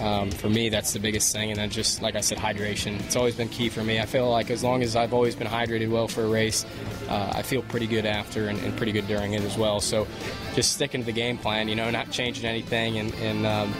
Um, 0.00 0.30
for 0.30 0.50
me, 0.50 0.68
that's 0.68 0.92
the 0.92 0.98
biggest 0.98 1.32
thing. 1.32 1.50
And 1.50 1.58
then 1.58 1.70
just, 1.70 2.02
like 2.02 2.16
I 2.16 2.20
said, 2.20 2.38
hydration. 2.38 3.00
It's 3.00 3.16
always 3.16 3.34
been 3.34 3.48
key 3.48 3.68
for 3.68 3.82
me. 3.82 3.98
I 3.98 4.06
feel 4.06 4.30
like 4.30 4.50
as 4.50 4.62
long 4.62 4.82
as 4.82 4.94
I've 4.94 5.14
always 5.14 5.34
been 5.34 5.46
hydrated 5.46 5.90
well 5.90 6.06
for 6.06 6.24
a 6.24 6.28
race, 6.28 6.66
uh, 7.08 7.32
I 7.34 7.42
feel 7.42 7.62
pretty 7.62 7.86
good 7.86 8.04
after 8.04 8.48
and, 8.48 8.58
and, 8.60 8.76
pretty 8.76 8.92
good 8.92 9.06
during 9.06 9.32
it 9.32 9.42
as 9.42 9.56
well. 9.56 9.80
So 9.80 10.06
just 10.54 10.72
sticking 10.72 11.00
to 11.00 11.06
the 11.06 11.12
game 11.12 11.38
plan, 11.38 11.68
you 11.68 11.76
know, 11.76 11.90
not 11.90 12.10
changing 12.10 12.44
anything. 12.44 12.98
And, 12.98 13.14
and, 13.14 13.46
um, 13.46 13.74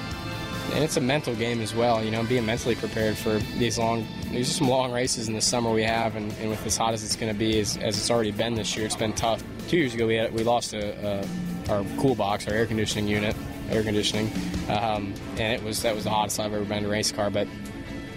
and 0.72 0.82
it's 0.82 0.96
a 0.96 1.00
mental 1.00 1.34
game 1.34 1.60
as 1.60 1.74
well, 1.74 2.02
you 2.02 2.10
know, 2.10 2.24
being 2.24 2.46
mentally 2.46 2.74
prepared 2.74 3.16
for 3.16 3.38
these 3.58 3.78
long, 3.78 4.06
these 4.30 4.50
are 4.50 4.54
some 4.54 4.68
long 4.68 4.92
races 4.92 5.28
in 5.28 5.34
the 5.34 5.40
summer 5.40 5.70
we 5.70 5.82
have. 5.82 6.16
And, 6.16 6.32
and 6.40 6.48
with 6.48 6.64
as 6.66 6.76
hot 6.76 6.94
as 6.94 7.04
it's 7.04 7.14
going 7.14 7.32
to 7.32 7.38
be, 7.38 7.60
as, 7.60 7.76
as, 7.76 7.96
it's 7.96 8.10
already 8.10 8.32
been 8.32 8.54
this 8.54 8.74
year, 8.74 8.86
it's 8.86 8.96
been 8.96 9.12
tough. 9.12 9.44
Two 9.68 9.76
years 9.76 9.94
ago, 9.94 10.06
we, 10.06 10.14
had, 10.14 10.32
we 10.32 10.44
lost 10.44 10.72
a, 10.72 11.22
a, 11.68 11.72
our 11.72 11.84
cool 11.98 12.14
box, 12.14 12.48
our 12.48 12.54
air 12.54 12.66
conditioning 12.66 13.06
unit 13.06 13.36
air 13.70 13.82
conditioning, 13.82 14.30
um, 14.68 15.14
and 15.38 15.52
it 15.52 15.62
was 15.62 15.82
that 15.82 15.94
was 15.94 16.04
the 16.04 16.10
hottest 16.10 16.40
I've 16.40 16.52
ever 16.52 16.64
been 16.64 16.78
in 16.78 16.84
a 16.86 16.88
race 16.88 17.12
car. 17.12 17.30
But 17.30 17.48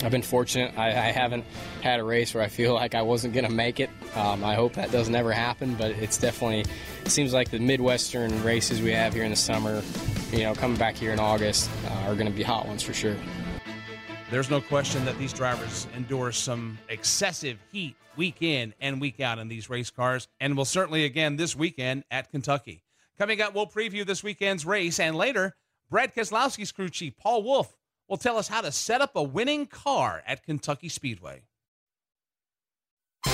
I've 0.04 0.12
been 0.12 0.22
fortunate. 0.22 0.78
I, 0.78 0.88
I 0.88 1.12
haven't 1.12 1.46
had 1.82 2.00
a 2.00 2.04
race 2.04 2.34
where 2.34 2.44
I 2.44 2.48
feel 2.48 2.74
like 2.74 2.96
I 2.96 3.02
wasn't 3.02 3.34
going 3.34 3.46
to 3.46 3.52
make 3.52 3.80
it. 3.80 3.90
Um, 4.16 4.44
I 4.44 4.56
hope 4.56 4.74
that 4.74 4.92
doesn't 4.92 5.14
ever 5.14 5.32
happen, 5.32 5.76
but 5.76 5.92
it's 5.92 6.18
definitely 6.18 6.66
it 7.04 7.12
seems 7.12 7.34
like 7.34 7.50
the 7.50 7.60
Midwestern 7.60 8.42
races 8.44 8.82
we 8.82 8.92
have 8.92 9.14
here 9.14 9.24
in 9.24 9.32
the 9.32 9.36
summer, 9.36 9.82
you 10.32 10.44
know, 10.44 10.54
coming 10.54 10.78
back 10.78 10.96
here 10.96 11.12
in 11.12 11.20
August, 11.20 11.70
uh, 11.88 12.10
are 12.10 12.14
going 12.16 12.28
to 12.28 12.36
be 12.36 12.44
hot 12.44 12.68
ones 12.68 12.82
for 12.82 12.94
sure. 12.94 13.16
There's 14.32 14.50
no 14.50 14.62
question 14.62 15.04
that 15.06 15.18
these 15.18 15.34
drivers 15.34 15.88
endure 15.96 16.32
some 16.32 16.78
excessive 16.88 17.58
heat 17.72 17.96
week 18.16 18.42
in 18.42 18.74
and 18.80 19.02
week 19.02 19.20
out 19.20 19.40
in 19.40 19.48
these 19.48 19.70
race 19.70 19.90
cars, 19.90 20.28
and 20.40 20.56
will 20.56 20.66
certainly 20.66 21.06
again 21.06 21.36
this 21.36 21.56
weekend 21.56 22.04
at 22.12 22.32
Kentucky. 22.32 22.84
Coming 23.20 23.42
up, 23.42 23.54
we'll 23.54 23.68
preview 23.68 24.06
this 24.06 24.24
weekend's 24.24 24.66
race, 24.66 24.98
and 24.98 25.14
later, 25.14 25.54
Brad 25.90 26.16
Keselowski's 26.16 26.72
crew 26.72 26.88
chief, 26.88 27.18
Paul 27.18 27.44
Wolfe, 27.44 27.76
will 28.08 28.16
tell 28.16 28.38
us 28.38 28.48
how 28.48 28.62
to 28.62 28.72
set 28.72 29.02
up 29.02 29.12
a 29.14 29.22
winning 29.22 29.66
car 29.66 30.24
at 30.26 30.46
Kentucky 30.46 30.88
Speedway. 30.88 31.44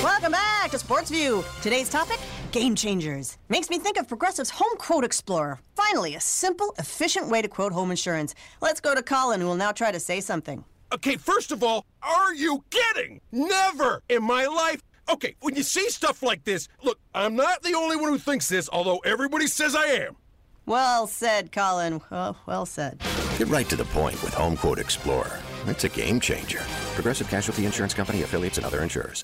Welcome 0.01 0.31
back 0.31 0.71
to 0.71 0.79
Sports 0.79 1.11
View. 1.11 1.43
Today's 1.61 1.87
topic 1.87 2.19
game 2.51 2.73
changers. 2.73 3.37
Makes 3.47 3.69
me 3.69 3.77
think 3.77 3.97
of 3.97 4.07
Progressive's 4.07 4.49
Home 4.49 4.75
Quote 4.79 5.03
Explorer. 5.03 5.59
Finally, 5.75 6.15
a 6.15 6.19
simple, 6.19 6.73
efficient 6.79 7.29
way 7.29 7.43
to 7.43 7.47
quote 7.47 7.71
home 7.71 7.91
insurance. 7.91 8.33
Let's 8.61 8.79
go 8.79 8.95
to 8.95 9.03
Colin, 9.03 9.39
who 9.39 9.45
will 9.45 9.53
now 9.53 9.71
try 9.71 9.91
to 9.91 9.99
say 9.99 10.19
something. 10.19 10.65
Okay, 10.93 11.15
first 11.15 11.51
of 11.51 11.63
all, 11.63 11.85
are 12.01 12.33
you 12.33 12.63
kidding? 12.71 13.21
Never 13.31 14.01
in 14.09 14.23
my 14.23 14.47
life. 14.47 14.81
Okay, 15.07 15.35
when 15.41 15.55
you 15.55 15.61
see 15.61 15.87
stuff 15.91 16.23
like 16.23 16.43
this, 16.43 16.67
look, 16.81 16.97
I'm 17.15 17.37
not 17.37 17.63
the 17.63 17.73
only 17.75 17.95
one 17.95 18.09
who 18.11 18.17
thinks 18.17 18.49
this, 18.49 18.69
although 18.73 18.97
everybody 18.99 19.47
says 19.47 19.73
I 19.73 19.85
am. 19.85 20.17
Well 20.65 21.07
said, 21.07 21.53
Colin. 21.53 22.01
Well, 22.11 22.37
well 22.45 22.65
said. 22.65 23.01
Get 23.37 23.47
right 23.47 23.69
to 23.69 23.77
the 23.77 23.85
point 23.85 24.21
with 24.21 24.33
Home 24.33 24.57
Quote 24.57 24.79
Explorer. 24.79 25.39
It's 25.65 25.85
a 25.85 25.89
game 25.89 26.19
changer. 26.19 26.59
Progressive 26.93 27.29
Casualty 27.29 27.65
Insurance 27.65 27.93
Company 27.93 28.23
affiliates 28.23 28.57
and 28.57 28.65
other 28.65 28.83
insurers. 28.83 29.23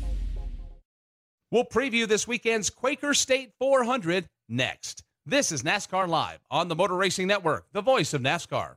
We'll 1.51 1.65
preview 1.65 2.07
this 2.07 2.25
weekend's 2.25 2.69
Quaker 2.69 3.13
State 3.13 3.51
400 3.59 4.25
next. 4.47 5.03
This 5.25 5.51
is 5.51 5.63
NASCAR 5.63 6.07
Live 6.07 6.39
on 6.49 6.69
the 6.69 6.75
Motor 6.77 6.95
Racing 6.95 7.27
Network, 7.27 7.65
the 7.73 7.81
voice 7.81 8.13
of 8.13 8.21
NASCAR. 8.21 8.75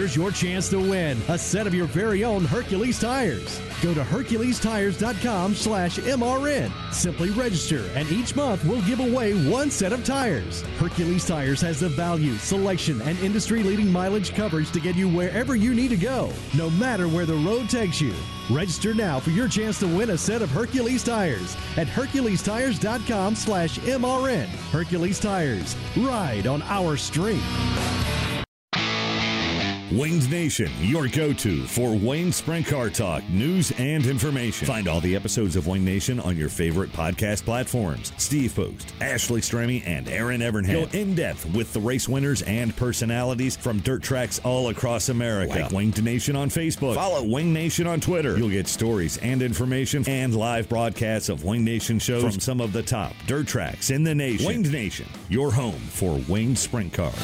Here's 0.00 0.16
your 0.16 0.30
chance 0.30 0.70
to 0.70 0.78
win 0.78 1.18
a 1.28 1.36
set 1.36 1.66
of 1.66 1.74
your 1.74 1.84
very 1.84 2.24
own 2.24 2.46
Hercules 2.46 2.98
tires. 2.98 3.60
Go 3.82 3.92
to 3.92 4.00
HerculesTires.com 4.00 5.54
slash 5.54 5.98
MRN. 5.98 6.72
Simply 6.90 7.28
register, 7.28 7.84
and 7.94 8.10
each 8.10 8.34
month 8.34 8.64
we'll 8.64 8.80
give 8.86 9.00
away 9.00 9.34
one 9.50 9.70
set 9.70 9.92
of 9.92 10.02
tires. 10.02 10.62
Hercules 10.78 11.26
Tires 11.26 11.60
has 11.60 11.80
the 11.80 11.90
value, 11.90 12.34
selection, 12.36 13.02
and 13.02 13.18
industry 13.18 13.62
leading 13.62 13.92
mileage 13.92 14.34
coverage 14.34 14.70
to 14.70 14.80
get 14.80 14.96
you 14.96 15.06
wherever 15.06 15.54
you 15.54 15.74
need 15.74 15.90
to 15.90 15.98
go, 15.98 16.32
no 16.56 16.70
matter 16.70 17.06
where 17.06 17.26
the 17.26 17.34
road 17.34 17.68
takes 17.68 18.00
you. 18.00 18.14
Register 18.48 18.94
now 18.94 19.20
for 19.20 19.32
your 19.32 19.48
chance 19.48 19.78
to 19.80 19.86
win 19.86 20.08
a 20.08 20.18
set 20.18 20.40
of 20.40 20.50
Hercules 20.50 21.04
tires 21.04 21.58
at 21.76 21.86
HerculesTires.com 21.86 23.34
slash 23.34 23.78
MRN. 23.80 24.46
Hercules 24.72 25.20
Tires. 25.20 25.76
Ride 25.94 26.46
on 26.46 26.62
our 26.62 26.96
street. 26.96 27.42
Winged 29.92 30.30
Nation, 30.30 30.70
your 30.78 31.08
go 31.08 31.32
to 31.32 31.64
for 31.64 31.96
Wayne 31.96 32.30
Sprint 32.30 32.64
Car 32.64 32.90
Talk 32.90 33.28
news 33.28 33.72
and 33.72 34.06
information. 34.06 34.64
Find 34.64 34.86
all 34.86 35.00
the 35.00 35.16
episodes 35.16 35.56
of 35.56 35.66
Winged 35.66 35.84
Nation 35.84 36.20
on 36.20 36.36
your 36.36 36.48
favorite 36.48 36.92
podcast 36.92 37.44
platforms. 37.44 38.12
Steve 38.16 38.54
Post, 38.54 38.94
Ashley 39.00 39.40
Stremme, 39.40 39.84
and 39.84 40.08
Aaron 40.08 40.42
Evernhead 40.42 40.92
go 40.92 40.96
in 40.96 41.16
depth 41.16 41.44
with 41.56 41.72
the 41.72 41.80
race 41.80 42.08
winners 42.08 42.42
and 42.42 42.76
personalities 42.76 43.56
from 43.56 43.80
dirt 43.80 44.00
tracks 44.00 44.38
all 44.44 44.68
across 44.68 45.08
America. 45.08 45.58
Like 45.58 45.72
Winged 45.72 46.04
Nation 46.04 46.36
on 46.36 46.50
Facebook. 46.50 46.94
Follow 46.94 47.24
Wing 47.24 47.52
Nation 47.52 47.88
on 47.88 47.98
Twitter. 47.98 48.38
You'll 48.38 48.48
get 48.48 48.68
stories 48.68 49.18
and 49.18 49.42
information 49.42 50.08
and 50.08 50.36
live 50.36 50.68
broadcasts 50.68 51.28
of 51.28 51.42
Wing 51.42 51.64
Nation 51.64 51.98
shows 51.98 52.22
from 52.22 52.38
some 52.38 52.60
of 52.60 52.72
the 52.72 52.82
top 52.84 53.12
dirt 53.26 53.48
tracks 53.48 53.90
in 53.90 54.04
the 54.04 54.14
nation. 54.14 54.46
Winged 54.46 54.70
Nation, 54.70 55.08
your 55.28 55.50
home 55.50 55.72
for 55.72 56.20
winged 56.28 56.58
sprint 56.58 56.92
cars. 56.92 57.16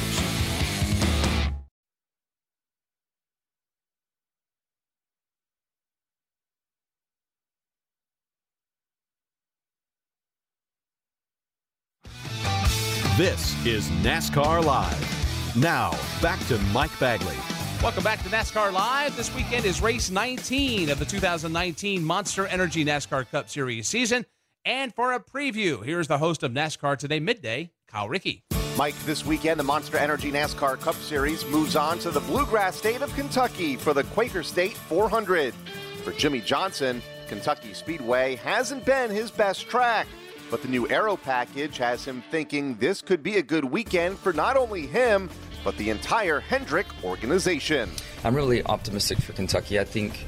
This 13.17 13.65
is 13.65 13.89
NASCAR 14.03 14.63
Live. 14.63 15.55
Now, 15.55 15.89
back 16.21 16.39
to 16.49 16.59
Mike 16.71 16.91
Bagley. 16.99 17.35
Welcome 17.81 18.03
back 18.03 18.21
to 18.21 18.29
NASCAR 18.29 18.71
Live. 18.71 19.17
This 19.17 19.33
weekend 19.33 19.65
is 19.65 19.81
race 19.81 20.11
19 20.11 20.91
of 20.91 20.99
the 20.99 21.05
2019 21.05 22.03
Monster 22.03 22.45
Energy 22.45 22.85
NASCAR 22.85 23.27
Cup 23.31 23.49
Series 23.49 23.87
season. 23.87 24.23
And 24.65 24.93
for 24.93 25.13
a 25.13 25.19
preview, 25.19 25.83
here's 25.83 26.07
the 26.07 26.19
host 26.19 26.43
of 26.43 26.51
NASCAR 26.51 26.95
Today 26.95 27.19
Midday, 27.19 27.71
Kyle 27.87 28.07
Rickey. 28.07 28.43
Mike, 28.77 28.93
this 29.07 29.25
weekend, 29.25 29.59
the 29.59 29.63
Monster 29.63 29.97
Energy 29.97 30.31
NASCAR 30.31 30.79
Cup 30.79 30.93
Series 30.93 31.43
moves 31.47 31.75
on 31.75 31.97
to 31.97 32.11
the 32.11 32.19
bluegrass 32.19 32.75
state 32.75 33.01
of 33.01 33.11
Kentucky 33.15 33.77
for 33.77 33.95
the 33.95 34.03
Quaker 34.03 34.43
State 34.43 34.77
400. 34.77 35.55
For 36.03 36.11
Jimmie 36.11 36.41
Johnson, 36.41 37.01
Kentucky 37.27 37.73
Speedway 37.73 38.35
hasn't 38.35 38.85
been 38.85 39.09
his 39.09 39.31
best 39.31 39.67
track. 39.67 40.05
But 40.49 40.61
the 40.61 40.67
new 40.67 40.89
Aero 40.89 41.17
package 41.17 41.77
has 41.77 42.05
him 42.05 42.23
thinking 42.31 42.75
this 42.77 43.01
could 43.01 43.21
be 43.21 43.37
a 43.37 43.43
good 43.43 43.65
weekend 43.65 44.17
for 44.17 44.31
not 44.31 44.55
only 44.55 44.87
him, 44.87 45.29
but 45.63 45.75
the 45.77 45.89
entire 45.89 46.39
Hendrick 46.39 46.87
organization. 47.03 47.89
I'm 48.23 48.35
really 48.35 48.63
optimistic 48.63 49.17
for 49.19 49.33
Kentucky. 49.33 49.79
I 49.79 49.83
think 49.83 50.25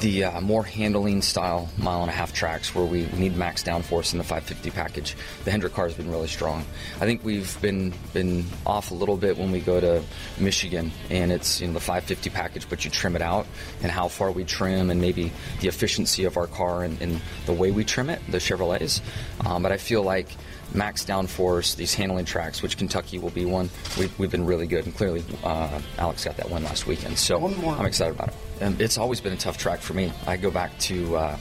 the 0.00 0.24
uh, 0.24 0.40
more 0.40 0.64
handling 0.64 1.20
style 1.20 1.68
mile 1.76 2.00
and 2.00 2.10
a 2.10 2.12
half 2.12 2.32
tracks 2.32 2.74
where 2.74 2.84
we 2.84 3.06
need 3.16 3.36
max 3.36 3.62
downforce 3.62 4.12
in 4.12 4.18
the 4.18 4.24
550 4.24 4.70
package, 4.70 5.16
the 5.44 5.50
Hendrick 5.50 5.74
car 5.74 5.86
has 5.86 5.94
been 5.94 6.10
really 6.10 6.26
strong. 6.26 6.64
I 6.96 7.04
think 7.04 7.22
we've 7.22 7.60
been 7.60 7.92
been 8.12 8.44
off 8.66 8.90
a 8.90 8.94
little 8.94 9.16
bit 9.16 9.36
when 9.36 9.52
we 9.52 9.60
go 9.60 9.78
to 9.80 10.02
Michigan 10.38 10.90
and 11.10 11.30
it's 11.30 11.60
you 11.60 11.66
know 11.66 11.74
the 11.74 11.80
550 11.80 12.30
package, 12.30 12.68
but 12.68 12.84
you 12.84 12.90
trim 12.90 13.14
it 13.14 13.22
out 13.22 13.46
and 13.82 13.92
how 13.92 14.08
far 14.08 14.32
we 14.32 14.44
trim 14.44 14.90
and 14.90 15.00
maybe 15.00 15.32
the 15.60 15.68
efficiency 15.68 16.24
of 16.24 16.36
our 16.36 16.46
car 16.46 16.82
and, 16.82 17.00
and 17.02 17.20
the 17.46 17.52
way 17.52 17.70
we 17.70 17.84
trim 17.84 18.08
it, 18.08 18.20
the 18.30 18.38
Chevrolets. 18.38 19.00
Um, 19.44 19.62
but 19.62 19.70
I 19.70 19.76
feel 19.76 20.02
like 20.02 20.28
max 20.74 21.04
downforce, 21.04 21.76
these 21.76 21.94
handling 21.94 22.24
tracks, 22.24 22.62
which 22.62 22.78
Kentucky 22.78 23.18
will 23.18 23.30
be 23.30 23.44
one, 23.44 23.68
we've, 23.98 24.18
we've 24.18 24.30
been 24.30 24.46
really 24.46 24.66
good. 24.66 24.86
And 24.86 24.96
clearly, 24.96 25.24
uh, 25.44 25.80
Alex 25.98 26.24
got 26.24 26.36
that 26.36 26.48
one 26.48 26.62
last 26.64 26.86
weekend. 26.86 27.18
So 27.18 27.44
I'm 27.44 27.86
excited 27.86 28.14
about 28.14 28.28
it. 28.28 28.49
And 28.60 28.80
it's 28.80 28.98
always 28.98 29.20
been 29.20 29.32
a 29.32 29.36
tough 29.36 29.58
track 29.58 29.80
for 29.80 29.94
me. 29.94 30.12
I 30.26 30.36
go 30.36 30.50
back 30.50 30.76
to 30.80 31.16
uh, 31.16 31.36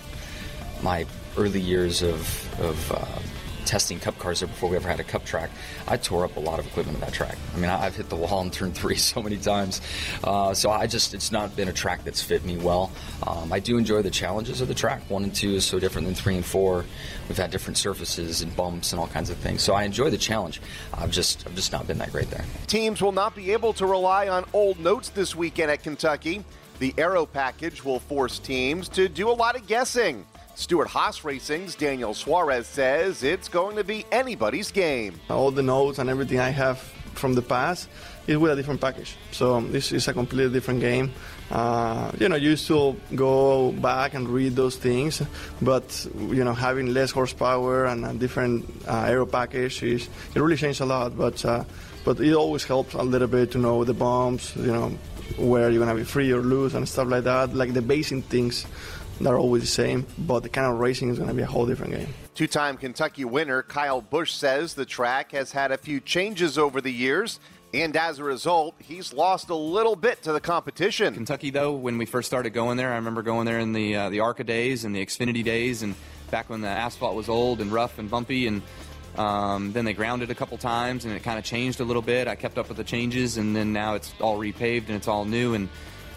my 0.81 1.05
early 1.37 1.59
years 1.59 2.01
of, 2.01 2.61
of 2.61 2.91
uh, 2.91 3.19
testing 3.69 3.99
cup 3.99 4.17
cars 4.17 4.39
there 4.39 4.47
before 4.47 4.67
we 4.67 4.75
ever 4.75 4.89
had 4.89 4.99
a 4.99 5.03
cup 5.03 5.23
track. 5.25 5.51
I 5.87 5.95
tore 5.95 6.25
up 6.25 6.37
a 6.37 6.39
lot 6.39 6.57
of 6.57 6.65
equipment 6.65 6.95
on 6.95 7.01
that 7.01 7.13
track. 7.13 7.37
I 7.53 7.57
mean, 7.57 7.69
I, 7.69 7.77
have 7.77 7.95
hit 7.95 8.09
the 8.09 8.15
wall 8.15 8.41
in 8.41 8.49
turn 8.49 8.71
three 8.79 8.95
so 8.95 9.21
many 9.21 9.37
times. 9.37 9.79
Uh, 10.23 10.55
so 10.55 10.71
I 10.71 10.87
just, 10.87 11.13
it's 11.13 11.31
not 11.31 11.55
been 11.55 11.67
a 11.67 11.73
track 11.73 12.03
that's 12.03 12.19
fit 12.21 12.43
me 12.43 12.57
well. 12.57 12.91
Um, 13.27 13.53
I 13.53 13.59
do 13.59 13.77
enjoy 13.77 14.01
the 14.01 14.09
challenges 14.09 14.59
of 14.61 14.67
the 14.67 14.73
track. 14.73 15.07
One 15.09 15.23
and 15.23 15.33
two 15.33 15.51
is 15.51 15.65
so 15.65 15.79
different 15.79 16.07
than 16.07 16.15
three 16.15 16.35
and 16.35 16.43
four. 16.43 16.83
We've 17.27 17.37
had 17.37 17.51
different 17.51 17.77
surfaces 17.77 18.41
and 18.41 18.55
bumps 18.55 18.91
and 18.91 18.99
all 18.99 19.07
kinds 19.07 19.29
of 19.29 19.37
things. 19.37 19.61
So 19.61 19.75
I 19.75 19.83
enjoy 19.83 20.09
the 20.09 20.17
challenge. 20.17 20.61
I've 20.93 21.11
just, 21.11 21.45
I've 21.45 21.55
just 21.55 21.71
not 21.71 21.85
been 21.85 21.99
that 21.99 22.11
great 22.11 22.31
there. 22.31 22.45
Teams 22.65 23.03
will 23.03 23.11
not 23.11 23.35
be 23.35 23.51
able 23.51 23.73
to 23.73 23.85
rely 23.85 24.29
on 24.29 24.45
old 24.53 24.79
notes 24.79 25.09
this 25.09 25.35
weekend 25.35 25.69
at 25.69 25.83
Kentucky. 25.83 26.43
The 26.79 26.93
Aero 26.97 27.25
package 27.25 27.83
will 27.83 27.99
force 27.99 28.39
teams 28.39 28.87
to 28.89 29.09
do 29.09 29.29
a 29.29 29.35
lot 29.35 29.57
of 29.57 29.67
guessing. 29.67 30.25
Stewart 30.55 30.87
Haas 30.87 31.25
Racing's 31.25 31.75
Daniel 31.75 32.13
Suarez 32.13 32.67
says 32.67 33.21
it's 33.21 33.49
going 33.49 33.75
to 33.75 33.83
be 33.83 34.05
anybody's 34.13 34.71
game. 34.71 35.19
All 35.29 35.51
the 35.51 35.61
notes 35.61 35.99
and 35.99 36.09
everything 36.09 36.39
I 36.39 36.49
have 36.49 36.79
from 37.15 37.33
the 37.33 37.41
past 37.41 37.89
is 38.27 38.37
with 38.37 38.53
a 38.53 38.55
different 38.55 38.79
package. 38.79 39.17
So 39.31 39.59
this 39.59 39.91
is 39.91 40.07
a 40.07 40.13
completely 40.13 40.53
different 40.53 40.79
game. 40.79 41.11
Uh, 41.51 42.11
you 42.17 42.29
know, 42.29 42.37
you 42.37 42.55
still 42.55 42.95
go 43.13 43.73
back 43.73 44.13
and 44.13 44.29
read 44.29 44.55
those 44.55 44.77
things, 44.77 45.21
but 45.61 46.07
you 46.15 46.45
know, 46.45 46.53
having 46.53 46.93
less 46.93 47.11
horsepower 47.11 47.87
and 47.87 48.05
a 48.05 48.13
different 48.13 48.65
uh, 48.87 49.03
aero 49.03 49.25
package 49.25 49.83
is 49.83 50.07
it 50.33 50.39
really 50.39 50.55
changed 50.55 50.79
a 50.79 50.85
lot. 50.85 51.17
But 51.17 51.43
uh, 51.43 51.65
but 52.05 52.21
it 52.21 52.33
always 52.33 52.63
helps 52.63 52.93
a 52.93 53.03
little 53.03 53.27
bit 53.27 53.51
to 53.51 53.57
know 53.57 53.83
the 53.83 53.93
bumps, 53.93 54.55
you 54.55 54.71
know, 54.71 54.97
where 55.37 55.69
you're 55.69 55.83
gonna 55.83 55.97
be 55.97 56.03
free 56.03 56.31
or 56.31 56.41
loose 56.41 56.73
and 56.73 56.87
stuff 56.87 57.07
like 57.07 57.23
that, 57.23 57.53
like 57.53 57.73
the 57.73 57.81
basic 57.81 58.23
things 58.25 58.65
they're 59.21 59.37
always 59.37 59.63
the 59.63 59.67
same, 59.67 60.05
but 60.17 60.41
the 60.43 60.49
kind 60.49 60.71
of 60.71 60.79
racing 60.79 61.09
is 61.09 61.17
going 61.17 61.29
to 61.29 61.35
be 61.35 61.41
a 61.41 61.47
whole 61.47 61.65
different 61.65 61.93
game. 61.93 62.07
Two 62.35 62.47
time 62.47 62.77
Kentucky 62.77 63.25
winner 63.25 63.63
Kyle 63.63 64.01
Busch 64.01 64.31
says 64.31 64.73
the 64.73 64.85
track 64.85 65.33
has 65.33 65.51
had 65.51 65.71
a 65.71 65.77
few 65.77 65.99
changes 65.99 66.57
over 66.57 66.81
the 66.81 66.91
years. 66.91 67.39
And 67.71 67.95
as 67.95 68.17
a 68.17 68.23
result, 68.23 68.73
he's 68.79 69.13
lost 69.13 69.49
a 69.49 69.55
little 69.55 69.95
bit 69.95 70.23
to 70.23 70.33
the 70.33 70.39
competition. 70.39 71.13
Kentucky, 71.13 71.51
though, 71.51 71.73
when 71.73 71.99
we 71.99 72.07
first 72.07 72.27
started 72.27 72.49
going 72.49 72.77
there, 72.77 72.91
I 72.91 72.95
remember 72.95 73.21
going 73.21 73.45
there 73.45 73.59
in 73.59 73.73
the 73.73 73.95
uh, 73.95 74.09
the 74.09 74.21
ARCA 74.21 74.43
days 74.43 74.85
and 74.85 74.95
the 74.95 75.05
Xfinity 75.05 75.43
days, 75.43 75.83
and 75.83 75.93
back 76.31 76.49
when 76.49 76.61
the 76.61 76.67
asphalt 76.67 77.15
was 77.15 77.29
old 77.29 77.61
and 77.61 77.71
rough 77.71 77.99
and 77.99 78.09
bumpy, 78.09 78.47
and 78.47 78.63
um, 79.19 79.73
then 79.73 79.83
they 79.83 79.91
grounded 79.91 80.31
a 80.31 80.35
couple 80.35 80.57
times, 80.57 81.03
and 81.03 81.13
it 81.13 81.23
kind 81.23 81.37
of 81.37 81.43
changed 81.43 81.81
a 81.81 81.83
little 81.83 82.01
bit. 82.01 82.29
I 82.29 82.35
kept 82.35 82.57
up 82.57 82.69
with 82.69 82.77
the 82.77 82.85
changes, 82.85 83.35
and 83.35 83.53
then 83.53 83.73
now 83.73 83.95
it's 83.95 84.13
all 84.21 84.39
repaved 84.39 84.87
and 84.87 84.95
it's 84.95 85.09
all 85.09 85.25
new, 85.25 85.55
and 85.55 85.67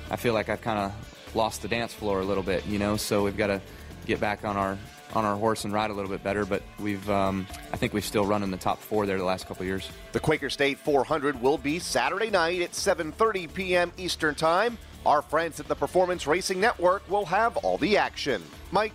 I 0.08 0.16
feel 0.16 0.34
like 0.34 0.48
I've 0.48 0.60
kind 0.60 0.78
of 0.78 1.34
lost 1.34 1.62
the 1.62 1.68
dance 1.68 1.92
floor 1.92 2.20
a 2.20 2.24
little 2.24 2.44
bit, 2.44 2.64
you 2.66 2.78
know. 2.78 2.96
So 2.96 3.24
we've 3.24 3.36
got 3.36 3.48
to 3.48 3.60
get 4.06 4.20
back 4.20 4.44
on 4.44 4.56
our 4.56 4.78
on 5.14 5.24
our 5.24 5.36
horse 5.36 5.64
and 5.64 5.74
ride 5.74 5.90
a 5.90 5.92
little 5.92 6.10
bit 6.10 6.22
better. 6.22 6.46
But 6.46 6.62
we've, 6.78 7.10
um, 7.10 7.46
I 7.72 7.76
think 7.76 7.92
we've 7.92 8.04
still 8.04 8.24
run 8.24 8.42
in 8.42 8.50
the 8.50 8.56
top 8.56 8.80
four 8.80 9.04
there 9.04 9.18
the 9.18 9.24
last 9.24 9.46
couple 9.46 9.66
years. 9.66 9.90
The 10.12 10.20
Quaker 10.20 10.48
State 10.48 10.78
400 10.78 11.42
will 11.42 11.58
be 11.58 11.80
Saturday 11.80 12.30
night 12.30 12.62
at 12.62 12.70
7:30 12.72 13.52
p.m. 13.52 13.92
Eastern 13.98 14.36
Time. 14.36 14.78
Our 15.04 15.22
friends 15.22 15.58
at 15.58 15.66
the 15.66 15.74
Performance 15.74 16.28
Racing 16.28 16.60
Network 16.60 17.08
will 17.10 17.26
have 17.26 17.56
all 17.58 17.78
the 17.78 17.96
action. 17.96 18.42
Mike. 18.70 18.94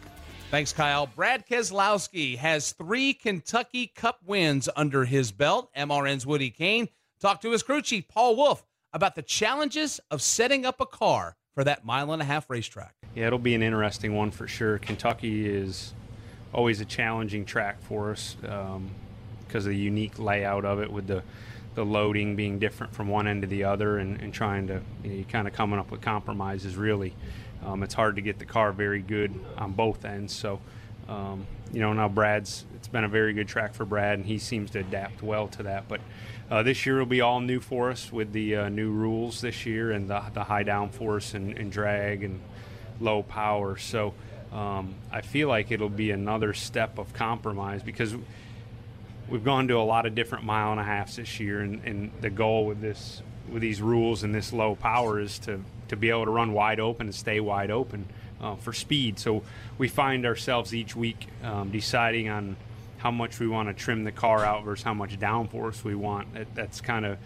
Thanks, 0.49 0.71
Kyle. 0.71 1.07
Brad 1.07 1.45
Keselowski 1.45 2.37
has 2.37 2.71
three 2.71 3.13
Kentucky 3.13 3.87
Cup 3.87 4.21
wins 4.25 4.69
under 4.77 5.03
his 5.03 5.33
belt. 5.33 5.69
MRN's 5.75 6.25
Woody 6.25 6.51
Cain 6.51 6.87
talked 7.19 7.41
to 7.41 7.51
his 7.51 7.63
crew 7.63 7.81
chief, 7.81 8.07
Paul 8.07 8.37
Wolfe, 8.37 8.63
about 8.93 9.15
the 9.15 9.21
challenges 9.21 9.99
of 10.09 10.21
setting 10.21 10.65
up 10.65 10.79
a 10.79 10.85
car 10.85 11.35
for 11.53 11.65
that 11.65 11.83
mile 11.83 12.13
and 12.13 12.21
a 12.21 12.25
half 12.25 12.49
racetrack. 12.49 12.95
Yeah, 13.13 13.27
it'll 13.27 13.39
be 13.39 13.55
an 13.55 13.61
interesting 13.61 14.15
one 14.15 14.31
for 14.31 14.47
sure. 14.47 14.77
Kentucky 14.77 15.49
is 15.49 15.93
always 16.53 16.79
a 16.79 16.85
challenging 16.85 17.43
track 17.43 17.81
for 17.81 18.11
us 18.11 18.37
um, 18.47 18.91
because 19.45 19.65
of 19.65 19.71
the 19.71 19.77
unique 19.77 20.17
layout 20.17 20.63
of 20.63 20.79
it 20.79 20.89
with 20.89 21.07
the 21.07 21.23
the 21.75 21.85
loading 21.85 22.35
being 22.35 22.57
different 22.57 22.95
from 22.95 23.07
one 23.07 23.27
end 23.27 23.43
to 23.43 23.47
the 23.47 23.63
other 23.63 23.99
and, 23.99 24.19
and 24.19 24.33
trying 24.33 24.65
to 24.65 24.81
you 25.03 25.11
know, 25.11 25.23
kind 25.25 25.47
of 25.47 25.53
coming 25.53 25.77
up 25.77 25.91
with 25.91 26.01
compromises 26.01 26.75
really 26.75 27.13
um, 27.65 27.83
it's 27.83 27.93
hard 27.93 28.15
to 28.15 28.21
get 28.21 28.39
the 28.39 28.45
car 28.45 28.71
very 28.71 29.01
good 29.01 29.33
on 29.57 29.71
both 29.73 30.05
ends 30.05 30.33
so 30.33 30.59
um, 31.09 31.45
you 31.71 31.79
know 31.79 31.93
now 31.93 32.07
brad's 32.07 32.65
it's 32.75 32.87
been 32.87 33.03
a 33.03 33.09
very 33.09 33.33
good 33.33 33.47
track 33.47 33.73
for 33.73 33.85
brad 33.85 34.17
and 34.17 34.25
he 34.25 34.37
seems 34.37 34.71
to 34.71 34.79
adapt 34.79 35.21
well 35.21 35.47
to 35.47 35.63
that 35.63 35.87
but 35.87 36.01
uh, 36.49 36.63
this 36.63 36.85
year 36.85 36.97
will 36.97 37.05
be 37.05 37.21
all 37.21 37.39
new 37.39 37.59
for 37.59 37.91
us 37.91 38.11
with 38.11 38.31
the 38.31 38.55
uh, 38.55 38.69
new 38.69 38.89
rules 38.89 39.41
this 39.41 39.65
year 39.65 39.91
and 39.91 40.09
the, 40.09 40.21
the 40.33 40.43
high 40.43 40.63
downforce 40.63 41.33
and, 41.33 41.57
and 41.57 41.71
drag 41.71 42.23
and 42.23 42.39
low 42.99 43.23
power 43.23 43.77
so 43.77 44.13
um, 44.51 44.95
I 45.11 45.21
feel 45.21 45.49
like 45.49 45.71
it'll 45.71 45.89
be 45.89 46.11
another 46.11 46.53
step 46.53 46.97
of 46.97 47.13
compromise 47.13 47.83
because 47.83 48.15
we've 49.29 49.43
gone 49.43 49.67
to 49.67 49.75
a 49.75 49.83
lot 49.83 50.05
of 50.05 50.15
different 50.15 50.45
mile 50.45 50.71
and 50.71 50.79
a 50.79 50.83
halfs 50.83 51.17
this 51.17 51.39
year, 51.39 51.59
and, 51.59 51.83
and 51.83 52.11
the 52.21 52.29
goal 52.29 52.65
with 52.65 52.81
this 52.81 53.21
with 53.49 53.61
these 53.61 53.81
rules 53.81 54.23
and 54.23 54.35
this 54.35 54.51
low 54.51 54.75
power 54.75 55.21
is 55.21 55.39
to 55.39 55.61
to 55.89 55.95
be 55.95 56.09
able 56.09 56.25
to 56.25 56.31
run 56.31 56.53
wide 56.53 56.79
open 56.79 57.07
and 57.07 57.15
stay 57.15 57.39
wide 57.39 57.71
open 57.71 58.07
uh, 58.41 58.55
for 58.55 58.73
speed. 58.73 59.19
So 59.19 59.43
we 59.77 59.87
find 59.87 60.25
ourselves 60.25 60.73
each 60.73 60.95
week 60.95 61.27
um, 61.43 61.71
deciding 61.71 62.29
on 62.29 62.55
how 62.97 63.11
much 63.11 63.39
we 63.39 63.47
want 63.47 63.69
to 63.69 63.73
trim 63.73 64.03
the 64.03 64.11
car 64.11 64.43
out 64.43 64.63
versus 64.63 64.83
how 64.83 64.93
much 64.93 65.19
downforce 65.19 65.83
we 65.83 65.95
want. 65.95 66.33
That, 66.33 66.47
that's 66.55 66.81
kind 66.81 67.05
of 67.05 67.17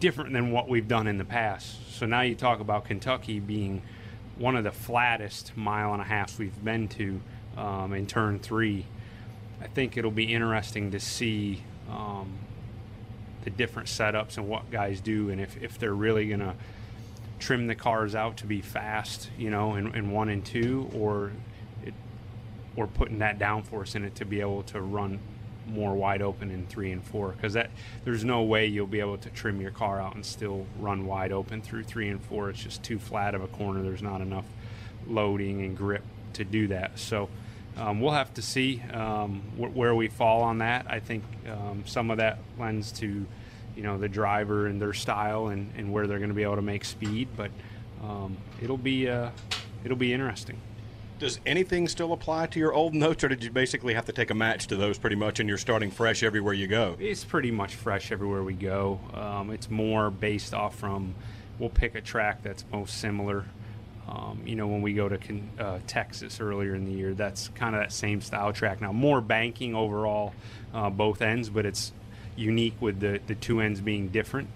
different 0.00 0.32
than 0.32 0.50
what 0.50 0.68
we've 0.68 0.88
done 0.88 1.06
in 1.06 1.18
the 1.18 1.24
past. 1.24 1.94
So 1.96 2.06
now 2.06 2.22
you 2.22 2.34
talk 2.34 2.60
about 2.60 2.86
Kentucky 2.86 3.40
being 3.40 3.82
one 4.36 4.56
of 4.56 4.64
the 4.64 4.72
flattest 4.72 5.56
mile 5.56 5.92
and 5.92 6.02
a 6.02 6.04
halfs 6.04 6.38
we've 6.38 6.64
been 6.64 6.88
to 6.88 7.20
um, 7.56 7.92
in 7.92 8.06
turn 8.06 8.38
three. 8.38 8.86
I 9.60 9.66
think 9.66 9.96
it'll 9.96 10.10
be 10.10 10.34
interesting 10.34 10.90
to 10.90 11.00
see 11.00 11.62
um, 11.88 12.32
the 13.44 13.50
different 13.50 13.88
setups 13.88 14.36
and 14.36 14.48
what 14.48 14.70
guys 14.70 15.00
do, 15.00 15.30
and 15.30 15.40
if, 15.40 15.62
if 15.62 15.78
they're 15.78 15.94
really 15.94 16.28
going 16.28 16.40
to 16.40 16.54
trim 17.44 17.66
the 17.66 17.74
cars 17.74 18.14
out 18.14 18.38
to 18.38 18.46
be 18.46 18.62
fast, 18.62 19.28
you 19.36 19.50
know, 19.50 19.74
in, 19.74 19.94
in 19.94 20.10
one 20.10 20.30
and 20.30 20.42
two, 20.44 20.90
or 20.94 21.30
it, 21.84 21.92
or 22.74 22.86
putting 22.86 23.18
that 23.18 23.38
downforce 23.38 23.94
in 23.94 24.02
it 24.02 24.14
to 24.14 24.24
be 24.24 24.40
able 24.40 24.62
to 24.62 24.80
run 24.80 25.18
more 25.66 25.94
wide 25.94 26.22
open 26.22 26.50
in 26.50 26.66
three 26.66 26.90
and 26.90 27.04
four. 27.04 27.32
Because 27.32 27.52
that 27.52 27.70
there's 28.04 28.24
no 28.24 28.42
way 28.42 28.64
you'll 28.64 28.86
be 28.86 29.00
able 29.00 29.18
to 29.18 29.28
trim 29.28 29.60
your 29.60 29.70
car 29.70 30.00
out 30.00 30.14
and 30.14 30.24
still 30.24 30.64
run 30.78 31.04
wide 31.06 31.32
open 31.32 31.60
through 31.60 31.84
three 31.84 32.08
and 32.08 32.22
four. 32.24 32.48
It's 32.48 32.62
just 32.62 32.82
too 32.82 32.98
flat 32.98 33.34
of 33.34 33.42
a 33.42 33.48
corner. 33.48 33.82
There's 33.82 34.02
not 34.02 34.22
enough 34.22 34.46
loading 35.06 35.60
and 35.62 35.76
grip 35.76 36.02
to 36.32 36.44
do 36.44 36.68
that. 36.68 36.98
So 36.98 37.28
um, 37.76 38.00
we'll 38.00 38.12
have 38.12 38.32
to 38.34 38.42
see 38.42 38.82
um, 38.90 39.42
wh- 39.58 39.76
where 39.76 39.94
we 39.94 40.08
fall 40.08 40.42
on 40.42 40.58
that. 40.58 40.86
I 40.88 40.98
think 40.98 41.24
um, 41.46 41.82
some 41.84 42.10
of 42.10 42.16
that 42.16 42.38
lends 42.58 42.90
to, 42.92 43.26
you 43.76 43.82
know, 43.82 43.98
the 43.98 44.08
driver 44.08 44.66
and 44.66 44.80
their 44.80 44.92
style 44.92 45.48
and, 45.48 45.72
and 45.76 45.92
where 45.92 46.06
they're 46.06 46.18
going 46.18 46.30
to 46.30 46.34
be 46.34 46.42
able 46.42 46.56
to 46.56 46.62
make 46.62 46.84
speed. 46.84 47.28
But 47.36 47.50
um, 48.02 48.36
it'll 48.62 48.76
be 48.76 49.08
uh, 49.08 49.30
it'll 49.84 49.96
be 49.96 50.12
interesting. 50.12 50.60
Does 51.18 51.38
anything 51.46 51.86
still 51.86 52.12
apply 52.12 52.46
to 52.48 52.58
your 52.58 52.72
old 52.72 52.92
notes, 52.92 53.22
or 53.22 53.28
did 53.28 53.44
you 53.44 53.50
basically 53.50 53.94
have 53.94 54.04
to 54.06 54.12
take 54.12 54.30
a 54.30 54.34
match 54.34 54.66
to 54.66 54.76
those 54.76 54.98
pretty 54.98 55.16
much, 55.16 55.38
and 55.38 55.48
you're 55.48 55.58
starting 55.58 55.90
fresh 55.90 56.22
everywhere 56.22 56.54
you 56.54 56.66
go? 56.66 56.96
It's 56.98 57.24
pretty 57.24 57.52
much 57.52 57.76
fresh 57.76 58.10
everywhere 58.10 58.42
we 58.42 58.54
go. 58.54 59.00
Um, 59.14 59.50
it's 59.50 59.70
more 59.70 60.10
based 60.10 60.52
off 60.52 60.76
from 60.76 61.14
we'll 61.58 61.70
pick 61.70 61.94
a 61.94 62.00
track 62.00 62.42
that's 62.42 62.64
most 62.72 62.98
similar. 62.98 63.44
Um, 64.08 64.42
you 64.44 64.54
know, 64.56 64.66
when 64.66 64.82
we 64.82 64.92
go 64.92 65.08
to 65.08 65.18
uh, 65.58 65.78
Texas 65.86 66.40
earlier 66.40 66.74
in 66.74 66.84
the 66.84 66.92
year, 66.92 67.14
that's 67.14 67.48
kind 67.54 67.74
of 67.74 67.80
that 67.80 67.92
same 67.92 68.20
style 68.20 68.52
track. 68.52 68.80
Now, 68.80 68.92
more 68.92 69.20
banking 69.20 69.74
overall, 69.74 70.34
uh, 70.74 70.90
both 70.90 71.22
ends, 71.22 71.48
but 71.48 71.64
it's 71.64 71.92
unique 72.36 72.80
with 72.80 73.00
the, 73.00 73.20
the 73.26 73.34
two 73.34 73.60
ends 73.60 73.80
being 73.80 74.08
different. 74.08 74.48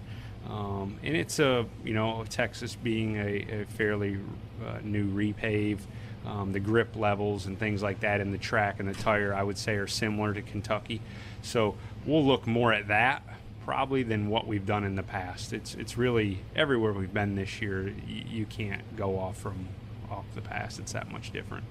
Um, 0.49 0.97
and 1.03 1.15
it's 1.15 1.39
a, 1.39 1.65
you 1.83 1.93
know, 1.93 2.25
Texas 2.29 2.75
being 2.75 3.17
a, 3.17 3.61
a 3.61 3.65
fairly 3.65 4.17
uh, 4.65 4.79
new 4.83 5.05
repave. 5.05 5.79
Um, 6.25 6.51
the 6.51 6.59
grip 6.59 6.95
levels 6.95 7.45
and 7.45 7.57
things 7.57 7.81
like 7.81 8.01
that 8.01 8.19
in 8.19 8.31
the 8.31 8.37
track 8.37 8.79
and 8.79 8.89
the 8.89 8.93
tire, 8.93 9.33
I 9.33 9.41
would 9.41 9.57
say, 9.57 9.75
are 9.75 9.87
similar 9.87 10.33
to 10.33 10.41
Kentucky. 10.41 11.01
So 11.41 11.75
we'll 12.05 12.25
look 12.25 12.45
more 12.45 12.73
at 12.73 12.89
that 12.89 13.23
probably 13.65 14.03
than 14.03 14.29
what 14.29 14.45
we've 14.45 14.65
done 14.65 14.83
in 14.83 14.95
the 14.95 15.03
past. 15.03 15.53
It's 15.53 15.75
it's 15.75 15.97
really 15.97 16.39
everywhere 16.55 16.91
we've 16.91 17.13
been 17.13 17.35
this 17.35 17.61
year. 17.61 17.87
You, 17.87 18.23
you 18.29 18.45
can't 18.45 18.95
go 18.97 19.17
off 19.17 19.37
from 19.37 19.69
off 20.09 20.25
the 20.35 20.41
past. 20.41 20.79
It's 20.79 20.91
that 20.91 21.11
much 21.11 21.31
different. 21.31 21.63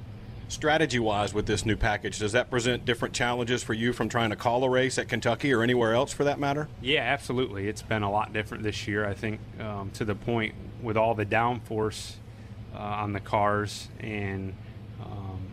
Strategy 0.49 0.99
wise, 0.99 1.35
with 1.35 1.45
this 1.45 1.67
new 1.67 1.77
package, 1.77 2.19
does 2.19 2.33
that 2.33 2.51
present 2.51 2.87
different 2.87 3.15
challenges 3.15 3.63
for 3.63 3.75
you 3.75 3.93
from 3.93 4.09
trying 4.09 4.31
to 4.31 4.37
call 4.37 4.65
a 4.65 4.71
race 4.71 4.99
at 4.99 5.07
Kentucky 5.07 5.53
or 5.53 5.63
anywhere 5.63 5.93
else 5.93 6.11
for 6.11 6.25
that 6.25 6.41
matter? 6.41 6.69
Yeah, 6.81 7.03
absolutely. 7.03 7.69
It's 7.69 7.83
been 7.83 8.03
a 8.03 8.11
lot 8.11 8.33
different 8.33 8.63
this 8.63 8.89
year. 8.89 9.07
I 9.07 9.13
think 9.13 9.41
um, 9.61 9.91
to 9.95 10.07
the 10.07 10.15
point 10.15 10.55
with 10.83 10.97
all 10.97 11.15
the 11.15 11.27
downforce 11.27 12.15
uh, 12.75 12.79
on 12.79 13.13
the 13.13 13.21
cars 13.21 13.89
and 14.01 14.55
um, 15.03 15.49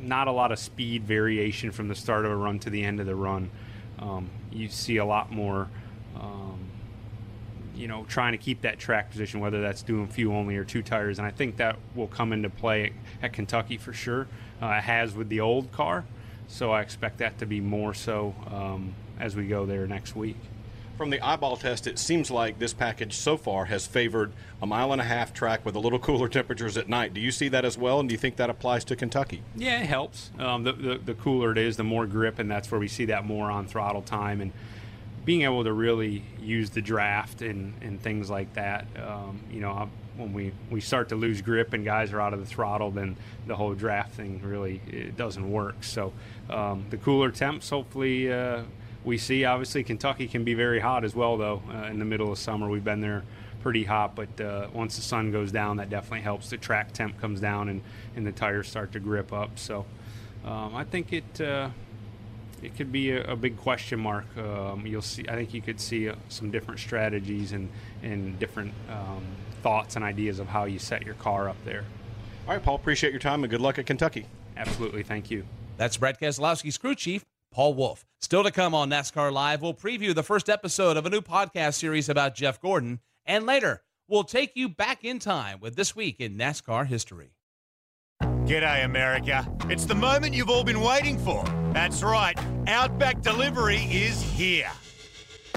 not 0.00 0.26
a 0.26 0.32
lot 0.32 0.50
of 0.50 0.58
speed 0.58 1.04
variation 1.04 1.70
from 1.70 1.86
the 1.86 1.94
start 1.94 2.24
of 2.24 2.32
a 2.32 2.36
run 2.36 2.58
to 2.60 2.70
the 2.70 2.82
end 2.82 2.98
of 2.98 3.06
the 3.06 3.14
run. 3.14 3.48
Um, 4.00 4.28
you 4.50 4.66
see 4.68 4.96
a 4.96 5.04
lot 5.04 5.30
more, 5.30 5.68
um, 6.18 6.58
you 7.74 7.88
know, 7.88 8.04
trying 8.08 8.32
to 8.32 8.38
keep 8.38 8.62
that 8.62 8.78
track 8.78 9.10
position, 9.10 9.40
whether 9.40 9.60
that's 9.60 9.82
doing 9.82 10.06
fuel 10.06 10.36
only 10.36 10.56
or 10.56 10.64
two 10.64 10.82
tires. 10.82 11.18
And 11.18 11.26
I 11.26 11.30
think 11.30 11.56
that 11.56 11.78
will 11.94 12.08
come 12.08 12.32
into 12.32 12.50
play 12.50 12.84
at, 12.84 12.92
at 13.22 13.32
Kentucky 13.32 13.76
for 13.76 13.92
sure. 13.92 14.26
Uh, 14.60 14.66
it 14.68 14.82
has 14.82 15.14
with 15.14 15.28
the 15.28 15.40
old 15.40 15.72
car. 15.72 16.04
So 16.48 16.70
I 16.70 16.82
expect 16.82 17.18
that 17.18 17.38
to 17.38 17.46
be 17.46 17.60
more 17.60 17.94
so 17.94 18.34
um, 18.50 18.94
as 19.18 19.34
we 19.34 19.46
go 19.46 19.64
there 19.64 19.86
next 19.86 20.14
week. 20.14 20.36
From 20.98 21.08
the 21.10 21.20
eyeball 21.20 21.56
test, 21.56 21.86
it 21.86 21.98
seems 21.98 22.30
like 22.30 22.58
this 22.58 22.74
package 22.74 23.14
so 23.14 23.36
far 23.36 23.64
has 23.64 23.86
favored 23.86 24.32
a 24.60 24.66
mile 24.66 24.92
and 24.92 25.00
a 25.00 25.04
half 25.04 25.32
track 25.32 25.64
with 25.64 25.74
a 25.74 25.78
little 25.78 25.98
cooler 25.98 26.28
temperatures 26.28 26.76
at 26.76 26.88
night. 26.88 27.14
Do 27.14 27.20
you 27.20 27.32
see 27.32 27.48
that 27.48 27.64
as 27.64 27.78
well, 27.78 27.98
and 27.98 28.08
do 28.08 28.12
you 28.12 28.18
think 28.18 28.36
that 28.36 28.50
applies 28.50 28.84
to 28.84 28.96
Kentucky? 28.96 29.42
Yeah, 29.56 29.80
it 29.80 29.86
helps. 29.86 30.30
Um, 30.38 30.64
the, 30.64 30.72
the, 30.72 30.98
the 30.98 31.14
cooler 31.14 31.52
it 31.52 31.58
is, 31.58 31.76
the 31.76 31.84
more 31.84 32.06
grip, 32.06 32.38
and 32.38 32.50
that's 32.50 32.70
where 32.70 32.78
we 32.78 32.88
see 32.88 33.06
that 33.06 33.24
more 33.24 33.50
on 33.50 33.66
throttle 33.66 34.02
time 34.02 34.40
and 34.40 34.52
being 35.24 35.42
able 35.42 35.64
to 35.64 35.72
really 35.72 36.24
use 36.40 36.70
the 36.70 36.82
draft 36.82 37.42
and, 37.42 37.74
and 37.80 38.00
things 38.00 38.28
like 38.28 38.52
that. 38.54 38.86
Um, 38.96 39.40
you 39.50 39.60
know, 39.60 39.88
when 40.16 40.32
we, 40.32 40.52
we 40.70 40.80
start 40.80 41.08
to 41.10 41.16
lose 41.16 41.40
grip 41.40 41.72
and 41.72 41.84
guys 41.84 42.12
are 42.12 42.20
out 42.20 42.34
of 42.34 42.40
the 42.40 42.46
throttle, 42.46 42.90
then 42.90 43.16
the 43.46 43.56
whole 43.56 43.74
draft 43.74 44.14
thing 44.14 44.40
really 44.42 44.80
it 44.88 45.16
doesn't 45.16 45.50
work. 45.50 45.84
So 45.84 46.12
um, 46.50 46.86
the 46.90 46.96
cooler 46.96 47.30
temps, 47.30 47.70
hopefully. 47.70 48.32
Uh, 48.32 48.62
we 49.04 49.18
see 49.18 49.44
obviously 49.44 49.82
Kentucky 49.82 50.28
can 50.28 50.44
be 50.44 50.54
very 50.54 50.78
hot 50.78 51.04
as 51.04 51.14
well, 51.14 51.36
though. 51.36 51.62
Uh, 51.68 51.86
in 51.86 51.98
the 51.98 52.04
middle 52.04 52.30
of 52.30 52.38
summer, 52.38 52.68
we've 52.68 52.84
been 52.84 53.00
there 53.00 53.24
pretty 53.60 53.84
hot, 53.84 54.14
but 54.14 54.40
uh, 54.40 54.68
once 54.72 54.96
the 54.96 55.02
sun 55.02 55.32
goes 55.32 55.52
down, 55.52 55.76
that 55.76 55.90
definitely 55.90 56.20
helps. 56.20 56.50
The 56.50 56.56
track 56.56 56.92
temp 56.92 57.20
comes 57.20 57.40
down 57.40 57.68
and, 57.68 57.82
and 58.16 58.26
the 58.26 58.32
tires 58.32 58.68
start 58.68 58.92
to 58.92 59.00
grip 59.00 59.32
up. 59.32 59.58
So 59.58 59.86
um, 60.44 60.74
I 60.74 60.84
think 60.84 61.12
it 61.12 61.40
uh, 61.40 61.70
it 62.62 62.76
could 62.76 62.92
be 62.92 63.10
a, 63.10 63.24
a 63.24 63.36
big 63.36 63.56
question 63.56 64.00
mark. 64.00 64.24
Um, 64.36 64.86
you'll 64.86 65.02
see. 65.02 65.24
I 65.28 65.34
think 65.34 65.52
you 65.54 65.62
could 65.62 65.80
see 65.80 66.08
uh, 66.08 66.14
some 66.28 66.50
different 66.50 66.80
strategies 66.80 67.52
and 67.52 67.68
and 68.02 68.38
different 68.38 68.72
um, 68.88 69.24
thoughts 69.62 69.96
and 69.96 70.04
ideas 70.04 70.38
of 70.38 70.48
how 70.48 70.64
you 70.64 70.78
set 70.78 71.04
your 71.04 71.14
car 71.14 71.48
up 71.48 71.56
there. 71.64 71.84
All 72.46 72.54
right, 72.54 72.62
Paul. 72.62 72.74
Appreciate 72.74 73.12
your 73.12 73.20
time 73.20 73.44
and 73.44 73.50
good 73.50 73.60
luck 73.60 73.78
at 73.78 73.86
Kentucky. 73.86 74.26
Absolutely. 74.56 75.02
Thank 75.02 75.30
you. 75.30 75.44
That's 75.76 75.96
Brad 75.96 76.18
Keselowski's 76.18 76.78
crew 76.78 76.94
chief. 76.94 77.24
Paul 77.52 77.74
Wolfe. 77.74 78.04
Still 78.20 78.42
to 78.44 78.50
come 78.50 78.74
on 78.74 78.88
NASCAR 78.88 79.30
Live, 79.30 79.60
we'll 79.60 79.74
preview 79.74 80.14
the 80.14 80.22
first 80.22 80.48
episode 80.48 80.96
of 80.96 81.04
a 81.04 81.10
new 81.10 81.20
podcast 81.20 81.74
series 81.74 82.08
about 82.08 82.34
Jeff 82.34 82.60
Gordon. 82.60 83.00
And 83.26 83.44
later, 83.44 83.82
we'll 84.08 84.24
take 84.24 84.52
you 84.54 84.68
back 84.68 85.04
in 85.04 85.18
time 85.18 85.60
with 85.60 85.76
This 85.76 85.94
Week 85.94 86.18
in 86.18 86.36
NASCAR 86.36 86.86
History. 86.86 87.34
G'day, 88.22 88.84
America. 88.84 89.46
It's 89.68 89.84
the 89.84 89.94
moment 89.94 90.34
you've 90.34 90.50
all 90.50 90.64
been 90.64 90.80
waiting 90.80 91.18
for. 91.18 91.44
That's 91.72 92.02
right, 92.02 92.36
Outback 92.66 93.20
Delivery 93.22 93.88
is 93.90 94.22
here. 94.22 94.70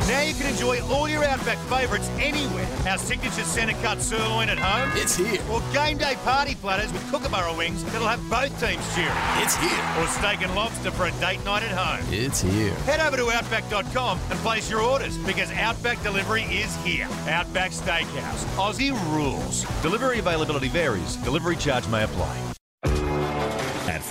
Now 0.08 0.22
you 0.22 0.34
can 0.36 0.46
enjoy 0.48 0.84
all 0.84 1.10
your 1.10 1.24
Outback 1.24 1.58
favourites 1.70 2.10
anywhere. 2.20 2.68
Our 2.88 2.98
signature 2.98 3.44
centre 3.44 3.76
cut 3.82 4.02
sirloin 4.02 4.50
at 4.50 4.60
home. 4.60 4.92
It's 4.96 5.16
here. 5.16 5.42
Or 5.52 5.62
game 5.74 5.98
day 5.98 6.16
party 6.24 6.56
platters 6.56 6.92
with 6.94 7.04
kookaburra 7.10 7.58
wings 7.58 7.84
that'll 7.86 8.08
have 8.08 8.22
both 8.30 8.52
teams 8.60 8.84
cheering. 8.96 9.12
It's 9.38 9.56
here. 9.56 9.84
Or 10.00 10.08
steak 10.08 10.42
and 10.42 10.54
lobster 10.54 10.92
for 10.92 11.06
a 11.06 11.12
date 11.20 11.44
night 11.44 11.64
at 11.64 11.72
home. 11.72 12.06
It's 12.12 12.42
here. 12.42 12.74
Head 12.86 13.00
over 13.00 13.18
to 13.18 13.32
Outback.com 13.32 14.20
and 14.30 14.40
place 14.40 14.70
your 14.70 14.82
orders 14.82 15.18
because 15.20 15.52
Outback 15.52 16.02
Delivery 16.04 16.44
is 16.44 16.76
here. 16.84 17.08
Outback 17.28 17.72
Steakhouse. 17.72 18.46
Aussie 18.58 18.94
rules. 19.16 19.64
Delivery 19.82 20.20
availability 20.20 20.68
varies. 20.68 21.16
Delivery 21.18 21.56
charge 21.56 21.88
may 21.88 22.04
apply. 22.04 22.55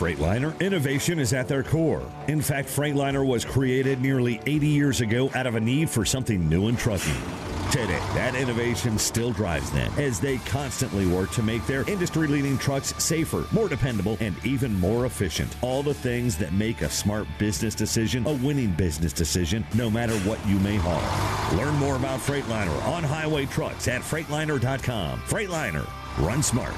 Freightliner, 0.05 0.61
innovation 0.61 1.18
is 1.18 1.32
at 1.32 1.48
their 1.48 1.62
core. 1.62 2.07
In 2.28 2.42
fact, 2.42 2.68
Freightliner 2.68 3.26
was 3.26 3.42
created 3.42 4.02
nearly 4.02 4.38
80 4.44 4.66
years 4.66 5.00
ago 5.00 5.30
out 5.34 5.46
of 5.46 5.55
a 5.55 5.61
need 5.61 5.88
for 5.88 6.05
something 6.05 6.46
new 6.46 6.68
in 6.68 6.76
trucking. 6.76 7.16
Today, 7.70 7.98
that 8.12 8.34
innovation 8.34 8.98
still 8.98 9.32
drives 9.32 9.70
them 9.70 9.90
as 9.96 10.20
they 10.20 10.36
constantly 10.36 11.07
work 11.07 11.30
to 11.30 11.42
make 11.42 11.66
their 11.66 11.88
industry 11.88 12.26
leading 12.26 12.59
trucks 12.59 12.92
safer, 13.02 13.46
more 13.50 13.66
dependable, 13.66 14.18
and 14.20 14.36
even 14.44 14.78
more 14.78 15.07
efficient. 15.07 15.57
All 15.62 15.82
the 15.82 15.94
things 15.94 16.36
that 16.36 16.52
make 16.52 16.82
a 16.82 16.90
smart 16.90 17.26
business 17.38 17.74
decision 17.74 18.26
a 18.26 18.34
winning 18.34 18.72
business 18.72 19.14
decision, 19.14 19.64
no 19.74 19.88
matter 19.88 20.18
what 20.28 20.46
you 20.46 20.59
may 20.59 20.76
haul. 20.76 21.57
Learn 21.57 21.76
more 21.76 21.96
about 21.96 22.20
Freightliner 22.20 22.86
on 22.88 23.02
highway 23.05 23.46
trucks 23.46 23.88
at 23.88 24.02
Freightliner.com. 24.02 25.20
Freightliner, 25.20 25.88
run 26.18 26.42
smart. 26.42 26.74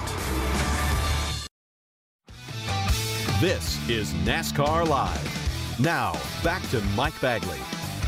This 3.41 3.87
is 3.91 4.14
NASCAR 4.24 4.89
Live. 4.89 5.78
Now, 5.78 6.18
back 6.43 6.62
to 6.70 6.80
Mike 6.97 7.20
Bagley. 7.20 7.59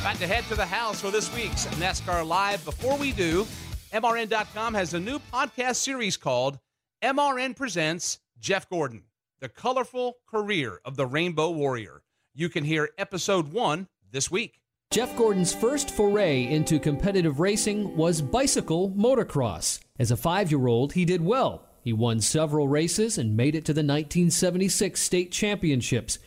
About 0.01 0.17
to 0.17 0.27
head 0.27 0.45
to 0.45 0.55
the 0.55 0.65
house 0.65 1.03
for 1.03 1.11
this 1.11 1.31
week's 1.35 1.67
NASCAR 1.77 2.27
Live. 2.27 2.65
Before 2.65 2.97
we 2.97 3.13
do, 3.13 3.47
MRN.com 3.93 4.73
has 4.73 4.95
a 4.95 5.01
new 5.01 5.19
podcast 5.31 5.77
series 5.77 6.17
called 6.17 6.59
MRN 7.03 7.55
Presents 7.55 8.21
Jeff 8.41 8.71
Gordon, 8.71 9.03
the 9.41 9.51
colorful 9.51 10.15
career 10.27 10.81
of 10.87 10.97
the 10.97 11.05
Rainbow 11.05 11.51
Warrior. 11.51 12.01
You 12.35 12.49
can 12.49 12.65
hear 12.65 12.89
episode 12.97 13.53
one 13.53 13.87
this 14.11 14.31
week. 14.31 14.63
Jeff 14.91 15.15
Gordon's 15.15 15.53
first 15.53 15.91
foray 15.91 16.45
into 16.45 16.79
competitive 16.79 17.39
racing 17.39 17.95
was 17.99 18.23
bicycle 18.23 18.93
motocross. 18.93 19.81
As 19.99 20.11
a 20.11 20.17
five 20.17 20.51
year 20.51 20.69
old, 20.69 20.95
he 20.95 21.05
did 21.05 21.21
well. 21.21 21.68
He 21.89 21.95
won 21.95 22.21
several 22.21 22.69
races 22.69 23.17
and 23.17 23.35
made 23.35 23.55
it 23.55 23.65
to 23.65 23.73
the 23.73 23.81
1976 23.81 25.01
state 25.01 25.33
championships. 25.33 26.19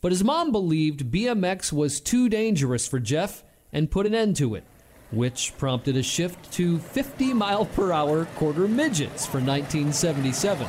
But 0.00 0.12
his 0.12 0.24
mom 0.24 0.50
believed 0.50 1.10
BMX 1.10 1.74
was 1.74 2.00
too 2.00 2.30
dangerous 2.30 2.88
for 2.88 2.98
Jeff 2.98 3.44
and 3.70 3.90
put 3.90 4.06
an 4.06 4.14
end 4.14 4.36
to 4.36 4.54
it, 4.54 4.64
which 5.10 5.52
prompted 5.58 5.94
a 5.98 6.02
shift 6.02 6.50
to 6.52 6.78
50 6.78 7.34
mile 7.34 7.66
per 7.66 7.92
hour 7.92 8.24
quarter 8.36 8.66
midgets 8.66 9.26
for 9.26 9.42
1977. 9.42 10.66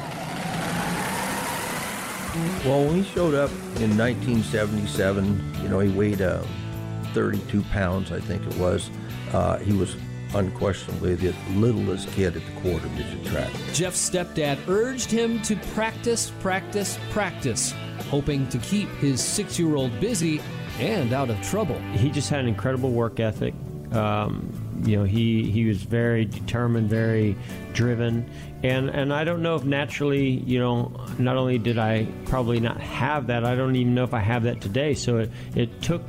Well, 2.66 2.84
when 2.88 3.02
he 3.02 3.04
showed 3.04 3.36
up 3.36 3.52
in 3.80 3.98
1977, 3.98 5.62
you 5.64 5.70
know, 5.70 5.80
he 5.80 5.88
weighed 5.88 6.22
uh, 6.22 6.44
32 7.14 7.62
pounds, 7.72 8.12
I 8.12 8.20
think 8.20 8.46
it 8.46 8.58
was. 8.58 8.90
Uh, 9.32 9.60
he 9.60 9.72
was 9.72 9.96
unquestionably 10.36 11.16
the 11.16 11.34
littlest 11.56 12.10
kid 12.12 12.36
at 12.36 12.46
the 12.46 12.62
quarter 12.62 12.88
midget 12.90 13.26
track. 13.26 13.52
Jeff's 13.74 14.10
stepdad 14.10 14.58
urged 14.68 15.12
him 15.12 15.42
to 15.44 15.56
practice, 15.74 16.32
practice, 16.40 16.98
practice, 17.12 17.74
hoping 18.10 18.48
to 18.50 18.58
keep 18.60 18.90
his 18.96 19.22
six 19.22 19.60
year 19.60 19.76
old 19.76 19.98
busy 20.00 20.42
and 20.80 21.14
out 21.14 21.30
of 21.30 21.42
trouble. 21.42 21.80
He 21.94 22.10
just 22.10 22.30
had 22.30 22.40
an 22.40 22.48
incredible 22.48 22.92
work 22.92 23.20
ethic. 23.20 23.54
Um, 23.92 24.52
you 24.86 24.98
know, 24.98 25.04
he, 25.04 25.52
he 25.52 25.66
was 25.66 25.84
very 25.84 26.26
determined, 26.26 26.90
very 26.90 27.36
driven. 27.74 28.30
And, 28.64 28.90
and 28.90 29.14
I 29.14 29.24
don't 29.24 29.42
know 29.42 29.56
if 29.56 29.64
naturally, 29.64 30.30
you 30.30 30.60
know, 30.60 30.94
not 31.20 31.36
only 31.36 31.58
did 31.58 31.78
I 31.78 32.08
probably 32.26 32.60
not 32.60 32.80
have 32.80 33.28
that, 33.28 33.44
I 33.44 33.56
don't 33.56 33.76
even 33.76 33.94
know 33.94 34.04
if 34.04 34.14
I 34.14 34.20
have 34.20 34.44
that 34.44 34.62
today. 34.62 34.94
So 34.94 35.18
it, 35.18 35.32
it 35.56 35.82
took 35.82 36.02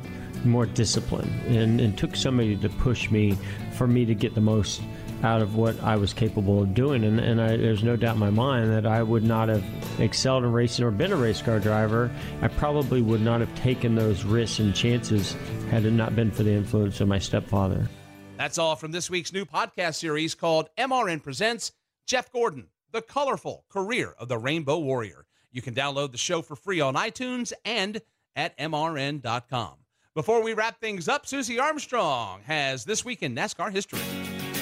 more 0.45 0.65
discipline 0.65 1.29
and, 1.47 1.79
and 1.79 1.97
took 1.97 2.15
somebody 2.15 2.55
to 2.57 2.69
push 2.69 3.09
me 3.09 3.37
for 3.73 3.87
me 3.87 4.05
to 4.05 4.15
get 4.15 4.35
the 4.35 4.41
most 4.41 4.81
out 5.23 5.41
of 5.41 5.55
what 5.55 5.81
I 5.81 5.95
was 5.95 6.13
capable 6.13 6.61
of 6.61 6.73
doing. 6.73 7.03
And, 7.03 7.19
and 7.19 7.41
I, 7.41 7.55
there's 7.55 7.83
no 7.83 7.95
doubt 7.95 8.15
in 8.15 8.19
my 8.19 8.29
mind 8.29 8.71
that 8.71 8.85
I 8.85 9.01
would 9.01 9.23
not 9.23 9.47
have 9.47 9.63
excelled 9.99 10.43
in 10.43 10.51
racing 10.51 10.83
or 10.85 10.91
been 10.91 11.13
a 11.13 11.15
race 11.15 11.41
car 11.41 11.59
driver. 11.59 12.11
I 12.41 12.49
probably 12.49 13.01
would 13.01 13.21
not 13.21 13.39
have 13.39 13.53
taken 13.55 13.95
those 13.95 14.23
risks 14.23 14.59
and 14.59 14.75
chances 14.75 15.35
had 15.71 15.85
it 15.85 15.91
not 15.91 16.15
been 16.15 16.31
for 16.31 16.43
the 16.43 16.51
influence 16.51 16.99
of 16.99 17.07
my 17.07 17.19
stepfather. 17.19 17.89
That's 18.37 18.57
all 18.57 18.75
from 18.75 18.91
this 18.91 19.09
week's 19.09 19.31
new 19.31 19.45
podcast 19.45 19.95
series 19.95 20.35
called 20.35 20.69
MRN 20.77 21.23
Presents 21.23 21.71
Jeff 22.05 22.31
Gordon, 22.31 22.67
the 22.91 23.01
colorful 23.01 23.63
career 23.69 24.13
of 24.17 24.27
the 24.27 24.37
Rainbow 24.37 24.79
Warrior. 24.79 25.25
You 25.51 25.61
can 25.61 25.73
download 25.73 26.11
the 26.11 26.17
show 26.17 26.41
for 26.41 26.55
free 26.55 26.81
on 26.81 26.95
iTunes 26.95 27.53
and 27.63 28.01
at 28.35 28.57
MRN.com. 28.57 29.82
Before 30.15 30.43
we 30.43 30.53
wrap 30.53 30.79
things 30.79 31.07
up, 31.07 31.25
Susie 31.25 31.57
Armstrong 31.57 32.41
has 32.45 32.85
This 32.85 33.03
Week 33.03 33.23
in 33.23 33.33
NASCAR 33.33 33.71
History. 33.71 33.97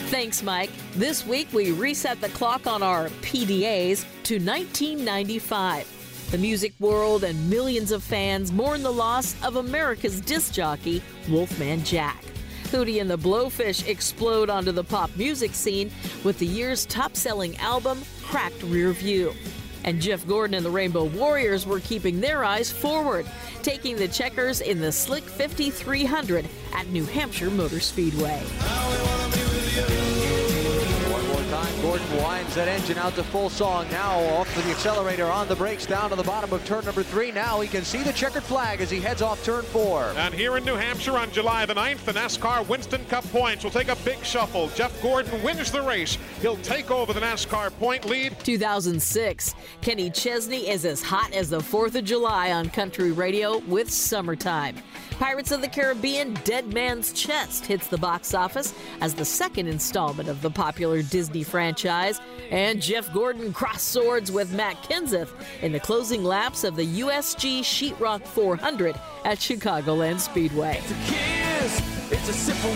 Thanks, 0.07 0.41
Mike. 0.41 0.69
This 0.93 1.27
week 1.27 1.51
we 1.51 1.73
reset 1.73 2.21
the 2.21 2.29
clock 2.29 2.67
on 2.67 2.81
our 2.81 3.09
PDAs 3.21 4.05
to 4.23 4.35
1995. 4.39 6.29
The 6.31 6.37
music 6.37 6.71
world 6.79 7.25
and 7.25 7.49
millions 7.49 7.91
of 7.91 8.01
fans 8.01 8.53
mourn 8.53 8.81
the 8.81 8.93
loss 8.93 9.35
of 9.43 9.57
America's 9.57 10.21
disc 10.21 10.53
jockey, 10.53 11.03
Wolfman 11.27 11.83
Jack. 11.83 12.23
Hootie 12.67 13.01
and 13.01 13.09
the 13.09 13.17
Blowfish 13.17 13.85
explode 13.89 14.49
onto 14.49 14.71
the 14.71 14.85
pop 14.85 15.13
music 15.17 15.53
scene 15.53 15.91
with 16.23 16.39
the 16.39 16.47
year's 16.47 16.85
top 16.85 17.17
selling 17.17 17.57
album, 17.57 18.01
Cracked 18.23 18.63
Rear 18.63 18.93
View. 18.93 19.33
And 19.83 20.01
Jeff 20.01 20.27
Gordon 20.27 20.55
and 20.55 20.65
the 20.65 20.69
Rainbow 20.69 21.05
Warriors 21.05 21.65
were 21.65 21.79
keeping 21.79 22.19
their 22.19 22.43
eyes 22.43 22.71
forward, 22.71 23.25
taking 23.63 23.95
the 23.95 24.07
checkers 24.07 24.61
in 24.61 24.79
the 24.79 24.91
Slick 24.91 25.23
5300 25.23 26.47
at 26.73 26.87
New 26.87 27.05
Hampshire 27.05 27.49
Motor 27.49 27.79
Speedway. 27.79 28.41
One 31.81 31.89
more 31.89 31.97
time, 31.97 32.09
Gordon 32.09 32.23
winds 32.23 32.55
that 32.55 32.67
engine 32.67 32.97
out 32.97 33.15
to 33.15 33.23
full 33.23 33.49
song. 33.49 33.89
Now 33.89 34.19
off 34.35 34.53
to 34.55 34.61
the 34.61 34.71
accelerator 34.71 35.25
on 35.25 35.47
the 35.47 35.55
brakes 35.55 35.85
down 35.85 36.09
to 36.09 36.15
the 36.15 36.23
bottom 36.23 36.51
of 36.53 36.63
turn 36.65 36.85
number 36.85 37.03
three. 37.03 37.31
Now 37.31 37.61
he 37.61 37.67
can 37.67 37.83
see 37.83 38.03
the 38.03 38.13
checkered 38.13 38.43
flag 38.43 38.81
as 38.81 38.89
he 38.89 38.99
heads 38.99 39.21
off 39.21 39.43
turn 39.43 39.63
four. 39.63 40.13
And 40.17 40.33
here 40.33 40.57
in 40.57 40.65
New 40.65 40.75
Hampshire 40.75 41.17
on 41.17 41.31
July 41.31 41.65
the 41.65 41.73
9th, 41.73 42.05
the 42.05 42.13
NASCAR 42.13 42.67
Winston 42.67 43.03
Cup 43.05 43.23
points 43.31 43.63
will 43.63 43.71
take 43.71 43.89
a 43.89 43.95
big 43.97 44.23
shuffle. 44.23 44.69
Jeff 44.69 45.01
Gordon 45.01 45.41
wins 45.43 45.71
the 45.71 45.81
race. 45.81 46.17
He'll 46.41 46.57
take 46.57 46.91
over 46.91 47.13
the 47.13 47.21
NASCAR 47.21 47.71
point 47.77 48.05
lead. 48.05 48.37
2006. 48.39 49.55
Kenny 49.81 50.09
Chesney 50.09 50.69
is 50.69 50.85
as 50.85 51.01
hot 51.01 51.33
as 51.33 51.49
the 51.49 51.59
4th 51.59 51.95
of 51.95 52.03
July 52.03 52.51
on 52.51 52.69
country 52.69 53.11
radio 53.11 53.59
with 53.59 53.89
Summertime. 53.89 54.75
Pirates 55.11 55.51
of 55.51 55.61
the 55.61 55.67
Caribbean 55.67 56.33
Dead 56.45 56.73
Man's 56.73 57.13
Chest 57.13 57.65
hits 57.65 57.87
the 57.87 57.97
box 57.97 58.33
office 58.33 58.73
as 59.01 59.13
the 59.13 59.25
second 59.25 59.67
installment 59.67 60.29
of 60.29 60.41
the 60.41 60.49
popular 60.49 61.03
Disney 61.03 61.43
franchise. 61.43 61.70
And 62.51 62.81
Jeff 62.81 63.13
Gordon 63.13 63.53
cross 63.53 63.81
swords 63.81 64.31
with 64.31 64.53
Matt 64.53 64.81
Kenseth 64.83 65.31
in 65.61 65.71
the 65.71 65.79
closing 65.79 66.23
laps 66.23 66.63
of 66.63 66.75
the 66.75 66.85
USG 66.85 67.61
Sheetrock 67.61 68.25
400 68.25 68.95
at 69.25 69.37
Chicagoland 69.37 70.19
Speedway. 70.19 70.77
It's 70.77 70.91
a 70.91 71.11
kiss, 71.11 72.11
it's 72.11 72.29
a 72.29 72.33
simple 72.33 72.75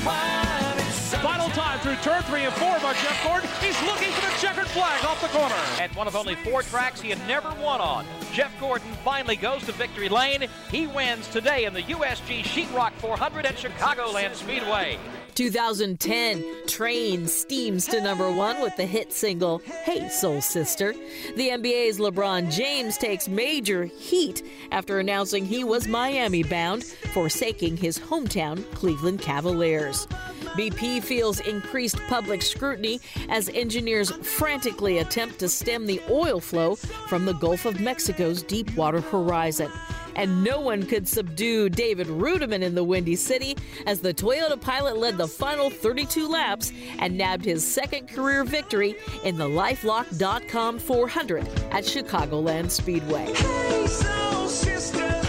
Final 1.21 1.49
time 1.49 1.79
through 1.79 1.95
turn 1.97 2.21
three 2.23 2.43
and 2.43 2.53
four 2.53 2.79
by 2.79 2.93
Jeff 2.93 3.23
Gordon. 3.23 3.49
He's 3.61 3.79
looking 3.83 4.11
for 4.11 4.21
the 4.21 4.37
checkered 4.39 4.67
flag 4.67 5.03
off 5.05 5.21
the 5.21 5.27
corner. 5.27 5.55
At 5.79 5.95
one 5.95 6.07
of 6.07 6.15
only 6.15 6.35
four 6.35 6.61
tracks 6.61 7.01
he 7.01 7.09
had 7.09 7.27
never 7.27 7.49
won 7.61 7.81
on, 7.81 8.05
Jeff 8.33 8.51
Gordon 8.59 8.91
finally 9.03 9.35
goes 9.35 9.65
to 9.65 9.71
victory 9.71 10.09
lane. 10.09 10.47
He 10.69 10.87
wins 10.87 11.27
today 11.29 11.65
in 11.65 11.73
the 11.73 11.83
USG 11.83 12.43
Sheetrock 12.43 12.91
400 12.93 13.45
at 13.45 13.55
Chicagoland 13.55 14.35
Speedway. 14.35 14.99
2010, 15.35 16.65
Train 16.65 17.27
steams 17.27 17.85
to 17.87 17.99
number 17.99 18.31
one 18.31 18.61
with 18.61 18.73
the 18.77 18.85
hit 18.85 19.11
single, 19.11 19.59
Hey 19.83 20.07
Soul 20.07 20.39
Sister. 20.39 20.93
The 21.35 21.49
NBA's 21.49 21.99
LeBron 21.99 22.49
James 22.49 22.97
takes 22.97 23.27
major 23.27 23.83
heat 23.83 24.43
after 24.71 24.99
announcing 24.99 25.45
he 25.45 25.65
was 25.65 25.89
Miami 25.89 26.41
bound, 26.41 26.85
forsaking 27.13 27.75
his 27.75 27.99
hometown 27.99 28.63
Cleveland 28.71 29.19
Cavaliers. 29.19 30.07
BP 30.55 31.03
feels 31.03 31.41
increased 31.41 31.99
public 32.07 32.41
scrutiny 32.41 33.01
as 33.27 33.49
engineers 33.49 34.11
frantically 34.11 34.99
attempt 34.99 35.39
to 35.39 35.49
stem 35.49 35.85
the 35.85 36.01
oil 36.09 36.39
flow 36.39 36.75
from 36.75 37.25
the 37.25 37.33
Gulf 37.33 37.65
of 37.65 37.81
Mexico's 37.81 38.41
deepwater 38.41 39.01
horizon. 39.01 39.69
And 40.15 40.43
no 40.43 40.59
one 40.59 40.85
could 40.85 41.07
subdue 41.07 41.69
David 41.69 42.07
Reutimann 42.07 42.61
in 42.61 42.75
the 42.75 42.83
Windy 42.83 43.15
City 43.15 43.57
as 43.85 43.99
the 43.99 44.13
Toyota 44.13 44.59
pilot 44.59 44.97
led 44.97 45.17
the 45.17 45.27
final 45.27 45.69
32 45.69 46.27
laps 46.27 46.71
and 46.99 47.17
nabbed 47.17 47.45
his 47.45 47.65
second 47.65 48.07
career 48.07 48.43
victory 48.43 48.95
in 49.23 49.37
the 49.37 49.47
Lifelock.com 49.47 50.79
400 50.79 51.47
at 51.71 51.83
Chicagoland 51.83 52.71
Speedway. 52.71 53.33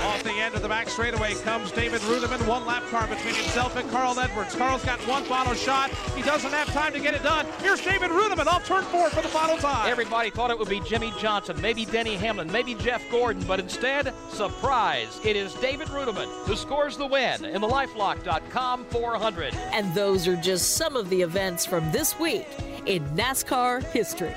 Off 0.06 0.22
the 0.22 0.30
end 0.30 0.54
of 0.54 0.62
the 0.62 0.68
back 0.68 0.88
straightaway 0.88 1.34
comes 1.34 1.72
David 1.72 2.00
Reutimann. 2.02 2.46
One 2.46 2.64
lap 2.64 2.84
car 2.90 3.06
between 3.08 3.34
himself 3.34 3.76
and 3.76 3.90
Carl 3.90 4.18
Edwards. 4.18 4.54
Carl's 4.54 4.84
got 4.84 5.00
one 5.08 5.24
final 5.24 5.54
shot. 5.54 5.90
He 6.14 6.22
doesn't 6.22 6.52
have 6.52 6.68
time 6.68 6.92
to 6.92 7.00
get 7.00 7.14
it 7.14 7.22
done. 7.22 7.44
Here's 7.60 7.80
David 7.80 8.10
Reutimann 8.10 8.46
off 8.46 8.66
turn 8.66 8.84
four 8.84 9.10
for 9.10 9.22
the 9.22 9.28
final 9.28 9.56
time. 9.56 9.90
Everybody 9.90 10.30
thought 10.30 10.50
it 10.50 10.58
would 10.58 10.68
be 10.68 10.80
Jimmie 10.80 11.12
Johnson, 11.18 11.60
maybe 11.60 11.84
Denny 11.86 12.14
Hamlin, 12.14 12.50
maybe 12.52 12.74
Jeff 12.76 13.02
Gordon, 13.10 13.42
but 13.44 13.58
instead, 13.58 14.14
surprise, 14.30 14.75
it 14.76 15.36
is 15.36 15.54
David 15.54 15.88
Reutimann 15.88 16.28
who 16.44 16.54
scores 16.54 16.98
the 16.98 17.06
win 17.06 17.46
in 17.46 17.62
the 17.62 17.66
Lifelock.com 17.66 18.84
400. 18.84 19.54
And 19.72 19.94
those 19.94 20.28
are 20.28 20.36
just 20.36 20.76
some 20.76 20.96
of 20.96 21.08
the 21.08 21.22
events 21.22 21.64
from 21.64 21.90
this 21.92 22.18
week 22.18 22.46
in 22.84 23.02
NASCAR 23.16 23.82
history. 23.84 24.34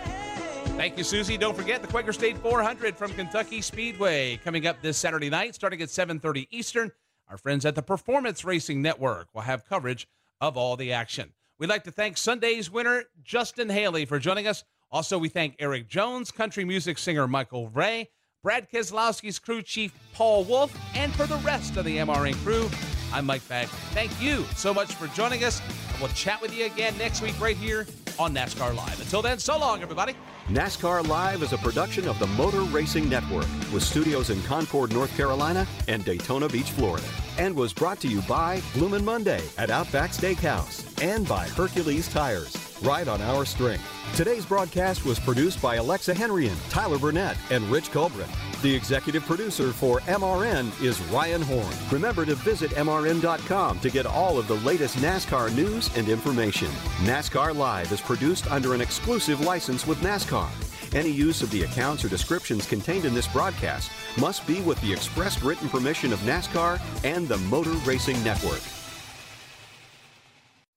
Thank 0.78 0.98
you, 0.98 1.04
Susie. 1.04 1.36
Don't 1.36 1.58
forget 1.58 1.82
the 1.82 1.90
Quaker 1.90 2.14
State 2.14 2.38
400 2.38 2.96
from 2.96 3.12
Kentucky 3.12 3.62
Speedway 3.62 4.38
coming 4.38 4.66
up 4.66 4.82
this 4.82 4.98
Saturday 4.98 5.30
night, 5.30 5.56
starting 5.56 5.82
at 5.82 5.90
7:30 5.90 6.48
Eastern. 6.52 6.94
Our 7.28 7.38
friends 7.38 7.66
at 7.66 7.76
the 7.76 7.82
Performance 7.82 8.46
Racing 8.46 8.82
Network 8.82 9.28
will 9.34 9.42
have 9.42 9.66
coverage 9.66 10.08
of 10.40 10.56
all 10.56 10.78
the 10.78 10.94
action. 10.94 11.34
We'd 11.58 11.68
like 11.68 11.84
to 11.84 11.92
thank 11.92 12.16
Sunday's 12.18 12.72
winner, 12.72 13.04
Justin 13.24 13.68
Haley, 13.70 14.06
for 14.06 14.20
joining 14.20 14.48
us. 14.48 14.64
Also, 14.90 15.18
we 15.18 15.28
thank 15.28 15.58
Erik 15.60 15.90
Jones, 15.90 16.32
country 16.32 16.64
music 16.64 16.98
singer 16.98 17.28
Michael 17.28 17.68
Ray, 17.68 18.10
Brad 18.42 18.72
Keselowski's 18.72 19.38
crew 19.38 19.62
chief 19.62 19.94
Paul 20.14 20.46
Wolfe, 20.46 20.74
and 20.96 21.14
for 21.14 21.26
the 21.26 21.36
rest 21.38 21.76
of 21.76 21.84
the 21.84 21.98
MRN 21.98 22.36
crew, 22.36 22.70
I'm 23.12 23.26
Mike 23.26 23.46
Bagley. 23.50 23.78
Thank 23.92 24.12
you 24.22 24.46
so 24.56 24.74
much 24.74 24.94
for 24.94 25.08
joining 25.08 25.44
us. 25.44 25.62
And 25.92 26.00
we'll 26.00 26.10
chat 26.12 26.42
with 26.42 26.56
you 26.56 26.66
again 26.66 26.98
next 26.98 27.22
week 27.22 27.38
right 27.42 27.58
here 27.58 27.86
on 28.18 28.34
NASCAR 28.34 28.74
Live. 28.74 28.98
Until 29.02 29.22
then, 29.22 29.40
so 29.40 29.60
long, 29.60 29.82
everybody. 29.82 30.14
NASCAR 30.48 31.06
Live 31.06 31.44
is 31.44 31.52
a 31.52 31.58
production 31.58 32.08
of 32.08 32.18
the 32.18 32.28
Motor 32.28 32.62
Racing 32.62 33.10
Network 33.10 33.48
with 33.74 33.84
studios 33.84 34.30
in 34.30 34.42
Concord, 34.44 34.94
North 34.94 35.16
Carolina 35.18 35.68
and 35.90 36.06
Daytona 36.06 36.48
Beach, 36.48 36.72
Florida. 36.72 37.08
And 37.38 37.54
was 37.54 37.74
brought 37.74 38.00
to 38.02 38.08
you 38.08 38.22
by 38.22 38.62
Bloomin' 38.74 39.04
Monday 39.04 39.42
at 39.58 39.70
Outback 39.70 40.12
Steakhouse 40.12 41.04
and 41.04 41.28
by 41.28 41.46
Hercules 41.50 42.08
Tires. 42.08 42.68
Right 42.82 43.10
on 43.10 43.22
our 43.22 43.44
strength. 43.44 43.84
Today's 44.16 44.46
broadcast 44.46 45.04
was 45.04 45.20
produced 45.20 45.62
by 45.62 45.76
Alexa 45.76 46.14
Henrian, 46.14 46.56
Tyler 46.70 46.98
Burnett, 46.98 47.36
and 47.52 47.64
Rich 47.66 47.92
Colbert. 47.92 48.28
The 48.62 48.74
executive 48.74 49.26
producer 49.26 49.74
for 49.74 50.00
MRN 50.02 50.82
is 50.82 51.02
Ryan 51.04 51.42
Horn. 51.42 51.74
Remember 51.92 52.26
to 52.26 52.36
visit 52.36 52.72
MRN.com 52.72 53.80
to 53.82 53.90
get 53.90 54.06
all 54.06 54.40
of 54.40 54.48
the 54.48 54.56
latest 54.56 54.98
NASCAR 54.98 55.54
news 55.54 55.96
and 55.98 56.08
information. 56.08 56.70
NASCAR 57.04 57.54
Live 57.54 57.92
is 57.92 58.02
produced 58.02 58.50
under 58.50 58.74
an 58.74 58.82
exclusive 58.82 59.42
license 59.42 59.86
with 59.86 60.00
NASCAR. 60.00 60.50
Any 60.96 61.10
use 61.10 61.42
of 61.42 61.52
the 61.52 61.64
accounts 61.64 62.06
or 62.06 62.10
descriptions 62.10 62.66
contained 62.66 63.06
in 63.06 63.14
this 63.14 63.28
broadcast 63.28 63.92
must 64.18 64.48
be 64.48 64.62
with 64.62 64.80
the 64.82 64.92
express 64.92 65.44
written 65.44 65.68
permission 65.68 66.14
of 66.14 66.20
NASCAR 66.20 66.80
and 67.04 67.28
the 67.28 67.38
Motor 67.38 67.74
Racing 67.86 68.22
Network. 68.24 68.62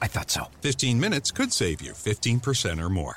I 0.00 0.06
thought 0.06 0.30
so. 0.30 0.46
15 0.60 0.98
minutes 0.98 1.30
could 1.30 1.52
save 1.52 1.80
you 1.82 1.92
15% 1.92 2.80
or 2.80 2.88
more. 2.88 3.16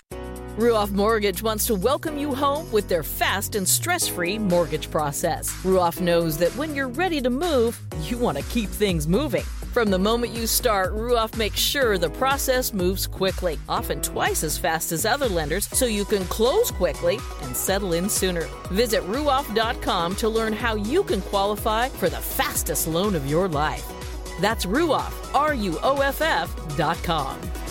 Ruoff 0.58 0.90
Mortgage 0.90 1.44
wants 1.44 1.68
to 1.68 1.76
welcome 1.76 2.18
you 2.18 2.34
home 2.34 2.72
with 2.72 2.90
their 2.90 3.04
fast 3.04 3.54
and 3.54 3.68
stress 3.68 4.08
free 4.08 4.40
mortgage 4.40 4.90
process. 4.90 5.52
Ruoff 5.64 6.02
knows 6.02 6.36
that 6.40 6.56
when 6.56 6.74
you're 6.74 6.88
ready 6.88 7.22
to 7.22 7.30
move, 7.30 7.80
you 8.02 8.18
want 8.18 8.40
to 8.40 8.44
keep 8.46 8.68
things 8.68 9.08
moving. 9.08 9.44
From 9.72 9.92
the 9.92 10.00
moment 10.00 10.34
you 10.34 10.48
start, 10.48 10.96
Ruoff 10.96 11.38
makes 11.38 11.60
sure 11.60 12.00
the 12.00 12.10
process 12.10 12.74
moves 12.74 13.06
quickly, 13.06 13.60
often 13.70 14.02
twice 14.02 14.44
as 14.44 14.58
fast 14.58 14.92
as 14.92 15.06
other 15.06 15.28
lenders, 15.30 15.68
so 15.68 15.86
you 15.86 16.04
can 16.04 16.24
close 16.26 16.72
quickly 16.72 17.20
and 17.44 17.56
settle 17.56 17.94
in 17.94 18.10
sooner. 18.10 18.48
Visit 18.72 19.04
ruoff.com 19.04 20.16
to 20.16 20.28
learn 20.28 20.54
how 20.54 20.74
you 20.74 21.04
can 21.04 21.22
qualify 21.22 21.90
for 21.90 22.10
the 22.10 22.18
fastest 22.18 22.88
loan 22.88 23.14
of 23.14 23.30
your 23.30 23.48
life. 23.48 23.86
That's 24.40 24.66
Ruoff, 24.66 25.14
R 25.34 25.54
U 25.54 25.78
O 25.84 26.02
F 26.02 26.22
F.com. 26.22 27.67